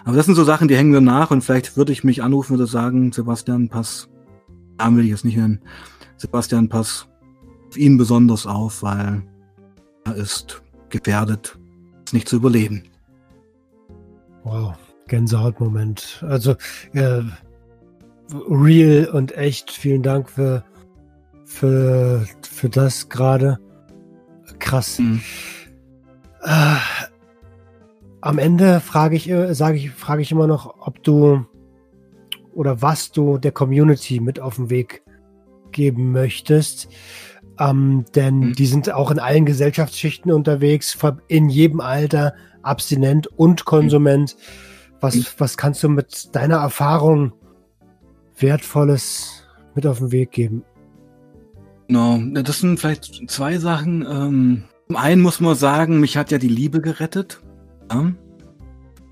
Aber 0.04 0.16
das 0.16 0.26
sind 0.26 0.34
so 0.34 0.44
Sachen, 0.44 0.68
die 0.68 0.76
hängen 0.76 0.90
mir 0.90 1.00
nach 1.00 1.30
und 1.30 1.42
vielleicht 1.42 1.76
würde 1.76 1.92
ich 1.92 2.04
mich 2.04 2.22
anrufen 2.22 2.54
oder 2.54 2.66
sagen, 2.66 3.12
Sebastian, 3.12 3.68
pass, 3.68 4.08
Namen 4.78 4.96
will 4.96 5.04
ich 5.04 5.10
jetzt 5.10 5.24
nicht 5.24 5.36
nennen, 5.36 5.60
Sebastian, 6.16 6.68
pass 6.68 7.06
auf 7.68 7.76
ihn 7.76 7.96
besonders 7.96 8.46
auf, 8.46 8.82
weil 8.82 9.22
er 10.04 10.16
ist 10.16 10.62
gefährdet, 10.88 11.58
es 12.04 12.12
nicht 12.12 12.28
zu 12.28 12.36
überleben. 12.36 12.84
Wow, 14.42 14.74
Gänsehautmoment. 15.06 16.24
Also 16.26 16.56
äh, 16.92 17.22
real 18.32 19.08
und 19.12 19.36
echt. 19.36 19.70
Vielen 19.70 20.02
Dank 20.02 20.28
für 20.30 20.64
für 21.44 22.26
für 22.42 22.68
das 22.68 23.08
gerade. 23.08 23.58
Krass. 24.58 24.98
Mhm. 24.98 25.20
Äh, 26.42 26.76
am 28.20 28.38
Ende 28.38 28.80
frage 28.80 29.16
ich, 29.16 29.28
äh, 29.30 29.54
sage 29.54 29.76
ich, 29.76 29.90
frage 29.90 30.22
ich 30.22 30.32
immer 30.32 30.46
noch, 30.46 30.74
ob 30.80 31.02
du 31.02 31.46
oder 32.52 32.82
was 32.82 33.12
du 33.12 33.38
der 33.38 33.52
Community 33.52 34.20
mit 34.20 34.40
auf 34.40 34.56
den 34.56 34.70
Weg 34.70 35.02
geben 35.72 36.12
möchtest. 36.12 36.88
Ähm, 37.58 38.04
denn 38.14 38.38
mhm. 38.40 38.52
die 38.54 38.66
sind 38.66 38.92
auch 38.92 39.10
in 39.10 39.18
allen 39.18 39.46
Gesellschaftsschichten 39.46 40.32
unterwegs, 40.32 40.96
in 41.28 41.48
jedem 41.48 41.80
Alter, 41.80 42.34
abstinent 42.62 43.26
und 43.26 43.64
Konsument. 43.64 44.36
Was, 45.00 45.14
mhm. 45.14 45.24
was 45.38 45.56
kannst 45.56 45.82
du 45.82 45.88
mit 45.88 46.34
deiner 46.34 46.56
Erfahrung 46.56 47.32
Wertvolles 48.36 49.44
mit 49.74 49.86
auf 49.86 49.98
den 49.98 50.12
Weg 50.12 50.32
geben? 50.32 50.64
Genau, 51.88 52.18
das 52.42 52.60
sind 52.60 52.78
vielleicht 52.78 53.30
zwei 53.30 53.58
Sachen. 53.58 54.06
Ähm, 54.08 54.64
zum 54.86 54.96
einen 54.96 55.22
muss 55.22 55.40
man 55.40 55.54
sagen, 55.54 56.00
mich 56.00 56.16
hat 56.16 56.30
ja 56.30 56.38
die 56.38 56.48
Liebe 56.48 56.80
gerettet. 56.80 57.42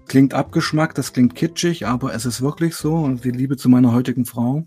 Klingt 0.06 0.32
abgeschmackt, 0.32 0.96
das 0.96 1.12
klingt 1.12 1.34
kitschig, 1.34 1.86
aber 1.86 2.14
es 2.14 2.24
ist 2.24 2.40
wirklich 2.40 2.74
so. 2.74 2.94
Und 2.94 3.24
die 3.24 3.30
Liebe 3.30 3.56
zu 3.56 3.68
meiner 3.68 3.92
heutigen 3.92 4.24
Frau. 4.24 4.66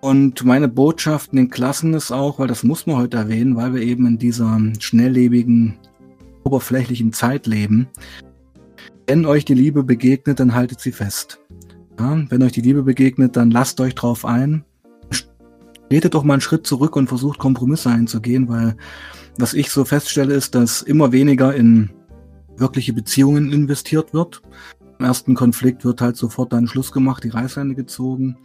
Und 0.00 0.44
meine 0.44 0.68
Botschaft 0.68 1.32
in 1.32 1.36
den 1.36 1.50
Klassen 1.50 1.92
ist 1.92 2.12
auch, 2.12 2.38
weil 2.38 2.48
das 2.48 2.62
muss 2.62 2.86
man 2.86 2.96
heute 2.96 3.18
erwähnen, 3.18 3.56
weil 3.56 3.74
wir 3.74 3.82
eben 3.82 4.06
in 4.06 4.18
dieser 4.18 4.58
schnelllebigen, 4.78 5.78
oberflächlichen 6.44 7.12
Zeit 7.12 7.46
leben. 7.46 7.88
Wenn 9.06 9.26
euch 9.26 9.44
die 9.44 9.54
Liebe 9.54 9.82
begegnet, 9.82 10.40
dann 10.40 10.54
haltet 10.54 10.80
sie 10.80 10.92
fest. 10.92 11.40
Ja, 11.98 12.24
wenn 12.28 12.42
euch 12.42 12.52
die 12.52 12.60
Liebe 12.60 12.82
begegnet, 12.82 13.36
dann 13.36 13.50
lasst 13.50 13.80
euch 13.80 13.94
drauf 13.94 14.24
ein. 14.24 14.64
Tretet 15.90 16.14
doch 16.14 16.24
mal 16.24 16.34
einen 16.34 16.40
Schritt 16.40 16.66
zurück 16.66 16.96
und 16.96 17.08
versucht 17.08 17.38
Kompromisse 17.38 17.90
einzugehen, 17.90 18.48
weil 18.48 18.76
was 19.38 19.54
ich 19.54 19.70
so 19.70 19.84
feststelle, 19.84 20.34
ist, 20.34 20.54
dass 20.54 20.82
immer 20.82 21.12
weniger 21.12 21.54
in 21.54 21.90
wirkliche 22.58 22.92
Beziehungen 22.92 23.52
investiert 23.52 24.14
wird. 24.14 24.42
Im 24.98 25.04
ersten 25.04 25.34
Konflikt 25.34 25.84
wird 25.84 26.00
halt 26.00 26.16
sofort 26.16 26.52
dann 26.52 26.68
Schluss 26.68 26.92
gemacht, 26.92 27.24
die 27.24 27.28
Reißleine 27.28 27.74
gezogen. 27.74 28.38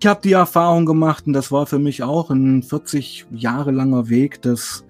Ich 0.00 0.06
habe 0.06 0.20
die 0.22 0.32
Erfahrung 0.32 0.86
gemacht, 0.86 1.26
und 1.26 1.32
das 1.32 1.52
war 1.52 1.66
für 1.66 1.78
mich 1.78 2.02
auch 2.02 2.30
ein 2.30 2.62
40 2.62 3.26
Jahre 3.32 3.70
langer 3.70 4.08
Weg, 4.08 4.42
dass 4.42 4.84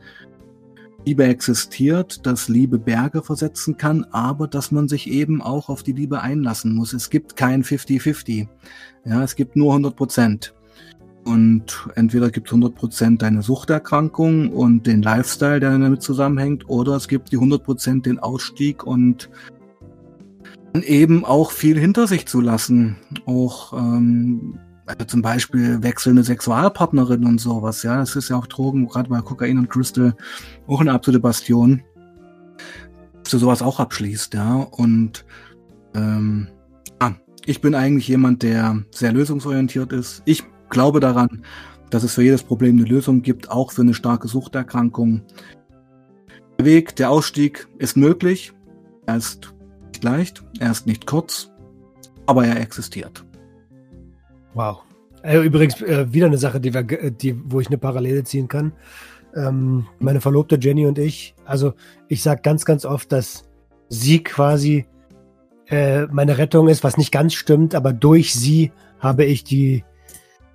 Liebe 1.04 1.24
existiert, 1.24 2.24
dass 2.26 2.48
Liebe 2.48 2.78
Berge 2.78 3.22
versetzen 3.22 3.76
kann, 3.76 4.04
aber 4.12 4.46
dass 4.46 4.70
man 4.70 4.88
sich 4.88 5.10
eben 5.10 5.42
auch 5.42 5.68
auf 5.68 5.82
die 5.82 5.92
Liebe 5.92 6.20
einlassen 6.20 6.74
muss. 6.74 6.92
Es 6.92 7.10
gibt 7.10 7.36
kein 7.36 7.64
50-50. 7.64 8.48
Ja, 9.04 9.22
es 9.22 9.34
gibt 9.34 9.56
nur 9.56 9.72
100 9.72 9.96
Prozent. 9.96 10.54
Und 11.24 11.88
entweder 11.94 12.30
gibt 12.30 12.48
es 12.48 12.52
100 12.52 12.74
Prozent 12.74 13.22
deine 13.22 13.42
Suchterkrankung 13.42 14.50
und 14.50 14.86
den 14.86 15.02
Lifestyle, 15.02 15.60
der 15.60 15.78
damit 15.78 16.02
zusammenhängt, 16.02 16.68
oder 16.68 16.96
es 16.96 17.06
gibt 17.06 17.30
die 17.30 17.36
100 17.36 17.62
Prozent 17.62 18.06
den 18.06 18.18
Ausstieg 18.18 18.84
und 18.84 19.30
eben 20.74 21.24
auch 21.24 21.50
viel 21.50 21.78
hinter 21.78 22.06
sich 22.06 22.26
zu 22.26 22.40
lassen. 22.40 22.96
Auch 23.26 23.72
ähm, 23.72 24.58
also 24.86 25.04
zum 25.04 25.22
Beispiel 25.22 25.82
wechselnde 25.82 26.24
Sexualpartnerin 26.24 27.24
und 27.24 27.40
sowas, 27.40 27.82
ja. 27.82 27.98
Das 27.98 28.16
ist 28.16 28.28
ja 28.28 28.36
auch 28.36 28.46
Drogen, 28.46 28.88
gerade 28.88 29.08
bei 29.08 29.20
Kokain 29.20 29.58
und 29.58 29.70
Crystal, 29.70 30.14
auch 30.66 30.80
eine 30.80 30.92
absolute 30.92 31.20
Bastion. 31.20 31.82
Dass 33.22 33.30
du 33.30 33.38
sowas 33.38 33.62
auch 33.62 33.78
abschließt, 33.78 34.34
ja. 34.34 34.54
Und 34.56 35.24
ähm, 35.94 36.48
ah, 36.98 37.12
ich 37.46 37.60
bin 37.60 37.74
eigentlich 37.74 38.08
jemand, 38.08 38.42
der 38.42 38.82
sehr 38.90 39.12
lösungsorientiert 39.12 39.92
ist. 39.92 40.22
Ich 40.24 40.42
glaube 40.72 40.98
daran, 40.98 41.44
dass 41.90 42.02
es 42.02 42.14
für 42.14 42.22
jedes 42.22 42.42
Problem 42.42 42.78
eine 42.78 42.88
Lösung 42.88 43.22
gibt, 43.22 43.50
auch 43.50 43.70
für 43.70 43.82
eine 43.82 43.94
starke 43.94 44.26
Suchterkrankung. 44.26 45.22
Der 46.58 46.66
Weg, 46.66 46.96
der 46.96 47.10
Ausstieg 47.10 47.68
ist 47.78 47.96
möglich. 47.96 48.52
Er 49.06 49.16
ist 49.18 49.52
nicht 49.88 50.02
leicht, 50.02 50.42
er 50.58 50.70
ist 50.70 50.86
nicht 50.86 51.06
kurz, 51.06 51.50
aber 52.26 52.46
er 52.46 52.60
existiert. 52.60 53.24
Wow. 54.54 54.82
Also 55.22 55.42
übrigens 55.42 55.80
äh, 55.82 56.12
wieder 56.12 56.26
eine 56.26 56.38
Sache, 56.38 56.60
die 56.60 56.74
wir, 56.74 56.82
die, 56.82 57.38
wo 57.44 57.60
ich 57.60 57.68
eine 57.68 57.78
Parallele 57.78 58.24
ziehen 58.24 58.48
kann. 58.48 58.72
Ähm, 59.34 59.86
meine 59.98 60.20
Verlobte 60.20 60.58
Jenny 60.60 60.86
und 60.86 60.98
ich, 60.98 61.34
also 61.44 61.74
ich 62.08 62.22
sage 62.22 62.42
ganz, 62.42 62.64
ganz 62.64 62.84
oft, 62.84 63.12
dass 63.12 63.44
sie 63.88 64.22
quasi 64.22 64.86
äh, 65.66 66.06
meine 66.06 66.38
Rettung 66.38 66.68
ist, 66.68 66.84
was 66.84 66.96
nicht 66.96 67.12
ganz 67.12 67.34
stimmt, 67.34 67.74
aber 67.74 67.92
durch 67.92 68.34
sie 68.34 68.72
habe 68.98 69.24
ich 69.24 69.44
die, 69.44 69.84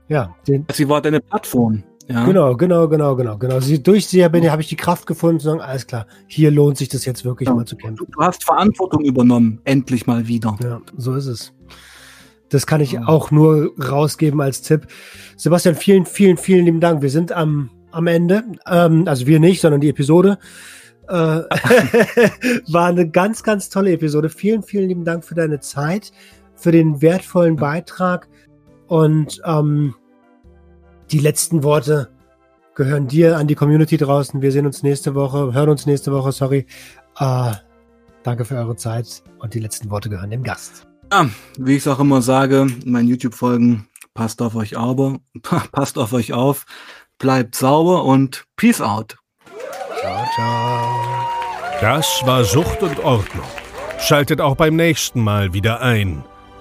ja. 0.08 0.36
Sie 0.46 0.90
war 0.90 1.02
deine 1.02 1.20
Plattform. 1.20 1.84
Ja. 2.10 2.24
Genau, 2.24 2.56
genau, 2.56 2.88
genau, 2.88 3.16
genau, 3.18 3.38
genau. 3.38 3.60
Sie, 3.60 3.84
durch 3.84 4.08
sie 4.08 4.24
habe 4.24 4.62
ich 4.62 4.68
die 4.70 4.78
Kraft 4.78 5.06
gefunden 5.08 5.42
zu 5.42 5.48
sagen, 5.48 5.60
alles 5.60 5.88
klar, 5.88 6.08
hier 6.28 6.52
lohnt 6.52 6.78
sich 6.78 6.88
das 6.88 7.04
jetzt 7.04 7.26
wirklich 7.26 7.50
ja. 7.50 7.56
mal 7.56 7.66
zu 7.66 7.76
kämpfen. 7.76 8.08
Du 8.10 8.22
hast 8.22 8.46
Verantwortung 8.46 9.04
übernommen, 9.04 9.60
endlich 9.66 10.08
mal 10.08 10.26
wieder. 10.26 10.56
Ja, 10.64 10.80
so 10.96 11.16
ist 11.16 11.26
es. 11.26 11.54
Das 12.50 12.66
kann 12.66 12.80
ich 12.80 12.98
auch 13.00 13.30
nur 13.30 13.74
rausgeben 13.78 14.40
als 14.40 14.62
Tipp. 14.62 14.88
Sebastian, 15.36 15.76
vielen, 15.76 16.06
vielen, 16.06 16.38
vielen 16.38 16.64
lieben 16.64 16.80
Dank. 16.80 17.02
Wir 17.02 17.10
sind 17.10 17.34
am, 17.34 17.70
am 17.92 18.08
Ende. 18.08 18.44
Ähm, 18.70 19.06
also 19.06 19.28
wir 19.28 19.42
nicht, 19.42 19.60
sondern 19.60 19.82
die 19.82 19.90
Episode. 19.90 20.38
Äh, 21.10 21.14
war 22.72 22.88
eine 22.88 23.10
ganz, 23.10 23.44
ganz 23.44 23.70
tolle 23.70 23.92
Episode. 23.92 24.30
Vielen, 24.30 24.64
vielen 24.64 24.88
lieben 24.88 25.04
Dank 25.04 25.26
für 25.26 25.36
deine 25.36 25.60
Zeit, 25.60 26.14
für 26.56 26.72
den 26.72 27.02
wertvollen 27.02 27.58
Beitrag. 27.58 28.30
Und 28.88 29.42
ähm, 29.46 29.96
die 31.12 31.20
letzten 31.20 31.64
Worte 31.64 32.10
gehören 32.76 33.08
dir 33.08 33.38
an 33.38 33.48
die 33.48 33.56
Community 33.56 33.98
draußen. 33.98 34.42
Wir 34.42 34.52
sehen 34.52 34.66
uns 34.66 34.84
nächste 34.84 35.16
Woche, 35.16 35.54
hören 35.54 35.70
uns 35.70 35.86
nächste 35.86 36.12
Woche, 36.12 36.32
sorry. 36.32 36.68
Äh, 37.20 37.52
danke 38.24 38.46
für 38.46 38.56
eure 38.56 38.76
Zeit 38.76 39.24
und 39.40 39.54
die 39.54 39.60
letzten 39.60 39.90
Worte 39.90 40.10
gehören 40.10 40.30
dem 40.30 40.44
Gast. 40.44 40.88
Ja, 41.12 41.30
wie 41.58 41.74
ich 41.74 41.80
es 41.80 41.88
auch 41.88 42.00
immer 42.00 42.22
sage, 42.22 42.68
in 42.86 42.92
meinen 42.92 43.08
YouTube-Folgen, 43.08 43.88
passt 44.14 44.42
auf 44.42 44.56
euch 44.56 44.78
aber, 44.78 45.18
passt 45.72 45.98
auf 45.98 46.14
euch 46.14 46.34
auf, 46.34 46.66
bleibt 47.18 47.56
sauber 47.56 48.04
und 48.04 48.46
Peace 48.56 48.82
out. 48.82 49.18
Ciao, 50.00 50.26
ciao. 50.36 51.28
Das 51.82 52.22
war 52.26 52.44
Sucht 52.44 52.84
und 52.84 53.00
Ordnung. 53.00 53.46
Schaltet 54.00 54.42
auch 54.42 54.56
beim 54.56 54.76
nächsten 54.76 55.22
Mal 55.22 55.54
wieder 55.54 55.82
ein. 55.82 56.24